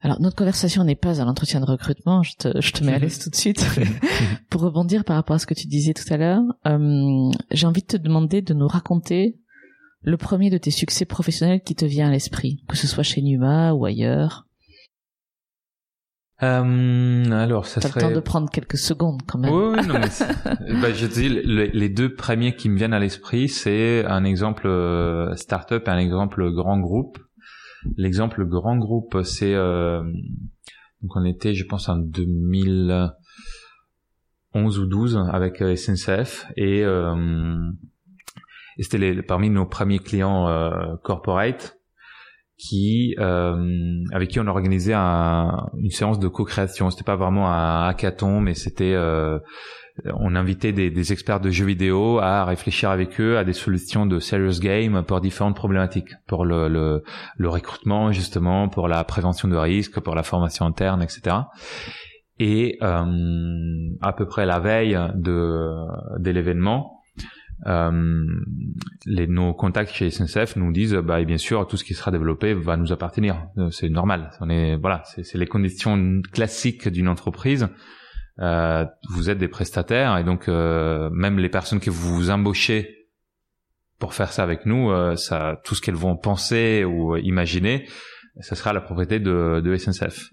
Alors 0.00 0.20
notre 0.20 0.36
conversation 0.36 0.84
n'est 0.84 0.94
pas 0.94 1.20
un 1.20 1.26
entretien 1.26 1.60
de 1.60 1.64
recrutement, 1.64 2.22
je 2.22 2.36
te, 2.36 2.60
je 2.60 2.72
te 2.72 2.84
mets 2.84 2.92
à 2.92 2.98
l'aise 2.98 3.18
tout 3.18 3.30
de 3.30 3.34
suite. 3.34 3.66
Pour 4.50 4.60
rebondir 4.60 5.04
par 5.04 5.16
rapport 5.16 5.36
à 5.36 5.38
ce 5.38 5.46
que 5.46 5.54
tu 5.54 5.66
disais 5.66 5.94
tout 5.94 6.12
à 6.12 6.16
l'heure, 6.16 6.42
euh, 6.66 7.30
j'ai 7.50 7.66
envie 7.66 7.80
de 7.80 7.86
te 7.86 7.96
demander 7.96 8.42
de 8.42 8.54
nous 8.54 8.68
raconter 8.68 9.40
le 10.02 10.16
premier 10.16 10.50
de 10.50 10.58
tes 10.58 10.70
succès 10.70 11.06
professionnels 11.06 11.62
qui 11.62 11.74
te 11.74 11.84
vient 11.84 12.08
à 12.08 12.12
l'esprit, 12.12 12.62
que 12.68 12.76
ce 12.76 12.86
soit 12.86 13.02
chez 13.02 13.22
Numa 13.22 13.72
ou 13.72 13.84
ailleurs. 13.84 14.45
Euh, 16.42 17.30
alors, 17.30 17.66
ça 17.66 17.80
T'as 17.80 17.88
serait... 17.88 18.00
le 18.00 18.08
temps 18.08 18.14
de 18.14 18.20
prendre 18.20 18.50
quelques 18.50 18.76
secondes 18.76 19.22
quand 19.26 19.38
même. 19.38 19.52
Oui, 19.52 19.74
oui 19.78 19.86
non, 19.86 19.94
mais 19.94 20.80
bah, 20.82 20.92
je 20.92 21.06
te 21.06 21.14
dis, 21.14 21.28
les 21.28 21.88
deux 21.88 22.14
premiers 22.14 22.54
qui 22.54 22.68
me 22.68 22.76
viennent 22.76 22.92
à 22.92 22.98
l'esprit, 22.98 23.48
c'est 23.48 24.04
un 24.04 24.24
exemple 24.24 24.66
euh, 24.66 25.34
startup 25.36 25.86
et 25.86 25.90
un 25.90 25.98
exemple 25.98 26.50
grand 26.52 26.78
groupe. 26.78 27.18
L'exemple 27.96 28.44
grand 28.44 28.76
groupe, 28.76 29.22
c'est 29.22 29.54
euh, 29.54 30.02
donc 31.02 31.14
on 31.14 31.24
était, 31.24 31.54
je 31.54 31.64
pense, 31.64 31.88
en 31.88 31.96
2011 31.98 33.10
ou 34.78 34.86
12 34.86 35.24
avec 35.30 35.62
euh, 35.62 35.76
SNCF 35.76 36.46
et, 36.56 36.82
euh, 36.84 37.70
et 38.78 38.82
c'était 38.82 38.98
les, 38.98 39.22
parmi 39.22 39.50
nos 39.50 39.66
premiers 39.66 40.00
clients 40.00 40.48
euh, 40.48 40.96
corporate 41.04 41.75
qui 42.58 43.14
euh, 43.18 44.02
avec 44.12 44.30
qui 44.30 44.40
on 44.40 44.46
organisait 44.46 44.94
un, 44.94 45.68
une 45.78 45.90
séance 45.90 46.18
de 46.18 46.28
co-création. 46.28 46.90
C'était 46.90 47.04
pas 47.04 47.16
vraiment 47.16 47.50
un 47.50 47.86
hackathon, 47.86 48.40
mais 48.40 48.54
c'était 48.54 48.94
euh, 48.94 49.38
on 50.14 50.34
invitait 50.34 50.72
des, 50.72 50.90
des, 50.90 51.12
experts 51.12 51.40
de 51.40 51.50
jeux 51.50 51.64
vidéo 51.64 52.18
à 52.18 52.44
réfléchir 52.44 52.90
avec 52.90 53.20
eux 53.20 53.38
à 53.38 53.44
des 53.44 53.52
solutions 53.52 54.04
de 54.06 54.18
serious 54.18 54.60
game 54.60 55.02
pour 55.04 55.20
différentes 55.20 55.56
problématiques, 55.56 56.10
pour 56.26 56.44
le, 56.44 56.68
le, 56.68 57.02
le 57.36 57.48
recrutement 57.48 58.12
justement, 58.12 58.68
pour 58.68 58.88
la 58.88 59.04
prévention 59.04 59.48
de 59.48 59.56
risques, 59.56 60.00
pour 60.00 60.14
la 60.14 60.22
formation 60.22 60.66
interne, 60.66 61.02
etc. 61.02 61.36
Et 62.38 62.78
euh, 62.82 63.88
à 64.02 64.12
peu 64.12 64.26
près 64.26 64.44
la 64.44 64.60
veille 64.60 64.98
de, 65.14 65.72
de 66.18 66.30
l'événement, 66.30 66.95
les, 67.64 69.26
nos 69.26 69.54
contacts 69.54 69.92
chez 69.92 70.10
SNCF 70.10 70.56
nous 70.56 70.72
disent 70.72 70.94
bah 70.94 71.20
et 71.20 71.24
bien 71.24 71.38
sûr 71.38 71.66
tout 71.66 71.76
ce 71.76 71.84
qui 71.84 71.94
sera 71.94 72.10
développé 72.10 72.54
va 72.54 72.76
nous 72.76 72.92
appartenir. 72.92 73.46
C'est 73.70 73.88
normal. 73.88 74.30
On 74.40 74.50
est 74.50 74.76
voilà 74.76 75.02
c'est 75.04 75.38
les 75.38 75.46
conditions 75.46 76.20
classiques 76.32 76.88
d'une 76.88 77.08
entreprise. 77.08 77.68
Euh, 78.38 78.84
vous 79.08 79.30
êtes 79.30 79.38
des 79.38 79.48
prestataires 79.48 80.18
et 80.18 80.24
donc 80.24 80.48
euh, 80.48 81.08
même 81.10 81.38
les 81.38 81.48
personnes 81.48 81.80
que 81.80 81.88
vous 81.88 82.28
embauchez 82.30 83.08
pour 83.98 84.12
faire 84.12 84.30
ça 84.30 84.42
avec 84.42 84.66
nous, 84.66 84.90
euh, 84.90 85.16
ça, 85.16 85.58
tout 85.64 85.74
ce 85.74 85.80
qu'elles 85.80 85.94
vont 85.94 86.16
penser 86.16 86.84
ou 86.84 87.16
imaginer, 87.16 87.88
ça 88.40 88.54
sera 88.54 88.72
la 88.72 88.80
propriété 88.80 89.18
de, 89.18 89.60
de, 89.60 89.76
SNCF. 89.76 90.30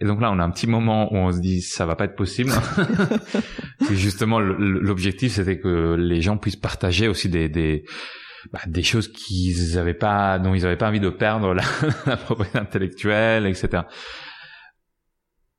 Et 0.00 0.04
donc 0.04 0.20
là, 0.20 0.30
on 0.30 0.38
a 0.38 0.44
un 0.44 0.50
petit 0.50 0.66
moment 0.66 1.12
où 1.12 1.16
on 1.16 1.32
se 1.32 1.40
dit 1.40 1.62
ça 1.62 1.86
va 1.86 1.96
pas 1.96 2.04
être 2.04 2.16
possible. 2.16 2.52
justement, 3.90 4.40
l'objectif 4.40 5.32
c'était 5.32 5.58
que 5.58 5.94
les 5.98 6.20
gens 6.20 6.36
puissent 6.36 6.56
partager 6.56 7.08
aussi 7.08 7.28
des, 7.28 7.48
des 7.48 7.84
bah, 8.52 8.60
des 8.66 8.82
choses 8.82 9.08
qu'ils 9.08 9.78
avaient 9.78 9.94
pas, 9.94 10.38
dont 10.38 10.54
ils 10.54 10.66
avaient 10.66 10.76
pas 10.76 10.88
envie 10.88 11.00
de 11.00 11.10
perdre 11.10 11.54
la, 11.54 11.62
la 12.06 12.16
propriété 12.16 12.58
intellectuelle, 12.58 13.46
etc. 13.46 13.84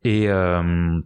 Et 0.04 0.30
euh, 0.30 1.00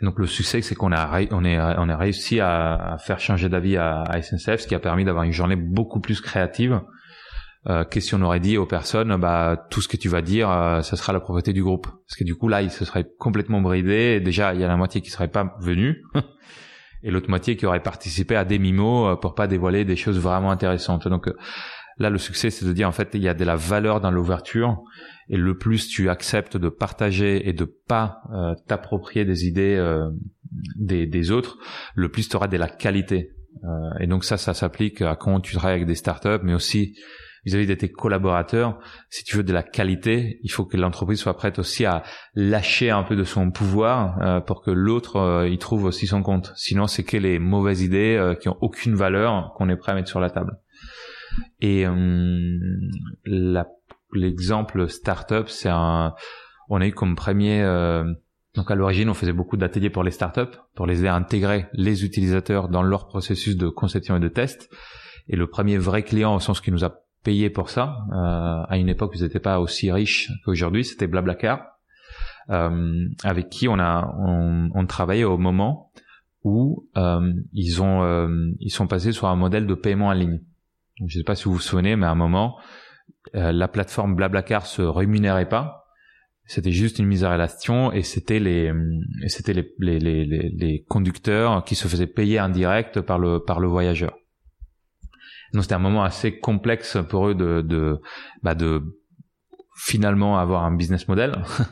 donc 0.00 0.18
le 0.18 0.26
succès, 0.26 0.62
c'est 0.62 0.74
qu'on 0.74 0.92
a 0.92 1.20
on 1.30 1.44
est 1.44 1.58
on 1.58 1.88
a 1.88 1.96
réussi 1.96 2.40
à, 2.40 2.96
faire 3.04 3.20
changer 3.20 3.48
d'avis 3.48 3.76
à, 3.76 4.02
à, 4.02 4.22
SNCF, 4.22 4.60
ce 4.60 4.66
qui 4.66 4.74
a 4.74 4.80
permis 4.80 5.04
d'avoir 5.04 5.24
une 5.24 5.32
journée 5.32 5.56
beaucoup 5.56 6.00
plus 6.00 6.20
créative. 6.20 6.80
Euh, 7.68 7.84
qu'est-ce 7.84 8.08
si 8.08 8.14
on 8.14 8.22
aurait 8.22 8.40
dit 8.40 8.56
aux 8.56 8.66
personnes, 8.66 9.16
bah 9.16 9.66
tout 9.70 9.80
ce 9.80 9.88
que 9.88 9.96
tu 9.96 10.08
vas 10.08 10.22
dire, 10.22 10.50
euh, 10.50 10.80
ça 10.82 10.96
sera 10.96 11.12
la 11.12 11.20
propriété 11.20 11.52
du 11.52 11.62
groupe, 11.62 11.86
parce 11.86 12.16
que 12.18 12.24
du 12.24 12.34
coup 12.34 12.48
là, 12.48 12.62
ils 12.62 12.70
se 12.70 12.84
seraient 12.84 13.06
complètement 13.18 13.60
bridés. 13.60 14.16
Et 14.16 14.20
déjà, 14.20 14.54
il 14.54 14.60
y 14.60 14.64
a 14.64 14.68
la 14.68 14.76
moitié 14.76 15.00
qui 15.00 15.10
serait 15.10 15.28
pas 15.28 15.56
venue, 15.60 16.02
et 17.02 17.10
l'autre 17.10 17.28
moitié 17.28 17.56
qui 17.56 17.66
aurait 17.66 17.82
participé 17.82 18.36
à 18.36 18.44
des 18.44 18.58
mimos 18.58 19.06
euh, 19.06 19.16
pour 19.16 19.34
pas 19.34 19.46
dévoiler 19.46 19.84
des 19.84 19.96
choses 19.96 20.18
vraiment 20.18 20.50
intéressantes. 20.50 21.08
Donc 21.08 21.28
euh, 21.28 21.36
là, 21.98 22.10
le 22.10 22.18
succès, 22.18 22.50
c'est 22.50 22.64
de 22.64 22.72
dire 22.72 22.88
en 22.88 22.92
fait, 22.92 23.10
il 23.14 23.22
y 23.22 23.28
a 23.28 23.34
de 23.34 23.44
la 23.44 23.56
valeur 23.56 24.00
dans 24.00 24.10
l'ouverture 24.10 24.78
et 25.28 25.36
le 25.36 25.58
plus 25.58 25.88
tu 25.88 26.08
acceptes 26.08 26.56
de 26.56 26.68
partager 26.68 27.48
et 27.48 27.52
de 27.52 27.64
pas 27.64 28.22
euh, 28.32 28.54
t'approprier 28.66 29.24
des 29.24 29.46
idées 29.46 29.76
euh, 29.76 30.08
des, 30.76 31.06
des, 31.06 31.30
autres, 31.30 31.58
le 31.94 32.10
plus 32.10 32.28
tu 32.28 32.36
auras 32.36 32.48
de 32.48 32.56
la 32.56 32.68
qualité. 32.68 33.32
Euh, 33.64 33.98
et 34.00 34.06
donc 34.06 34.24
ça, 34.24 34.36
ça 34.36 34.54
s'applique 34.54 35.02
à 35.02 35.16
quand 35.16 35.40
tu 35.40 35.54
travailles 35.54 35.76
avec 35.76 35.86
des 35.86 35.94
startups, 35.94 36.40
mais 36.42 36.54
aussi 36.54 36.96
vis-à-vis 37.44 37.66
de 37.66 37.74
tes 37.74 37.90
collaborateurs. 37.90 38.78
Si 39.10 39.24
tu 39.24 39.36
veux 39.36 39.42
de 39.42 39.52
la 39.52 39.62
qualité, 39.62 40.38
il 40.42 40.50
faut 40.50 40.64
que 40.64 40.76
l'entreprise 40.76 41.20
soit 41.20 41.36
prête 41.36 41.58
aussi 41.58 41.84
à 41.84 42.02
lâcher 42.34 42.90
un 42.90 43.02
peu 43.02 43.16
de 43.16 43.24
son 43.24 43.50
pouvoir 43.50 44.44
pour 44.44 44.62
que 44.62 44.70
l'autre 44.70 45.46
y 45.48 45.58
trouve 45.58 45.84
aussi 45.84 46.06
son 46.06 46.22
compte. 46.22 46.52
Sinon, 46.56 46.86
c'est 46.86 47.04
que 47.04 47.16
les 47.16 47.38
mauvaises 47.38 47.82
idées 47.82 48.34
qui 48.40 48.48
ont 48.48 48.56
aucune 48.60 48.94
valeur 48.94 49.52
qu'on 49.56 49.68
est 49.68 49.76
prêt 49.76 49.92
à 49.92 49.94
mettre 49.94 50.08
sur 50.08 50.20
la 50.20 50.30
table. 50.30 50.58
Et 51.60 51.86
la 53.24 53.66
l'exemple 54.12 54.88
startup, 54.88 55.48
c'est 55.48 55.68
un, 55.68 56.14
on 56.68 56.80
a 56.80 56.86
eu 56.86 56.92
comme 56.92 57.14
premier, 57.14 57.62
euh, 57.62 58.04
donc 58.54 58.70
à 58.70 58.74
l'origine, 58.74 59.08
on 59.08 59.14
faisait 59.14 59.32
beaucoup 59.32 59.56
d'ateliers 59.56 59.90
pour 59.90 60.02
les 60.02 60.10
startups, 60.10 60.58
pour 60.74 60.86
les 60.86 61.00
aider 61.00 61.08
à 61.08 61.14
intégrer 61.14 61.66
les 61.72 62.04
utilisateurs 62.04 62.68
dans 62.68 62.82
leur 62.82 63.06
processus 63.06 63.56
de 63.56 63.68
conception 63.68 64.16
et 64.16 64.20
de 64.20 64.28
test. 64.28 64.70
Et 65.28 65.36
le 65.36 65.46
premier 65.46 65.76
vrai 65.76 66.02
client, 66.02 66.34
au 66.34 66.40
sens 66.40 66.60
qui 66.60 66.72
nous 66.72 66.84
a 66.84 67.00
payé 67.24 67.50
pour 67.50 67.70
ça, 67.70 67.98
euh, 68.12 68.62
à 68.68 68.78
une 68.78 68.88
époque, 68.88 69.12
ils 69.14 69.22
n'étaient 69.22 69.40
pas 69.40 69.60
aussi 69.60 69.90
riches 69.90 70.30
qu'aujourd'hui, 70.44 70.84
c'était 70.84 71.06
Blablacar, 71.06 71.60
euh, 72.50 73.08
avec 73.24 73.48
qui 73.48 73.68
on 73.68 73.78
a, 73.78 74.14
on, 74.18 74.70
on 74.74 74.86
travaillait 74.86 75.24
au 75.24 75.38
moment 75.38 75.92
où 76.44 76.88
euh, 76.96 77.32
ils 77.52 77.82
ont, 77.82 78.02
euh, 78.02 78.28
ils 78.60 78.70
sont 78.70 78.86
passés 78.86 79.12
sur 79.12 79.28
un 79.28 79.36
modèle 79.36 79.66
de 79.66 79.74
paiement 79.74 80.08
en 80.08 80.12
ligne. 80.12 80.40
je 80.98 81.04
ne 81.04 81.08
sais 81.08 81.24
pas 81.24 81.34
si 81.34 81.44
vous 81.44 81.54
vous 81.54 81.60
souvenez, 81.60 81.96
mais 81.96 82.06
à 82.06 82.10
un 82.10 82.14
moment, 82.14 82.58
euh, 83.34 83.52
la 83.52 83.68
plateforme 83.68 84.14
Blablacar 84.14 84.66
se 84.66 84.82
rémunérait 84.82 85.48
pas. 85.48 85.84
C'était 86.46 86.72
juste 86.72 86.98
une 86.98 87.06
mise 87.06 87.24
à 87.24 87.32
relation 87.32 87.92
et 87.92 88.02
c'était 88.02 88.38
les 88.38 88.72
c'était 89.26 89.52
les, 89.52 89.70
les, 89.80 89.98
les, 89.98 90.24
les, 90.24 90.84
conducteurs 90.88 91.62
qui 91.62 91.74
se 91.74 91.86
faisaient 91.88 92.06
payer 92.06 92.40
en 92.40 92.48
direct 92.48 93.02
par 93.02 93.18
le 93.18 93.44
par 93.44 93.60
le 93.60 93.68
voyageur. 93.68 94.16
Donc 95.52 95.62
c'était 95.62 95.74
un 95.74 95.80
moment 95.80 96.04
assez 96.04 96.38
complexe 96.38 96.98
pour 97.08 97.28
eux 97.28 97.34
de 97.34 97.62
de 97.62 98.00
bah 98.42 98.54
de 98.54 98.82
finalement 99.76 100.38
avoir 100.38 100.64
un 100.64 100.74
business 100.74 101.08
model. 101.08 101.42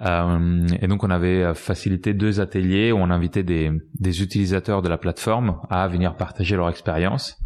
Euh, 0.00 0.64
et 0.80 0.86
donc 0.86 1.02
on 1.02 1.10
avait 1.10 1.54
facilité 1.54 2.14
deux 2.14 2.40
ateliers 2.40 2.92
où 2.92 2.98
on 2.98 3.10
invitait 3.10 3.42
des, 3.42 3.72
des 3.98 4.22
utilisateurs 4.22 4.80
de 4.80 4.88
la 4.88 4.96
plateforme 4.96 5.60
à 5.70 5.88
venir 5.88 6.14
partager 6.14 6.54
leur 6.54 6.68
expérience. 6.68 7.36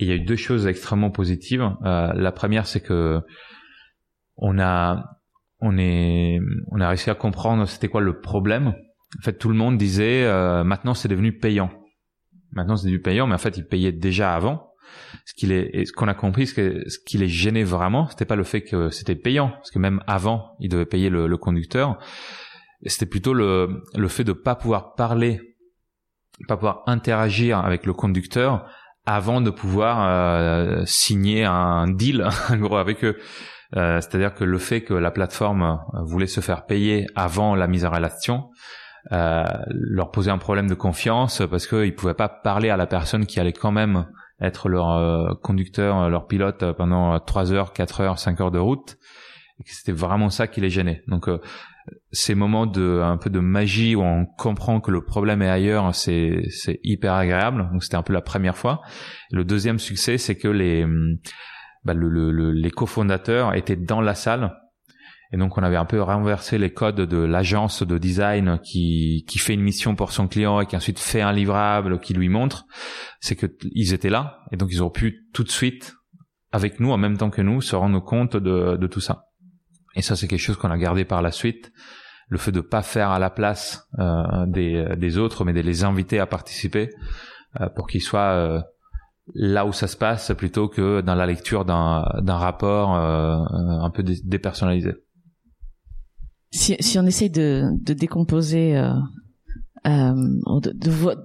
Et 0.00 0.04
il 0.04 0.08
y 0.08 0.12
a 0.12 0.14
eu 0.14 0.24
deux 0.24 0.36
choses 0.36 0.66
extrêmement 0.66 1.10
positives. 1.10 1.62
Euh, 1.84 2.12
la 2.14 2.32
première, 2.32 2.66
c'est 2.66 2.80
que 2.80 3.20
on 4.36 4.58
a 4.58 5.04
on 5.60 5.76
est 5.76 6.40
on 6.70 6.80
a 6.80 6.88
réussi 6.88 7.10
à 7.10 7.14
comprendre 7.14 7.66
c'était 7.66 7.88
quoi 7.88 8.00
le 8.00 8.18
problème. 8.20 8.68
En 9.18 9.22
fait, 9.22 9.34
tout 9.34 9.50
le 9.50 9.54
monde 9.54 9.76
disait 9.76 10.24
euh, 10.24 10.64
maintenant 10.64 10.94
c'est 10.94 11.08
devenu 11.08 11.38
payant. 11.38 11.70
Maintenant 12.52 12.76
c'est 12.76 12.86
devenu 12.86 13.00
payant, 13.00 13.26
mais 13.26 13.34
en 13.34 13.38
fait 13.38 13.56
ils 13.56 13.66
payaient 13.66 13.92
déjà 13.92 14.34
avant. 14.34 14.66
Ce 15.24 15.34
qu'il 15.34 15.52
est, 15.52 15.84
ce 15.84 15.92
qu'on 15.92 16.08
a 16.08 16.14
compris, 16.14 16.46
ce, 16.48 16.98
qui 17.06 17.18
les 17.18 17.28
gênait 17.28 17.62
vraiment, 17.62 18.08
c'était 18.08 18.24
pas 18.24 18.36
le 18.36 18.42
fait 18.42 18.62
que 18.62 18.90
c'était 18.90 19.14
payant, 19.14 19.50
parce 19.50 19.70
que 19.70 19.78
même 19.78 20.02
avant 20.06 20.56
ils 20.58 20.68
devaient 20.68 20.86
payer 20.86 21.10
le, 21.10 21.26
le 21.26 21.36
conducteur. 21.36 21.98
C'était 22.86 23.06
plutôt 23.06 23.34
le 23.34 23.82
le 23.94 24.08
fait 24.08 24.24
de 24.24 24.32
pas 24.32 24.54
pouvoir 24.54 24.94
parler, 24.94 25.40
pas 26.48 26.56
pouvoir 26.56 26.82
interagir 26.86 27.58
avec 27.58 27.86
le 27.86 27.92
conducteur 27.92 28.66
avant 29.06 29.40
de 29.40 29.50
pouvoir 29.50 30.06
euh, 30.06 30.82
signer 30.86 31.44
un 31.44 31.88
deal 31.88 32.28
gros 32.52 32.76
avec 32.76 33.04
eux. 33.04 33.16
Euh, 33.76 34.00
c'est-à-dire 34.00 34.34
que 34.34 34.44
le 34.44 34.58
fait 34.58 34.82
que 34.82 34.94
la 34.94 35.10
plateforme 35.10 35.80
voulait 36.04 36.26
se 36.26 36.40
faire 36.40 36.66
payer 36.66 37.06
avant 37.14 37.54
la 37.54 37.68
mise 37.68 37.84
en 37.84 37.90
relation 37.90 38.50
leur 39.10 40.10
posait 40.10 40.30
un 40.30 40.38
problème 40.38 40.68
de 40.68 40.74
confiance 40.74 41.42
parce 41.50 41.66
qu'ils 41.66 41.94
pouvaient 41.94 42.14
pas 42.14 42.28
parler 42.28 42.70
à 42.70 42.76
la 42.76 42.86
personne 42.86 43.26
qui 43.26 43.40
allait 43.40 43.52
quand 43.52 43.72
même 43.72 44.06
être 44.40 44.68
leur 44.68 44.92
euh, 44.92 45.34
conducteur, 45.42 46.08
leur 46.08 46.26
pilote 46.26 46.72
pendant 46.72 47.18
3 47.20 47.52
heures, 47.52 47.72
4 47.72 48.00
heures, 48.00 48.18
5 48.18 48.40
heures 48.40 48.50
de 48.50 48.58
route. 48.58 48.96
Et 49.58 49.64
que 49.64 49.70
c'était 49.70 49.92
vraiment 49.92 50.30
ça 50.30 50.46
qui 50.46 50.62
les 50.62 50.70
gênait. 50.70 51.02
Donc 51.06 51.28
euh, 51.28 51.38
ces 52.12 52.34
moments 52.34 52.66
de 52.66 53.00
un 53.02 53.18
peu 53.18 53.28
de 53.28 53.40
magie 53.40 53.94
où 53.94 54.02
on 54.02 54.24
comprend 54.24 54.80
que 54.80 54.90
le 54.90 55.04
problème 55.04 55.42
est 55.42 55.50
ailleurs, 55.50 55.94
c'est 55.94 56.44
c'est 56.48 56.80
hyper 56.82 57.12
agréable. 57.12 57.68
Donc 57.70 57.82
c'était 57.84 57.96
un 57.96 58.02
peu 58.02 58.14
la 58.14 58.22
première 58.22 58.56
fois. 58.56 58.80
Le 59.30 59.44
deuxième 59.44 59.78
succès, 59.78 60.16
c'est 60.16 60.36
que 60.36 60.48
les 60.48 60.86
bah, 61.84 61.92
le, 61.92 62.08
le, 62.08 62.52
les 62.52 62.70
cofondateurs 62.70 63.54
étaient 63.54 63.76
dans 63.76 64.00
la 64.00 64.14
salle. 64.14 64.56
Et 65.32 65.36
donc 65.36 65.56
on 65.56 65.62
avait 65.62 65.76
un 65.76 65.84
peu 65.84 66.02
renversé 66.02 66.58
les 66.58 66.72
codes 66.72 67.00
de 67.00 67.18
l'agence 67.18 67.82
de 67.82 67.98
design 67.98 68.58
qui, 68.64 69.24
qui 69.28 69.38
fait 69.38 69.54
une 69.54 69.62
mission 69.62 69.94
pour 69.94 70.12
son 70.12 70.26
client 70.26 70.60
et 70.60 70.66
qui 70.66 70.76
ensuite 70.76 70.98
fait 70.98 71.20
un 71.20 71.32
livrable 71.32 72.00
qui 72.00 72.14
lui 72.14 72.28
montre. 72.28 72.66
C'est 73.20 73.36
que 73.36 73.46
ils 73.72 73.94
étaient 73.94 74.10
là 74.10 74.40
et 74.50 74.56
donc 74.56 74.70
ils 74.72 74.82
ont 74.82 74.90
pu 74.90 75.28
tout 75.32 75.44
de 75.44 75.50
suite 75.50 75.94
avec 76.52 76.80
nous 76.80 76.90
en 76.90 76.98
même 76.98 77.16
temps 77.16 77.30
que 77.30 77.42
nous 77.42 77.60
se 77.60 77.76
rendre 77.76 78.00
compte 78.00 78.36
de, 78.36 78.76
de 78.76 78.86
tout 78.88 79.00
ça. 79.00 79.26
Et 79.94 80.02
ça 80.02 80.16
c'est 80.16 80.26
quelque 80.26 80.40
chose 80.40 80.56
qu'on 80.56 80.70
a 80.70 80.78
gardé 80.78 81.04
par 81.04 81.22
la 81.22 81.30
suite. 81.30 81.72
Le 82.28 82.38
fait 82.38 82.52
de 82.52 82.60
pas 82.60 82.82
faire 82.82 83.10
à 83.10 83.18
la 83.18 83.30
place 83.30 83.88
euh, 83.98 84.46
des, 84.46 84.84
des 84.96 85.18
autres, 85.18 85.44
mais 85.44 85.52
de 85.52 85.60
les 85.60 85.82
inviter 85.82 86.20
à 86.20 86.26
participer 86.26 86.90
euh, 87.60 87.68
pour 87.68 87.88
qu'ils 87.88 88.02
soient 88.02 88.34
euh, 88.34 88.60
là 89.34 89.66
où 89.66 89.72
ça 89.72 89.86
se 89.86 89.96
passe 89.96 90.32
plutôt 90.36 90.68
que 90.68 91.00
dans 91.00 91.14
la 91.14 91.26
lecture 91.26 91.64
d'un 91.64 92.36
rapport 92.36 92.94
euh, 92.94 93.36
un 93.82 93.90
peu 93.90 94.02
dépersonnalisé. 94.02 94.94
Si, 96.52 96.76
si 96.80 96.98
on 96.98 97.06
essaye 97.06 97.30
de, 97.30 97.70
de 97.80 97.92
décomposer, 97.92 98.76
euh, 98.76 98.92
euh, 99.86 100.14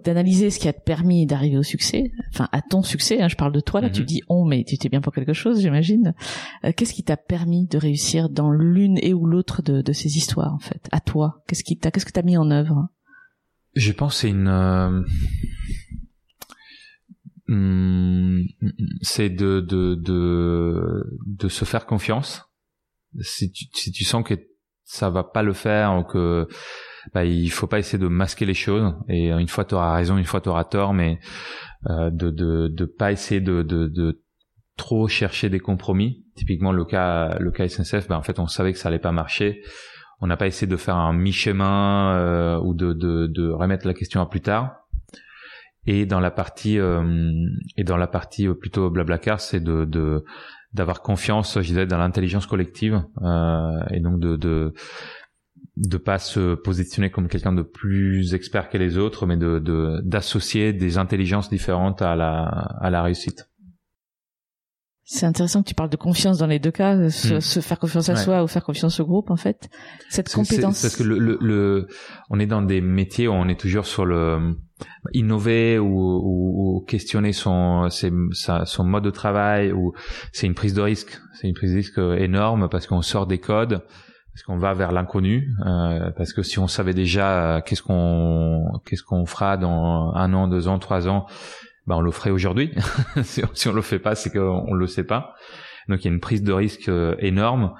d'analyser 0.04 0.52
ce 0.52 0.60
qui 0.60 0.68
a 0.68 0.74
permis 0.74 1.26
d'arriver 1.26 1.58
au 1.58 1.64
succès, 1.64 2.12
enfin 2.32 2.48
à 2.52 2.62
ton 2.62 2.84
succès, 2.84 3.22
hein, 3.22 3.28
je 3.28 3.36
parle 3.36 3.52
de 3.52 3.60
toi 3.60 3.82
là, 3.82 3.90
tu 3.90 4.02
mhm. 4.02 4.08
dis 4.08 4.22
on, 4.30 4.46
mais 4.46 4.64
tu 4.64 4.76
étais 4.76 4.90
bien 4.90 5.02
pour 5.02 5.14
quelque 5.14 5.34
chose, 5.34 5.62
j'imagine. 5.62 6.14
Euh, 6.64 6.72
qu'est-ce 6.76 6.94
qui 6.94 7.04
t'a 7.04 7.18
permis 7.18 7.68
de 7.68 7.78
réussir 7.78 8.30
dans 8.30 8.52
l'une 8.52 9.00
et 9.02 9.14
ou 9.14 9.26
l'autre 9.26 9.62
de, 9.62 9.82
de, 9.82 9.94
ces 9.94 10.18
histoires 10.18 10.54
en 10.54 10.60
fait 10.60 10.88
À 10.92 11.00
toi, 11.00 11.44
qu'est-ce 11.48 11.64
qui 11.64 11.78
t'a, 11.78 11.92
qu'est-ce 11.92 12.06
que 12.06 12.12
t'as 12.12 12.22
mis 12.22 12.38
en 12.38 12.52
œuvre? 12.52 12.88
Je 13.74 13.92
pense 13.92 14.18
c'est 14.18 14.30
une 14.30 14.48
euh, 14.48 15.02
Hmm, 17.48 18.42
c'est 19.02 19.30
de, 19.30 19.60
de, 19.60 19.94
de, 19.94 21.20
de 21.28 21.48
se 21.48 21.64
faire 21.64 21.86
confiance. 21.86 22.42
Si 23.22 23.52
tu, 23.52 23.66
si 23.74 23.92
tu 23.92 24.04
sens 24.04 24.24
que 24.26 24.34
ça 24.86 25.10
va 25.10 25.24
pas 25.24 25.44
le 25.44 25.54
faire 25.54 25.98
ou 25.98 26.04
que 26.04 26.48
bah, 27.14 27.26
il 27.26 27.50
faut 27.50 27.68
pas 27.68 27.80
essayer 27.80 28.00
de 28.00 28.08
masquer 28.08 28.46
les 28.46 28.54
choses 28.54 28.96
et 29.10 29.32
une 29.32 29.48
fois 29.48 29.66
tu 29.66 29.76
auras 29.76 29.94
raison, 29.96 30.18
une 30.18 30.26
fois 30.26 30.42
tu 30.42 30.50
auras 30.50 30.64
tort, 30.64 30.94
mais 30.94 31.20
euh, 31.90 32.10
de, 32.12 32.30
de 32.30 32.68
de 32.68 32.86
pas 32.86 33.12
essayer 33.12 33.42
de, 33.42 33.62
de, 33.62 33.88
de 33.88 34.24
trop 34.78 35.08
chercher 35.08 35.50
des 35.50 35.60
compromis. 35.60 36.24
Typiquement 36.36 36.72
le 36.72 36.86
cas 36.86 37.38
le 37.40 37.52
cas 37.52 37.68
SNCF, 37.68 38.08
bah, 38.08 38.18
en 38.18 38.24
fait 38.24 38.40
on 38.40 38.48
savait 38.48 38.74
que 38.74 38.80
ça 38.80 38.90
allait 38.90 39.00
pas 39.00 39.12
marcher. 39.12 39.62
On 40.22 40.28
n'a 40.28 40.38
pas 40.38 40.48
essayé 40.48 40.68
de 40.68 40.78
faire 40.78 40.96
un 40.96 41.12
mi-chemin 41.12 42.16
euh, 42.16 42.60
ou 42.60 42.74
de, 42.74 42.94
de, 42.94 43.28
de 43.28 43.50
remettre 43.50 43.86
la 43.86 43.94
question 43.94 44.22
à 44.22 44.30
plus 44.30 44.40
tard 44.40 44.78
et 45.88 46.06
dans 46.06 46.20
la 46.20 46.32
partie 46.32 46.80
euh, 46.80 47.04
et 47.78 47.84
dans 47.84 47.98
la 47.98 48.08
partie 48.08 48.48
plutôt 48.48 48.90
blablacar 48.90 49.40
c'est 49.40 49.60
de, 49.60 49.86
de 49.86 50.24
d'avoir 50.76 51.02
confiance 51.02 51.60
je 51.62 51.68
dirais 51.68 51.88
dans 51.88 51.98
l'intelligence 51.98 52.46
collective 52.46 53.04
euh, 53.22 53.80
et 53.92 54.00
donc 54.00 54.20
de, 54.20 54.36
de 54.36 54.74
de 55.78 55.98
pas 55.98 56.20
se 56.20 56.56
positionner 56.56 57.10
comme 57.10 57.28
quelqu'un 57.28 57.52
de 57.52 57.62
plus 57.62 58.34
expert 58.34 58.70
que 58.70 58.78
les 58.78 58.98
autres 58.98 59.26
mais 59.26 59.38
de 59.38 60.02
d'associer 60.04 60.74
des 60.74 60.98
intelligences 60.98 61.50
différentes 61.50 62.02
à 62.02 62.16
la 62.16 62.44
à 62.44 62.90
la 62.90 63.02
réussite 63.02 63.50
c'est 65.08 65.28
intéressant 65.28 65.62
que 65.62 65.68
tu 65.68 65.76
parles 65.76 65.92
de 65.92 65.98
confiance 65.98 66.40
dans 66.40 66.48
les 66.48 66.58
deux 66.58 66.72
cas, 66.72 67.10
se, 67.12 67.36
hmm. 67.36 67.62
faire 67.62 67.78
confiance 67.78 68.10
à 68.10 68.16
soi 68.16 68.44
ou 68.44 68.48
faire 68.48 68.64
confiance 68.64 69.00
au 69.00 69.06
groupe 69.06 69.30
en 69.30 69.36
fait. 69.36 69.70
Cette 70.10 70.34
compétence. 70.34 70.82
Parce 70.82 70.96
que 70.96 71.04
le, 71.04 71.20
le, 71.20 71.38
le, 71.42 71.88
on 72.32 72.40
est 72.40 72.48
dans 72.48 72.64
des 72.64 72.82
métiers 72.82 73.28
où 73.28 73.32
on 73.32 73.48
est 73.48 73.60
toujours 73.60 73.86
sur 73.86 74.04
le 74.04 74.56
innover 75.14 75.78
ou, 75.78 75.88
ou, 75.88 76.78
ou 76.78 76.86
questionner 76.86 77.34
son 77.34 77.88
sa, 78.32 78.66
son 78.66 78.84
mode 78.84 79.04
de 79.04 79.12
travail 79.12 79.72
ou 79.72 79.94
c'est 80.34 80.48
une 80.48 80.56
prise 80.56 80.74
de 80.74 80.82
risque. 80.82 81.20
C'est 81.34 81.48
une 81.48 81.54
prise 81.54 81.72
de 81.72 81.78
risque 81.78 82.00
énorme 82.18 82.68
parce 82.68 82.88
qu'on 82.88 83.04
sort 83.04 83.28
des 83.28 83.38
codes 83.38 83.84
parce 84.34 84.44
qu'on 84.44 84.58
va 84.58 84.74
vers 84.74 84.92
l'inconnu 84.92 85.54
euh, 85.66 86.10
parce 86.18 86.34
que 86.34 86.42
si 86.42 86.58
on 86.58 86.68
savait 86.68 86.94
déjà 86.96 87.58
euh, 87.58 87.62
qu'est-ce 87.62 87.84
qu'on 87.84 88.64
qu'est-ce 88.86 89.04
qu'on 89.04 89.26
fera 89.26 89.56
dans 89.56 90.14
un 90.16 90.34
an, 90.34 90.48
deux 90.48 90.68
ans, 90.68 90.80
trois 90.80 91.08
ans 91.08 91.28
bah 91.88 91.96
on 91.98 92.02
le 92.02 92.12
ferait 92.12 92.32
aujourd'hui. 92.32 92.74
si, 93.24 93.42
on, 93.44 93.74
le 93.74 93.82
fait 93.82 94.00
pas, 94.00 94.16
c'est 94.16 94.32
qu'on 94.32 94.74
le 94.74 94.88
sait 94.88 95.04
pas. 95.04 95.36
Donc 95.88 96.04
il 96.04 96.08
y 96.08 96.12
a 96.12 96.14
une 96.14 96.20
prise 96.20 96.44
de 96.44 96.54
risque 96.54 96.90
euh, 96.90 97.16
énorme. 97.20 97.74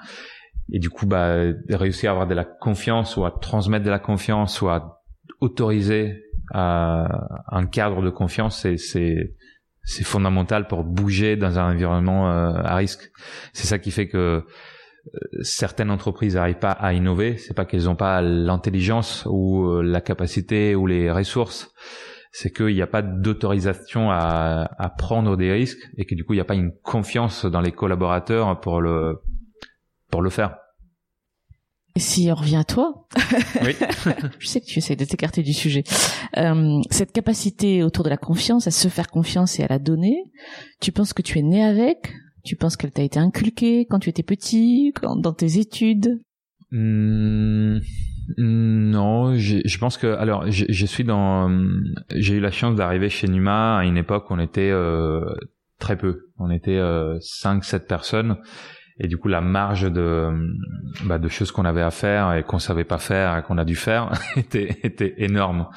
Et 0.72 0.78
du 0.78 0.90
coup, 0.90 1.06
bah, 1.06 1.36
réussir 1.68 2.10
à 2.10 2.12
avoir 2.12 2.26
de 2.26 2.34
la 2.34 2.44
confiance 2.44 3.16
ou 3.16 3.24
à 3.24 3.30
transmettre 3.30 3.84
de 3.84 3.90
la 3.90 3.98
confiance 3.98 4.60
ou 4.62 4.68
à 4.68 5.02
autoriser 5.40 6.22
à 6.52 7.06
un 7.48 7.66
cadre 7.66 8.02
de 8.02 8.10
confiance, 8.10 8.60
c'est, 8.60 8.76
c'est, 8.76 10.04
fondamental 10.04 10.66
pour 10.66 10.84
bouger 10.84 11.36
dans 11.36 11.58
un 11.58 11.72
environnement 11.72 12.30
euh, 12.30 12.52
à 12.52 12.74
risque. 12.76 13.10
C'est 13.52 13.66
ça 13.66 13.78
qui 13.78 13.92
fait 13.92 14.08
que 14.08 14.18
euh, 14.18 15.20
certaines 15.42 15.90
entreprises 15.90 16.34
n'arrivent 16.34 16.58
pas 16.58 16.72
à 16.72 16.92
innover. 16.92 17.36
C'est 17.38 17.54
pas 17.54 17.64
qu'elles 17.64 17.84
n'ont 17.84 17.96
pas 17.96 18.20
l'intelligence 18.20 19.24
ou 19.28 19.80
la 19.82 20.00
capacité 20.00 20.74
ou 20.74 20.86
les 20.86 21.10
ressources 21.10 21.72
c'est 22.38 22.50
qu'il 22.50 22.74
n'y 22.74 22.82
a 22.82 22.86
pas 22.86 23.00
d'autorisation 23.00 24.10
à, 24.10 24.68
à, 24.76 24.90
prendre 24.90 25.38
des 25.38 25.50
risques 25.50 25.88
et 25.96 26.04
que 26.04 26.14
du 26.14 26.22
coup 26.22 26.34
il 26.34 26.36
n'y 26.36 26.42
a 26.42 26.44
pas 26.44 26.54
une 26.54 26.72
confiance 26.82 27.46
dans 27.46 27.62
les 27.62 27.72
collaborateurs 27.72 28.60
pour 28.60 28.82
le 28.82 29.22
pour 30.10 30.20
le 30.20 30.28
faire. 30.28 30.54
Et 31.94 31.98
si 31.98 32.28
on 32.30 32.34
revient 32.34 32.56
à 32.56 32.64
toi, 32.64 33.06
oui. 33.62 33.74
je 34.38 34.46
sais 34.46 34.60
que 34.60 34.66
tu 34.66 34.80
essaies 34.80 34.96
de 34.96 35.06
t'écarter 35.06 35.42
du 35.42 35.54
sujet. 35.54 35.82
Euh, 36.36 36.78
cette 36.90 37.12
capacité 37.12 37.82
autour 37.82 38.04
de 38.04 38.10
la 38.10 38.18
confiance, 38.18 38.66
à 38.66 38.70
se 38.70 38.88
faire 38.88 39.08
confiance 39.08 39.58
et 39.58 39.62
à 39.62 39.68
la 39.68 39.78
donner, 39.78 40.24
tu 40.82 40.92
penses 40.92 41.14
que 41.14 41.22
tu 41.22 41.38
es 41.38 41.42
né 41.42 41.64
avec? 41.64 42.12
Tu 42.44 42.54
penses 42.54 42.76
qu'elle 42.76 42.92
t'a 42.92 43.02
été 43.02 43.18
inculquée 43.18 43.86
quand 43.88 43.98
tu 43.98 44.10
étais 44.10 44.22
petit, 44.22 44.92
quand, 44.94 45.16
dans 45.16 45.32
tes 45.32 45.58
études? 45.58 46.20
Mmh, 46.70 47.78
non, 48.38 49.36
je 49.36 49.78
pense 49.78 49.98
que 49.98 50.06
alors 50.06 50.50
je, 50.50 50.66
je 50.68 50.86
suis 50.86 51.04
dans 51.04 51.50
j'ai 52.14 52.34
eu 52.34 52.40
la 52.40 52.50
chance 52.50 52.74
d'arriver 52.74 53.08
chez 53.08 53.28
Numa 53.28 53.78
à 53.78 53.84
une 53.84 53.96
époque 53.96 54.30
où 54.30 54.34
on 54.34 54.38
était 54.38 54.70
euh, 54.70 55.24
très 55.78 55.96
peu, 55.96 56.30
on 56.38 56.50
était 56.50 56.78
euh, 56.78 57.18
5 57.20 57.64
7 57.64 57.86
personnes 57.86 58.38
et 58.98 59.08
du 59.08 59.18
coup 59.18 59.28
la 59.28 59.40
marge 59.40 59.90
de 59.90 60.30
bah, 61.04 61.18
de 61.18 61.28
choses 61.28 61.52
qu'on 61.52 61.64
avait 61.64 61.82
à 61.82 61.90
faire 61.90 62.32
et 62.34 62.42
qu'on 62.42 62.58
savait 62.58 62.84
pas 62.84 62.98
faire 62.98 63.38
et 63.38 63.42
qu'on 63.42 63.58
a 63.58 63.64
dû 63.64 63.76
faire 63.76 64.10
était 64.36 64.78
était 64.82 65.14
énorme. 65.18 65.68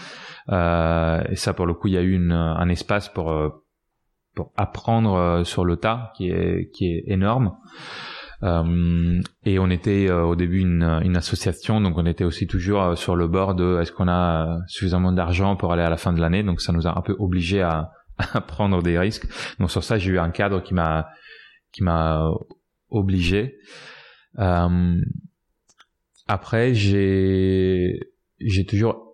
Euh, 0.51 1.21
et 1.29 1.35
ça 1.35 1.53
pour 1.53 1.65
le 1.65 1.73
coup, 1.73 1.87
il 1.87 1.93
y 1.93 1.97
a 1.97 2.01
eu 2.01 2.13
une, 2.13 2.31
un 2.31 2.69
espace 2.69 3.09
pour 3.09 3.31
euh, 3.31 3.49
pour 4.35 4.51
apprendre 4.57 5.15
euh, 5.15 5.43
sur 5.43 5.65
le 5.65 5.77
tas 5.77 6.11
qui 6.15 6.29
est 6.29 6.71
qui 6.71 6.85
est 6.85 7.03
énorme. 7.07 7.55
Euh, 8.43 9.21
et 9.43 9.59
on 9.59 9.69
était 9.69 10.07
euh, 10.09 10.23
au 10.23 10.35
début 10.35 10.61
une, 10.61 10.83
une, 11.03 11.17
association, 11.17 11.81
donc 11.81 11.97
on 11.97 12.05
était 12.05 12.23
aussi 12.23 12.47
toujours 12.47 12.81
euh, 12.81 12.95
sur 12.95 13.17
le 13.17 13.27
bord 13.27 13.53
de 13.53 13.79
est-ce 13.81 13.91
qu'on 13.91 14.07
a 14.07 14.59
suffisamment 14.67 15.11
d'argent 15.11 15.57
pour 15.57 15.73
aller 15.73 15.83
à 15.83 15.89
la 15.89 15.97
fin 15.97 16.13
de 16.13 16.21
l'année? 16.21 16.43
Donc 16.43 16.61
ça 16.61 16.71
nous 16.71 16.87
a 16.87 16.97
un 16.97 17.01
peu 17.01 17.15
obligé 17.19 17.61
à, 17.61 17.91
à 18.17 18.41
prendre 18.41 18.81
des 18.81 18.97
risques. 18.97 19.27
Donc 19.59 19.71
sur 19.71 19.83
ça, 19.83 19.97
j'ai 19.97 20.11
eu 20.11 20.19
un 20.19 20.31
cadre 20.31 20.61
qui 20.63 20.73
m'a 20.73 21.09
qui 21.71 21.83
m'a 21.83 22.31
obligé. 22.89 23.57
Euh, 24.39 25.01
après, 26.27 26.73
j'ai 26.73 27.99
j'ai 28.39 28.65
toujours 28.65 29.08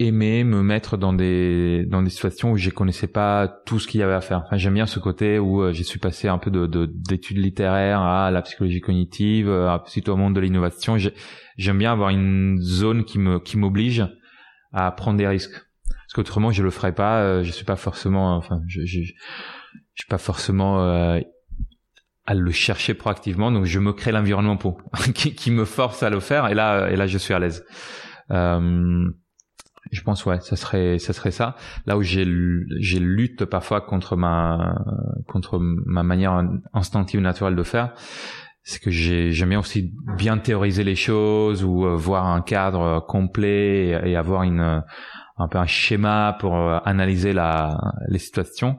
aimé 0.00 0.42
me 0.42 0.62
mettre 0.62 0.96
dans 0.96 1.12
des 1.12 1.86
dans 1.86 2.02
des 2.02 2.10
situations 2.10 2.50
où 2.52 2.56
je 2.56 2.70
connaissais 2.70 3.06
pas 3.06 3.46
tout 3.66 3.78
ce 3.78 3.86
qu'il 3.86 4.00
y 4.00 4.02
avait 4.02 4.14
à 4.14 4.20
faire. 4.20 4.42
Enfin, 4.44 4.56
j'aime 4.56 4.74
bien 4.74 4.86
ce 4.86 4.98
côté 4.98 5.38
où 5.38 5.62
euh, 5.62 5.72
je 5.72 5.82
suis 5.82 6.00
passé 6.00 6.26
un 6.28 6.38
peu 6.38 6.50
de 6.50 6.66
d'études 6.86 7.38
littéraires 7.38 8.00
à 8.00 8.30
la 8.30 8.42
psychologie 8.42 8.80
cognitive, 8.80 9.50
à 9.50 9.78
plutôt 9.78 10.14
au 10.14 10.16
monde 10.16 10.34
de 10.34 10.40
l'innovation. 10.40 10.96
J'aime 11.56 11.78
bien 11.78 11.92
avoir 11.92 12.10
une 12.10 12.58
zone 12.60 13.04
qui 13.04 13.18
me 13.18 13.38
qui 13.38 13.56
m'oblige 13.56 14.06
à 14.72 14.90
prendre 14.92 15.18
des 15.18 15.26
risques. 15.26 15.60
Parce 16.10 16.14
qu'autrement, 16.14 16.50
je 16.50 16.62
le 16.62 16.70
ferais 16.70 16.94
pas. 16.94 17.20
Euh, 17.20 17.44
je 17.44 17.52
suis 17.52 17.64
pas 17.64 17.76
forcément, 17.76 18.36
enfin, 18.36 18.62
je 18.66 18.84
je, 18.84 19.02
je 19.02 19.12
suis 19.94 20.08
pas 20.08 20.18
forcément 20.18 20.82
euh, 20.82 21.20
à 22.26 22.34
le 22.34 22.50
chercher 22.50 22.94
proactivement. 22.94 23.52
Donc, 23.52 23.64
je 23.64 23.78
me 23.78 23.92
crée 23.92 24.12
l'environnement 24.12 24.56
pour 24.56 24.82
qui, 25.14 25.34
qui, 25.34 25.50
me 25.50 25.64
force 25.64 26.02
à 26.02 26.10
le 26.10 26.20
faire. 26.20 26.48
Et 26.48 26.54
là, 26.54 26.90
et 26.90 26.96
là, 26.96 27.06
je 27.06 27.18
suis 27.18 27.34
à 27.34 27.38
l'aise. 27.38 27.64
Euh, 28.32 29.08
je 29.90 30.02
pense 30.02 30.24
ouais, 30.26 30.40
ça 30.40 30.56
serait 30.56 30.98
ça 30.98 31.12
serait 31.12 31.30
ça. 31.30 31.56
Là 31.86 31.96
où 31.96 32.02
j'ai 32.02 32.26
j'ai 32.78 33.00
lutte 33.00 33.44
parfois 33.44 33.80
contre 33.80 34.16
ma 34.16 34.76
contre 35.26 35.58
ma 35.60 36.02
manière 36.02 36.42
instinctive 36.72 37.20
naturelle 37.20 37.56
de 37.56 37.62
faire, 37.62 37.94
c'est 38.62 38.80
que 38.80 38.90
j'ai 38.90 39.32
j'aime 39.32 39.50
bien 39.50 39.58
aussi 39.58 39.92
bien 40.16 40.38
théoriser 40.38 40.84
les 40.84 40.94
choses 40.94 41.64
ou 41.64 41.86
euh, 41.86 41.96
voir 41.96 42.26
un 42.26 42.40
cadre 42.40 43.04
complet 43.08 44.00
et, 44.04 44.16
avoir 44.16 44.44
une 44.44 44.82
un 45.38 45.48
peu 45.48 45.58
un 45.58 45.66
schéma 45.66 46.36
pour 46.38 46.56
euh, 46.56 46.78
analyser 46.84 47.32
la 47.32 47.76
les 48.08 48.18
situations. 48.18 48.78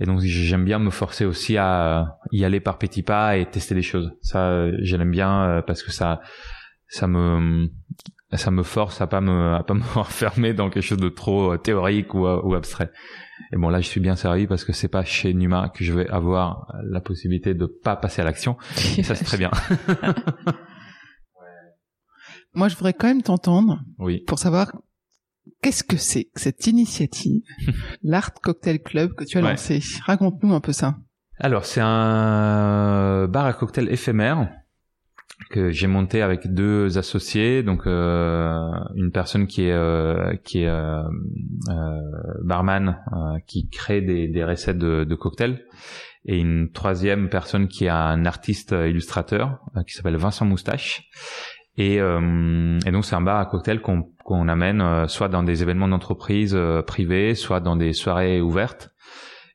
Et 0.00 0.04
donc 0.04 0.20
j'aime 0.20 0.64
bien 0.64 0.78
me 0.78 0.90
forcer 0.90 1.24
aussi 1.24 1.56
à 1.58 2.18
y 2.30 2.44
aller 2.44 2.60
par 2.60 2.78
petits 2.78 3.02
pas 3.02 3.36
et 3.36 3.46
tester 3.46 3.74
des 3.74 3.82
choses. 3.82 4.12
Ça 4.22 4.70
j'aime 4.80 5.10
bien 5.10 5.42
euh, 5.42 5.62
parce 5.62 5.82
que 5.82 5.90
ça 5.90 6.20
ça 6.86 7.06
me 7.06 7.68
ça 8.36 8.50
me 8.50 8.62
force 8.62 9.00
à 9.00 9.06
pas 9.06 9.20
me 9.20 9.54
à 9.54 9.62
pas 9.62 9.74
me 9.74 9.82
enfermer 9.96 10.52
dans 10.52 10.68
quelque 10.70 10.82
chose 10.84 10.98
de 10.98 11.08
trop 11.08 11.54
euh, 11.54 11.58
théorique 11.58 12.14
ou, 12.14 12.26
euh, 12.26 12.40
ou 12.42 12.54
abstrait. 12.54 12.90
Et 13.52 13.56
bon 13.56 13.68
là 13.68 13.80
je 13.80 13.86
suis 13.86 14.00
bien 14.00 14.16
servi 14.16 14.46
parce 14.46 14.64
que 14.64 14.72
c'est 14.72 14.88
pas 14.88 15.04
chez 15.04 15.32
Numa 15.32 15.70
que 15.70 15.84
je 15.84 15.92
vais 15.92 16.08
avoir 16.08 16.72
la 16.84 17.00
possibilité 17.00 17.54
de 17.54 17.66
pas 17.66 17.96
passer 17.96 18.20
à 18.20 18.24
l'action. 18.24 18.56
Et 18.98 19.02
ça 19.04 19.14
c'est 19.14 19.24
très 19.24 19.38
bien. 19.38 19.50
Moi 22.54 22.68
je 22.68 22.76
voudrais 22.76 22.94
quand 22.94 23.08
même 23.08 23.22
t'entendre 23.22 23.80
oui. 23.98 24.24
pour 24.26 24.38
savoir 24.38 24.72
qu'est-ce 25.62 25.84
que 25.84 25.96
c'est 25.96 26.24
que 26.24 26.40
cette 26.40 26.66
initiative, 26.66 27.42
l'Art 28.02 28.34
Cocktail 28.34 28.82
Club 28.82 29.14
que 29.14 29.24
tu 29.24 29.38
as 29.38 29.40
lancé. 29.40 29.80
Raconte-nous 30.04 30.52
un 30.52 30.60
peu 30.60 30.72
ça. 30.72 30.96
Alors 31.40 31.64
c'est 31.64 31.80
un 31.82 33.28
bar 33.28 33.46
à 33.46 33.52
cocktail 33.52 33.88
éphémère 33.90 34.50
que 35.50 35.70
j'ai 35.70 35.86
monté 35.86 36.20
avec 36.22 36.52
deux 36.52 36.98
associés, 36.98 37.62
donc 37.62 37.86
euh, 37.86 38.70
une 38.96 39.10
personne 39.12 39.46
qui 39.46 39.64
est 39.64 39.72
euh, 39.72 40.34
qui 40.44 40.62
est 40.62 40.68
euh, 40.68 41.02
euh 41.70 42.00
barman 42.42 42.98
euh, 43.12 43.38
qui 43.46 43.68
crée 43.68 44.00
des, 44.00 44.28
des 44.28 44.44
recettes 44.44 44.78
de, 44.78 45.04
de, 45.04 45.14
cocktails. 45.14 45.64
Et 46.24 46.38
une 46.38 46.70
troisième 46.70 47.28
personne 47.28 47.68
qui 47.68 47.86
est 47.86 47.90
un 47.90 48.26
artiste 48.26 48.72
illustrateur 48.72 49.60
qui 49.86 49.94
s'appelle 49.94 50.16
Vincent 50.16 50.44
Moustache. 50.44 51.08
Et, 51.78 51.94
et 51.94 52.90
donc 52.90 53.04
c'est 53.04 53.14
un 53.14 53.20
bar 53.20 53.38
à 53.38 53.46
cocktails 53.46 53.80
qu'on 53.80 54.10
qu'on 54.24 54.48
amène 54.48 55.08
soit 55.08 55.28
dans 55.28 55.44
des 55.44 55.62
événements 55.62 55.88
d'entreprise 55.88 56.58
privés, 56.86 57.34
soit 57.34 57.60
dans 57.60 57.76
des 57.76 57.92
soirées 57.94 58.42
ouvertes 58.42 58.90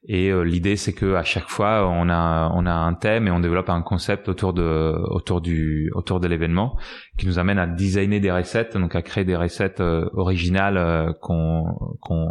et 0.05 0.29
euh, 0.29 0.41
l'idée, 0.41 0.75
c'est 0.75 0.91
que 0.91 1.15
à 1.15 1.23
chaque 1.23 1.47
fois, 1.47 1.87
on 1.87 2.09
a 2.09 2.51
on 2.53 2.65
a 2.65 2.73
un 2.73 2.93
thème 2.93 3.27
et 3.27 3.31
on 3.31 3.39
développe 3.39 3.69
un 3.69 3.81
concept 3.81 4.27
autour 4.27 4.53
de 4.53 4.95
autour 5.09 5.39
du 5.39 5.91
autour 5.95 6.19
de 6.19 6.27
l'événement 6.27 6.77
qui 7.17 7.25
nous 7.25 7.39
amène 7.39 7.57
à 7.57 7.67
designer 7.67 8.19
des 8.19 8.31
recettes, 8.31 8.75
donc 8.75 8.95
à 8.95 9.01
créer 9.01 9.23
des 9.23 9.37
recettes 9.37 9.79
euh, 9.79 10.09
originales 10.13 10.77
euh, 10.77 11.13
qu'on 11.21 11.95
qu'on 12.01 12.27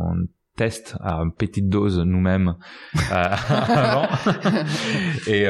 teste 0.55 0.99
à 1.01 1.23
petite 1.39 1.71
dose 1.71 1.99
nous-mêmes 1.99 2.57
avant. 3.11 4.07
et 5.27 5.45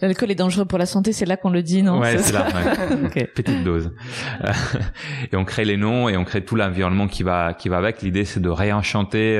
l'alcool 0.00 0.30
est 0.30 0.34
dangereux 0.34 0.64
pour 0.64 0.78
la 0.78 0.86
santé, 0.86 1.12
c'est 1.12 1.26
là 1.26 1.36
qu'on 1.36 1.50
le 1.50 1.62
dit, 1.62 1.82
non? 1.82 2.00
Ouais, 2.00 2.16
c'est 2.16 2.32
là. 2.32 2.46
Ouais. 2.46 3.26
Petite 3.34 3.62
dose. 3.62 3.92
et 5.30 5.36
on 5.36 5.44
crée 5.44 5.66
les 5.66 5.76
noms 5.76 6.08
et 6.08 6.16
on 6.16 6.24
crée 6.24 6.42
tout 6.42 6.56
l'environnement 6.56 7.08
qui 7.08 7.22
va 7.22 7.52
qui 7.52 7.68
va 7.68 7.76
avec. 7.76 8.00
L'idée, 8.00 8.24
c'est 8.24 8.40
de 8.40 8.48
réenchanter 8.48 9.38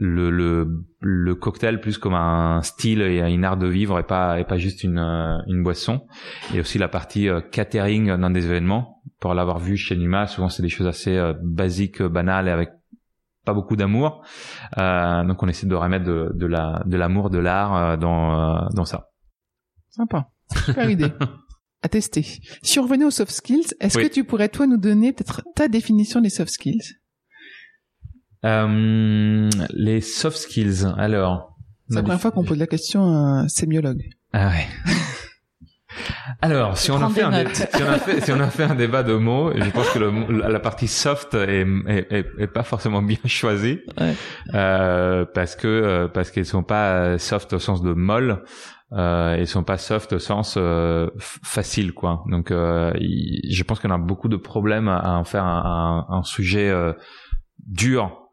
le, 0.00 0.30
le, 0.30 0.84
le 1.00 1.34
cocktail 1.34 1.80
plus 1.80 1.98
comme 1.98 2.14
un 2.14 2.62
style 2.62 3.02
et 3.02 3.18
une 3.18 3.44
art 3.44 3.56
de 3.56 3.66
vivre 3.66 3.98
et 3.98 4.04
pas 4.04 4.38
et 4.38 4.44
pas 4.44 4.56
juste 4.56 4.84
une, 4.84 4.98
euh, 4.98 5.38
une 5.48 5.64
boisson. 5.64 6.06
Et 6.54 6.60
aussi 6.60 6.78
la 6.78 6.86
partie 6.88 7.28
euh, 7.28 7.40
catering 7.40 8.16
dans 8.16 8.30
des 8.30 8.46
événements. 8.46 9.02
Pour 9.18 9.34
l'avoir 9.34 9.58
vu 9.58 9.76
chez 9.76 9.96
Numa 9.96 10.28
souvent 10.28 10.48
c'est 10.48 10.62
des 10.62 10.68
choses 10.68 10.86
assez 10.86 11.16
euh, 11.16 11.34
basiques 11.42 12.00
banales 12.00 12.46
et 12.46 12.52
avec 12.52 12.70
pas 13.44 13.54
beaucoup 13.54 13.74
d'amour. 13.74 14.24
Euh, 14.78 15.24
donc 15.24 15.42
on 15.42 15.48
essaie 15.48 15.66
de 15.66 15.74
remettre 15.74 16.04
de, 16.04 16.30
de 16.32 16.46
la 16.46 16.82
de 16.86 16.96
l'amour 16.96 17.28
de 17.28 17.38
l'art 17.38 17.98
dans 17.98 18.68
dans 18.72 18.84
ça. 18.84 19.08
Sympa. 19.90 20.28
Super 20.64 20.88
idée. 20.88 21.12
À 21.80 21.88
tester. 21.88 22.26
Si 22.60 22.80
on 22.80 22.82
revenait 22.82 23.04
aux 23.04 23.12
soft 23.12 23.30
skills 23.30 23.68
est-ce 23.78 23.98
que 23.98 24.08
tu 24.08 24.24
pourrais 24.24 24.48
toi 24.48 24.66
nous 24.66 24.78
donner 24.78 25.12
peut-être 25.12 25.42
ta 25.54 25.68
définition 25.68 26.20
des 26.20 26.28
soft 26.28 26.50
skills? 26.50 26.98
Euh, 28.44 29.50
les 29.70 30.00
soft 30.00 30.36
skills, 30.36 30.86
alors. 30.96 31.56
C'est 31.88 31.96
la 31.96 32.02
première 32.02 32.20
fois 32.20 32.30
qu'on 32.30 32.44
pose 32.44 32.58
la 32.58 32.66
question 32.66 33.02
à 33.02 33.40
un 33.42 33.48
sémiologue. 33.48 34.02
Ah 34.32 34.48
ouais. 34.48 34.66
Alors, 36.40 36.76
si 36.76 36.90
on, 36.90 37.02
a 37.02 37.08
fait 37.08 37.22
un 37.22 37.32
si 37.48 37.82
on 37.82 37.88
a 37.88 37.98
fait, 37.98 38.20
si 38.20 38.32
on 38.32 38.40
a 38.40 38.48
fait 38.48 38.64
un 38.64 38.74
débat 38.76 39.02
de 39.02 39.14
mots, 39.14 39.50
je 39.54 39.70
pense 39.70 39.88
que 39.90 39.98
le, 39.98 40.48
la 40.48 40.60
partie 40.60 40.86
soft 40.86 41.34
est, 41.34 41.66
est, 41.88 42.26
est, 42.38 42.46
pas 42.46 42.62
forcément 42.62 43.02
bien 43.02 43.16
choisie 43.24 43.80
ouais. 44.00 44.14
euh, 44.54 45.24
parce 45.34 45.56
que 45.56 45.66
euh, 45.66 46.08
parce 46.08 46.30
qu'elles 46.30 46.46
sont 46.46 46.62
pas 46.62 47.18
soft 47.18 47.54
au 47.54 47.58
sens 47.58 47.82
de 47.82 47.92
molle, 47.92 48.44
euh, 48.92 49.34
elles 49.34 49.46
sont 49.46 49.64
pas 49.64 49.78
soft 49.78 50.12
au 50.12 50.18
sens 50.18 50.54
euh, 50.56 51.08
facile 51.18 51.92
quoi. 51.92 52.22
Donc, 52.30 52.50
euh, 52.50 52.92
je 53.00 53.62
pense 53.64 53.80
qu'on 53.80 53.90
a 53.90 53.98
beaucoup 53.98 54.28
de 54.28 54.36
problèmes 54.36 54.88
à 54.88 55.18
en 55.18 55.24
faire 55.24 55.44
un, 55.44 56.06
un, 56.08 56.16
un 56.18 56.22
sujet 56.22 56.68
euh, 56.70 56.92
dur 57.66 58.27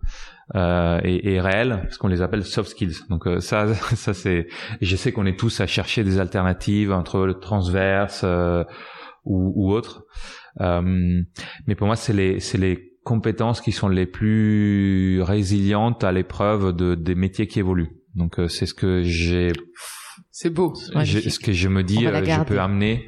euh, 0.53 0.99
et, 1.03 1.33
et 1.33 1.41
réels, 1.41 1.79
parce 1.83 1.97
qu'on 1.97 2.07
les 2.07 2.21
appelle 2.21 2.43
soft 2.43 2.69
skills. 2.69 2.97
Donc 3.09 3.25
euh, 3.25 3.39
ça, 3.39 3.73
ça 3.95 4.13
c'est. 4.13 4.47
Je 4.81 4.95
sais 4.95 5.11
qu'on 5.11 5.25
est 5.25 5.39
tous 5.39 5.59
à 5.61 5.67
chercher 5.67 6.03
des 6.03 6.19
alternatives 6.19 6.91
entre 6.91 7.25
le 7.25 7.33
transverse 7.35 8.21
euh, 8.23 8.63
ou, 9.23 9.53
ou 9.55 9.73
autre. 9.73 10.05
Euh, 10.61 11.21
mais 11.67 11.75
pour 11.75 11.87
moi, 11.87 11.95
c'est 11.95 12.13
les, 12.13 12.39
c'est 12.39 12.57
les 12.57 12.93
compétences 13.03 13.61
qui 13.61 13.71
sont 13.71 13.87
les 13.87 14.05
plus 14.05 15.21
résilientes 15.21 16.03
à 16.03 16.11
l'épreuve 16.11 16.75
de 16.75 16.95
des 16.95 17.15
métiers 17.15 17.47
qui 17.47 17.59
évoluent. 17.59 17.91
Donc 18.15 18.39
euh, 18.39 18.47
c'est 18.47 18.65
ce 18.65 18.73
que 18.73 19.03
j'ai 19.03 19.51
c'est 20.31 20.49
beau. 20.49 20.73
ce 20.75 21.39
que 21.39 21.51
je 21.51 21.67
me 21.67 21.83
dis, 21.83 22.05
euh, 22.05 22.23
je 22.25 22.43
peux 22.43 22.59
amener 22.59 23.07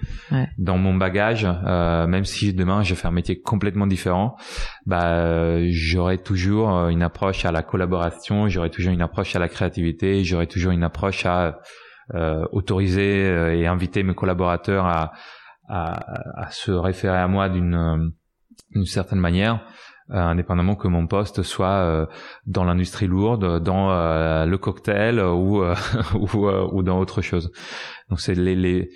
dans 0.58 0.78
mon 0.78 0.94
bagage, 0.96 1.46
euh, 1.46 2.08
même 2.08 2.26
si 2.26 2.54
demain 2.54 2.84
je 2.84 2.96
fais 2.96 3.08
un 3.08 3.12
métier 3.12 3.40
complètement 3.42 3.88
différent, 3.88 4.36
bah 4.86 5.60
j'aurai 5.70 6.18
toujours 6.18 6.76
euh, 6.76 6.90
une 6.90 7.02
approche 7.02 7.46
à 7.46 7.52
la 7.52 7.64
collaboration, 7.64 8.48
j'aurai 8.48 8.70
toujours 8.70 8.94
une 8.94 9.02
approche 9.02 9.36
à 9.36 9.40
la 9.40 9.50
créativité, 9.50 10.24
j'aurai 10.24 10.48
toujours 10.48 10.72
une 10.72 10.84
approche 10.84 11.26
à 11.26 11.60
euh, 12.16 12.46
autoriser 12.52 13.60
et 13.60 13.68
inviter 13.68 14.04
mes 14.04 14.16
collaborateurs 14.16 14.86
à, 14.86 15.12
à, 15.68 16.46
à 16.46 16.52
se 16.52 16.72
référer 16.72 17.18
à 17.18 17.28
moi 17.28 17.50
d'une 17.50 18.12
d'une 18.72 18.86
certaine 18.86 19.20
manière. 19.20 19.66
Euh, 20.12 20.16
indépendamment 20.16 20.76
que 20.76 20.88
mon 20.88 21.06
poste 21.06 21.44
soit 21.44 21.84
euh, 21.84 22.06
dans 22.46 22.64
l'industrie 22.64 23.08
lourde, 23.08 23.62
dans 23.62 23.92
euh, 23.92 24.46
le 24.46 24.58
cocktail 24.58 25.20
ou 25.20 25.62
ou, 26.16 26.48
ou, 26.48 26.84
dans 26.84 27.00
autre 27.00 27.22
chose. 27.22 27.52
Donc 28.10 28.22
c'est 28.22 28.34
les, 28.34 28.56
les 28.56 28.90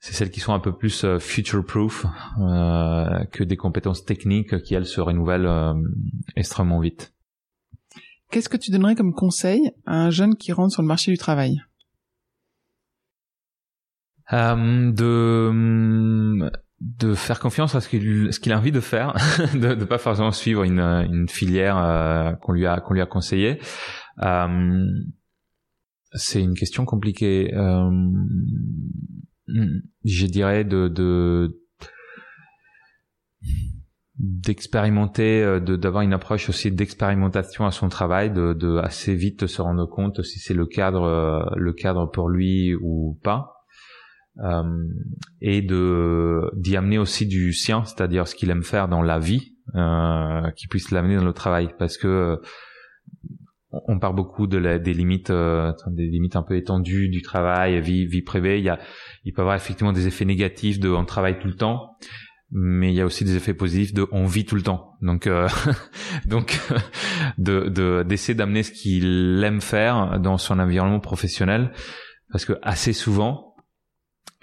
c'est 0.00 0.14
celles 0.14 0.32
qui 0.32 0.40
sont 0.40 0.52
un 0.52 0.58
peu 0.58 0.72
plus 0.72 1.06
future 1.20 1.64
proof 1.64 2.06
que 2.36 3.44
des 3.44 3.56
compétences 3.56 4.04
techniques 4.04 4.60
qui 4.64 4.74
elles 4.74 4.86
se 4.86 5.00
renouvellent 5.00 5.48
extrêmement 6.34 6.80
vite. 6.80 7.14
Qu'est-ce 8.32 8.48
que 8.48 8.56
tu 8.56 8.72
donnerais 8.72 8.96
comme 8.96 9.14
conseil 9.14 9.70
à 9.86 9.94
un 9.94 10.10
jeune 10.10 10.34
qui 10.34 10.52
rentre 10.52 10.72
sur 10.72 10.82
le 10.82 10.88
marché 10.88 11.12
du 11.12 11.18
travail? 11.18 11.62
Euh, 14.32 14.90
de 14.92 16.50
de 16.82 17.14
faire 17.14 17.38
confiance 17.38 17.76
à 17.76 17.80
ce 17.80 17.88
qu'il 17.88 18.32
ce 18.32 18.40
qu'il 18.40 18.52
a 18.52 18.58
envie 18.58 18.72
de 18.72 18.80
faire, 18.80 19.14
de 19.54 19.74
ne 19.74 19.84
pas 19.84 19.98
forcément 19.98 20.32
suivre 20.32 20.64
une, 20.64 20.80
une 20.80 21.28
filière 21.28 21.78
euh, 21.78 22.32
qu'on 22.32 22.52
lui 22.52 22.66
a 22.66 22.80
qu'on 22.80 22.94
lui 22.94 23.00
a 23.00 23.06
conseillé. 23.06 23.60
Euh, 24.20 24.84
c'est 26.12 26.42
une 26.42 26.54
question 26.54 26.84
compliquée. 26.84 27.54
Euh, 27.54 27.90
je 30.04 30.26
dirais 30.26 30.64
de, 30.64 30.88
de 30.88 31.58
d'expérimenter, 34.18 35.42
euh, 35.42 35.60
de 35.60 35.76
d'avoir 35.76 36.02
une 36.02 36.12
approche 36.12 36.48
aussi 36.48 36.72
d'expérimentation 36.72 37.64
à 37.64 37.70
son 37.70 37.88
travail, 37.88 38.32
de, 38.32 38.54
de 38.54 38.78
assez 38.78 39.14
vite 39.14 39.46
se 39.46 39.62
rendre 39.62 39.86
compte 39.86 40.22
si 40.22 40.40
c'est 40.40 40.54
le 40.54 40.66
cadre 40.66 41.54
le 41.56 41.72
cadre 41.72 42.10
pour 42.10 42.28
lui 42.28 42.74
ou 42.74 43.20
pas. 43.22 43.61
Euh, 44.38 44.62
et 45.40 45.62
de 45.62 46.50
d'y 46.56 46.76
amener 46.76 46.98
aussi 46.98 47.26
du 47.26 47.52
sien, 47.52 47.84
c'est-à-dire 47.84 48.26
ce 48.26 48.34
qu'il 48.34 48.50
aime 48.50 48.62
faire 48.62 48.88
dans 48.88 49.02
la 49.02 49.18
vie, 49.18 49.54
euh, 49.74 50.50
qui 50.56 50.68
puisse 50.68 50.90
l'amener 50.90 51.16
dans 51.16 51.24
le 51.24 51.32
travail, 51.32 51.74
parce 51.78 51.98
que 51.98 52.38
on 53.72 53.98
parle 53.98 54.14
beaucoup 54.14 54.46
de 54.46 54.58
la, 54.58 54.78
des 54.78 54.92
limites, 54.92 55.30
euh, 55.30 55.72
des 55.86 56.06
limites 56.06 56.36
un 56.36 56.42
peu 56.42 56.56
étendues 56.56 57.08
du 57.08 57.22
travail, 57.22 57.80
vie, 57.80 58.06
vie 58.06 58.22
privée. 58.22 58.58
Il 58.58 58.64
y 58.64 58.68
a, 58.68 58.78
il 59.24 59.32
peut 59.32 59.40
y 59.40 59.42
avoir 59.42 59.56
effectivement 59.56 59.92
des 59.92 60.06
effets 60.06 60.24
négatifs 60.24 60.78
de 60.78 60.90
on 60.90 61.04
travaille 61.04 61.38
tout 61.38 61.48
le 61.48 61.54
temps, 61.54 61.96
mais 62.50 62.92
il 62.92 62.94
y 62.94 63.00
a 63.00 63.06
aussi 63.06 63.24
des 63.24 63.36
effets 63.36 63.54
positifs 63.54 63.94
de 63.94 64.06
on 64.12 64.26
vit 64.26 64.44
tout 64.44 64.56
le 64.56 64.62
temps. 64.62 64.92
Donc, 65.00 65.26
euh, 65.26 65.48
donc, 66.26 66.60
de 67.38 68.02
d'essayer 68.02 68.34
d'amener 68.34 68.62
ce 68.62 68.72
qu'il 68.72 69.42
aime 69.42 69.60
faire 69.60 70.20
dans 70.20 70.36
son 70.36 70.58
environnement 70.58 71.00
professionnel, 71.00 71.72
parce 72.30 72.44
que 72.44 72.54
assez 72.62 72.92
souvent, 72.92 73.51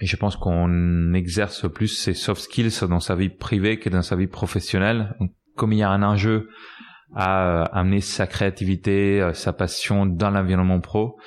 et 0.01 0.05
je 0.05 0.15
pense 0.15 0.37
qu'on 0.37 1.13
exerce 1.13 1.69
plus 1.69 1.87
ses 1.87 2.13
soft 2.13 2.41
skills 2.41 2.87
dans 2.87 2.99
sa 2.99 3.15
vie 3.15 3.29
privée 3.29 3.79
que 3.79 3.89
dans 3.89 4.01
sa 4.01 4.15
vie 4.15 4.27
professionnelle. 4.27 5.15
comme 5.55 5.73
il 5.73 5.79
y 5.79 5.83
a 5.83 5.89
un 5.89 6.03
enjeu 6.03 6.49
à 7.13 7.63
euh, 7.63 7.65
amener 7.73 8.01
sa 8.01 8.27
créativité, 8.27 9.21
euh, 9.21 9.33
sa 9.33 9.51
passion 9.51 10.05
dans 10.05 10.29
l'environnement 10.29 10.79
pro, 10.79 11.17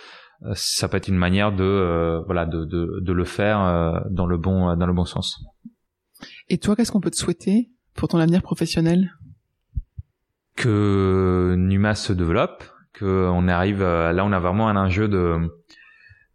euh, 0.45 0.53
ça 0.55 0.89
peut 0.89 0.97
être 0.97 1.09
une 1.09 1.17
manière 1.17 1.53
de 1.53 2.23
voilà 2.27 2.47
de, 2.47 2.65
de, 2.65 3.01
de 3.01 3.13
le 3.13 3.25
faire 3.25 4.05
dans 4.11 4.27
le 4.27 4.39
bon 4.39 4.75
dans 4.77 4.87
le 4.87 4.93
bon 4.93 5.05
sens. 5.05 5.45
Et 6.49 6.59
toi, 6.59 6.77
qu'est-ce 6.77 6.93
qu'on 6.93 7.01
peut 7.01 7.11
te 7.11 7.17
souhaiter 7.17 7.71
pour 7.95 8.09
ton 8.09 8.19
avenir 8.19 8.43
professionnel? 8.43 9.13
Que 10.57 11.55
Numa 11.59 11.95
se 11.95 12.13
développe, 12.13 12.65
que 12.93 13.29
on 13.33 13.49
arrive 13.49 13.83
là, 13.83 14.25
on 14.25 14.33
a 14.33 14.39
vraiment 14.39 14.69
un 14.69 14.77
enjeu 14.77 15.09
de 15.09 15.37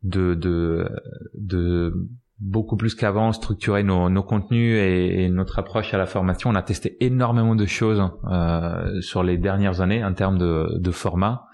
de 0.04 0.36
de, 0.36 0.90
de 1.36 1.94
beaucoup 2.40 2.78
plus 2.78 2.94
qu'avant 2.96 3.32
structurer 3.32 3.84
nos, 3.84 4.10
nos 4.10 4.24
contenus 4.24 4.78
et, 4.78 5.24
et, 5.24 5.30
notre 5.30 5.60
approche 5.60 5.94
à 5.94 5.98
la 5.98 6.06
formation. 6.06 6.50
On 6.50 6.56
a 6.56 6.62
testé 6.62 6.98
énormément 7.04 7.56
de 7.56 7.66
choses 7.66 8.02
euh, 8.32 9.02
sur 9.02 9.24
les 9.24 9.38
dernières 9.38 9.82
années 9.82 10.04
en 10.04 10.14
termes 10.14 10.38
de, 10.38 10.78
de 10.78 10.92
format. 10.92 11.46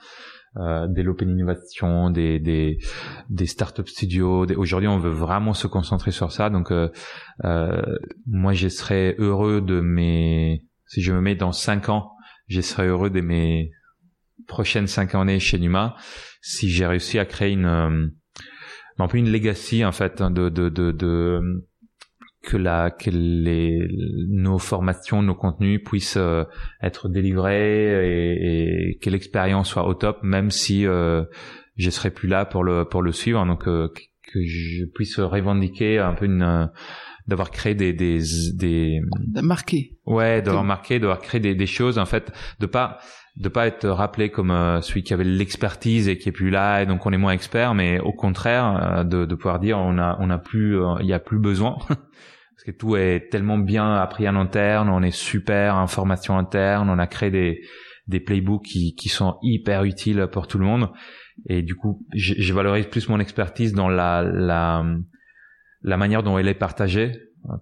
Euh, 0.58 0.88
développer 0.88 1.26
l'innovation, 1.26 2.12
des, 2.12 2.38
des, 2.38 2.78
des 3.28 3.48
startup 3.48 3.88
studios. 3.88 4.46
Aujourd'hui, 4.56 4.88
on 4.88 5.00
veut 5.00 5.10
vraiment 5.10 5.56
se 5.56 5.66
concentrer 5.66 6.12
sur 6.12 6.32
ça. 6.32 6.52
Donc, 6.52 6.72
euh, 6.72 6.90
euh, 7.44 7.82
moi, 8.28 8.54
je 8.54 8.68
serais 8.68 9.16
heureux 9.18 9.62
de 9.62 9.82
mes... 9.82 10.64
Si 10.86 11.02
je 11.02 11.12
me 11.12 11.22
mets 11.22 11.34
dans 11.34 11.54
cinq 11.54 11.90
ans, 11.90 12.12
je 12.48 12.62
serais 12.62 12.86
heureux 12.86 13.10
de 13.10 13.22
mes 13.22 13.72
prochaines 14.48 14.86
cinq 14.86 15.16
années 15.16 15.40
chez 15.40 15.58
Numa 15.58 15.96
si 16.42 16.70
j'ai 16.70 16.86
réussi 16.86 17.18
à 17.18 17.26
créer 17.26 17.54
une 17.54 18.12
un 19.00 19.08
peu 19.08 19.18
une 19.18 19.32
legacy 19.32 19.84
en 19.84 19.92
fait 19.92 20.22
hein, 20.22 20.32
de 20.32 20.50
de 20.50 20.70
de, 20.70 20.92
de 20.92 21.64
que 22.44 22.58
la 22.58 22.92
que 22.92 23.10
les 23.10 23.88
nos 24.30 24.60
formations, 24.60 25.24
nos 25.24 25.34
contenus 25.34 25.82
puissent 25.84 26.18
euh, 26.18 26.44
être 26.82 27.08
délivrés 27.08 28.08
et, 28.08 28.90
et, 28.92 29.00
que 29.00 29.10
l'expérience 29.10 29.70
soit 29.70 29.88
au 29.88 29.94
top, 29.94 30.20
même 30.24 30.52
si 30.52 30.86
euh, 30.86 31.24
je 31.78 31.90
serai 31.90 32.12
plus 32.12 32.28
là 32.28 32.46
pour 32.46 32.64
le 32.64 32.84
pour 32.84 33.02
le 33.02 33.14
suivre. 33.14 33.44
Donc 33.46 33.68
euh, 33.68 33.88
que 34.34 34.40
je 34.44 34.86
puisse 34.94 35.20
revendiquer 35.20 36.00
un 36.00 36.14
peu 36.14 36.26
une 36.26 36.70
d'avoir 37.28 37.52
créé 37.52 37.76
des 37.76 37.94
des 37.94 38.20
des 38.54 39.00
marqué 39.42 39.98
ouais 40.06 40.42
d'avoir 40.42 40.66
marqué 40.66 41.00
d'avoir 41.00 41.22
créé 41.22 41.40
des, 41.40 41.56
des 41.56 41.66
choses 41.66 41.98
en 41.98 42.06
fait 42.06 42.34
de 42.60 42.66
pas 42.66 42.98
de 43.36 43.50
pas 43.50 43.66
être 43.66 43.88
rappelé 43.90 44.30
comme 44.30 44.52
euh, 44.52 44.82
celui 44.82 45.04
qui 45.04 45.14
avait 45.14 45.24
l'expertise 45.24 46.08
et 46.08 46.18
qui 46.18 46.30
est 46.30 46.34
plus 46.34 46.52
là 46.52 46.84
et 46.84 46.86
donc 46.86 47.06
on 47.06 47.12
est 47.12 47.18
moins 47.18 47.32
expert 47.32 47.74
mais 47.74 48.00
au 48.00 48.14
contraire 48.14 49.00
euh, 49.00 49.04
de, 49.04 49.26
de 49.26 49.36
pouvoir 49.36 49.60
dire 49.60 49.80
on 49.80 49.98
a 49.98 50.18
on 50.20 50.30
a 50.30 50.38
plus 50.38 50.80
euh, 50.80 50.96
il 51.02 51.08
y 51.08 51.14
a 51.14 51.20
plus 51.20 51.40
besoin. 51.40 51.78
Parce 51.88 52.66
que 52.66 52.72
tout 52.72 52.96
est 52.96 53.30
tellement 53.32 53.58
bien 53.58 53.96
appris 53.96 54.30
en 54.30 54.36
interne 54.36 54.90
on 54.90 55.02
est 55.02 55.12
super 55.12 55.76
en 55.76 55.88
formation 55.88 56.38
interne 56.38 56.90
on 56.90 57.00
a 57.00 57.08
créé 57.08 57.32
des 57.32 57.62
des 58.08 58.20
playbooks 58.20 58.66
qui 58.66 58.94
qui 58.94 59.10
sont 59.10 59.38
hyper 59.42 59.84
utiles 59.84 60.28
pour 60.32 60.48
tout 60.48 60.60
le 60.60 60.66
monde. 60.66 60.90
Et 61.50 61.64
du 61.64 61.74
coup 61.74 62.06
je, 62.14 62.36
je 62.38 62.54
valorise 62.54 62.86
plus 62.86 63.10
mon 63.10 63.20
expertise 63.20 63.74
dans 63.74 63.90
la 63.90 64.22
la 64.22 64.86
la 65.82 65.98
manière 65.98 66.22
dont 66.22 66.38
elle 66.38 66.48
est 66.48 66.54
partagée 66.54 67.14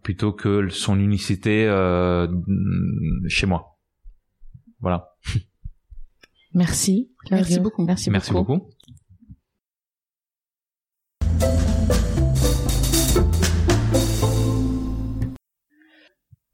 plutôt 0.03 0.33
que 0.33 0.67
son 0.69 0.99
unicité 0.99 1.65
euh, 1.67 2.27
chez 3.29 3.47
moi. 3.47 3.79
Voilà 4.81 5.10
Merci. 6.53 7.11
Merci 7.29 7.59
beaucoup. 7.59 7.83
Merci, 7.83 8.09
Merci 8.09 8.31
beaucoup. 8.31 8.61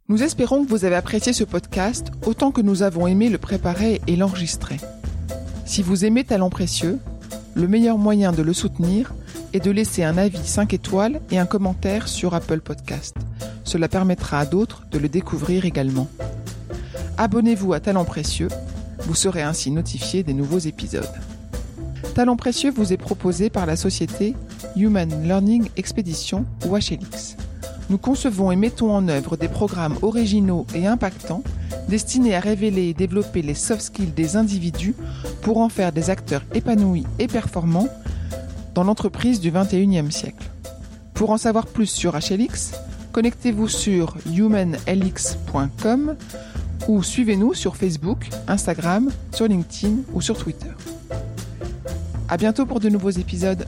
Nous 0.09 0.23
espérons 0.23 0.63
que 0.63 0.69
vous 0.69 0.85
avez 0.85 0.95
apprécié 0.95 1.33
ce 1.33 1.43
podcast 1.43 2.11
autant 2.25 2.51
que 2.51 2.61
nous 2.61 2.81
avons 2.81 3.07
aimé 3.07 3.27
le 3.29 3.37
préparer 3.37 3.99
et 4.07 4.15
l'enregistrer. 4.15 4.77
Si 5.65 5.81
vous 5.81 6.05
aimez 6.05 6.23
Talent 6.23 6.49
Précieux, 6.49 6.97
le 7.55 7.67
meilleur 7.67 7.97
moyen 7.97 8.31
de 8.31 8.41
le 8.41 8.53
soutenir 8.53 9.13
est 9.51 9.59
de 9.59 9.69
laisser 9.71 10.05
un 10.05 10.17
avis 10.17 10.45
5 10.45 10.73
étoiles 10.73 11.19
et 11.29 11.39
un 11.39 11.45
commentaire 11.45 12.07
sur 12.07 12.35
Apple 12.35 12.61
Podcast. 12.61 13.17
Cela 13.65 13.89
permettra 13.89 14.39
à 14.39 14.45
d'autres 14.45 14.83
de 14.91 14.97
le 14.97 15.09
découvrir 15.09 15.65
également. 15.65 16.07
Abonnez-vous 17.17 17.73
à 17.73 17.81
Talent 17.81 18.05
Précieux 18.05 18.47
vous 18.99 19.15
serez 19.15 19.41
ainsi 19.41 19.71
notifié 19.71 20.23
des 20.23 20.33
nouveaux 20.33 20.59
épisodes. 20.59 21.09
Talent 22.15 22.35
précieux 22.35 22.71
vous 22.71 22.93
est 22.93 22.97
proposé 22.97 23.49
par 23.49 23.65
la 23.65 23.75
société 23.75 24.35
Human 24.75 25.09
Learning 25.23 25.69
Expedition 25.77 26.45
ou 26.65 26.75
HLX. 26.75 27.37
Nous 27.89 27.97
concevons 27.97 28.51
et 28.51 28.55
mettons 28.55 28.91
en 28.93 29.07
œuvre 29.07 29.37
des 29.37 29.47
programmes 29.47 29.97
originaux 30.01 30.65
et 30.75 30.87
impactants 30.87 31.43
destinés 31.87 32.35
à 32.35 32.39
révéler 32.39 32.89
et 32.89 32.93
développer 32.93 33.41
les 33.41 33.53
soft 33.53 33.81
skills 33.81 34.11
des 34.11 34.35
individus 34.35 34.95
pour 35.41 35.59
en 35.59 35.69
faire 35.69 35.91
des 35.91 36.09
acteurs 36.09 36.43
épanouis 36.53 37.05
et 37.19 37.27
performants 37.27 37.87
dans 38.73 38.83
l'entreprise 38.83 39.39
du 39.39 39.51
21e 39.51 40.11
siècle. 40.11 40.49
Pour 41.13 41.31
en 41.31 41.37
savoir 41.37 41.65
plus 41.65 41.87
sur 41.87 42.13
HLX, 42.13 42.73
connectez-vous 43.11 43.67
sur 43.67 44.17
humanlx.com 44.27 46.15
ou 46.87 47.03
suivez-nous 47.03 47.53
sur 47.53 47.75
Facebook, 47.75 48.29
Instagram, 48.47 49.11
sur 49.33 49.47
LinkedIn 49.47 49.97
ou 50.13 50.21
sur 50.21 50.37
Twitter. 50.37 50.71
À 52.29 52.37
bientôt 52.37 52.65
pour 52.65 52.79
de 52.79 52.89
nouveaux 52.89 53.09
épisodes. 53.09 53.65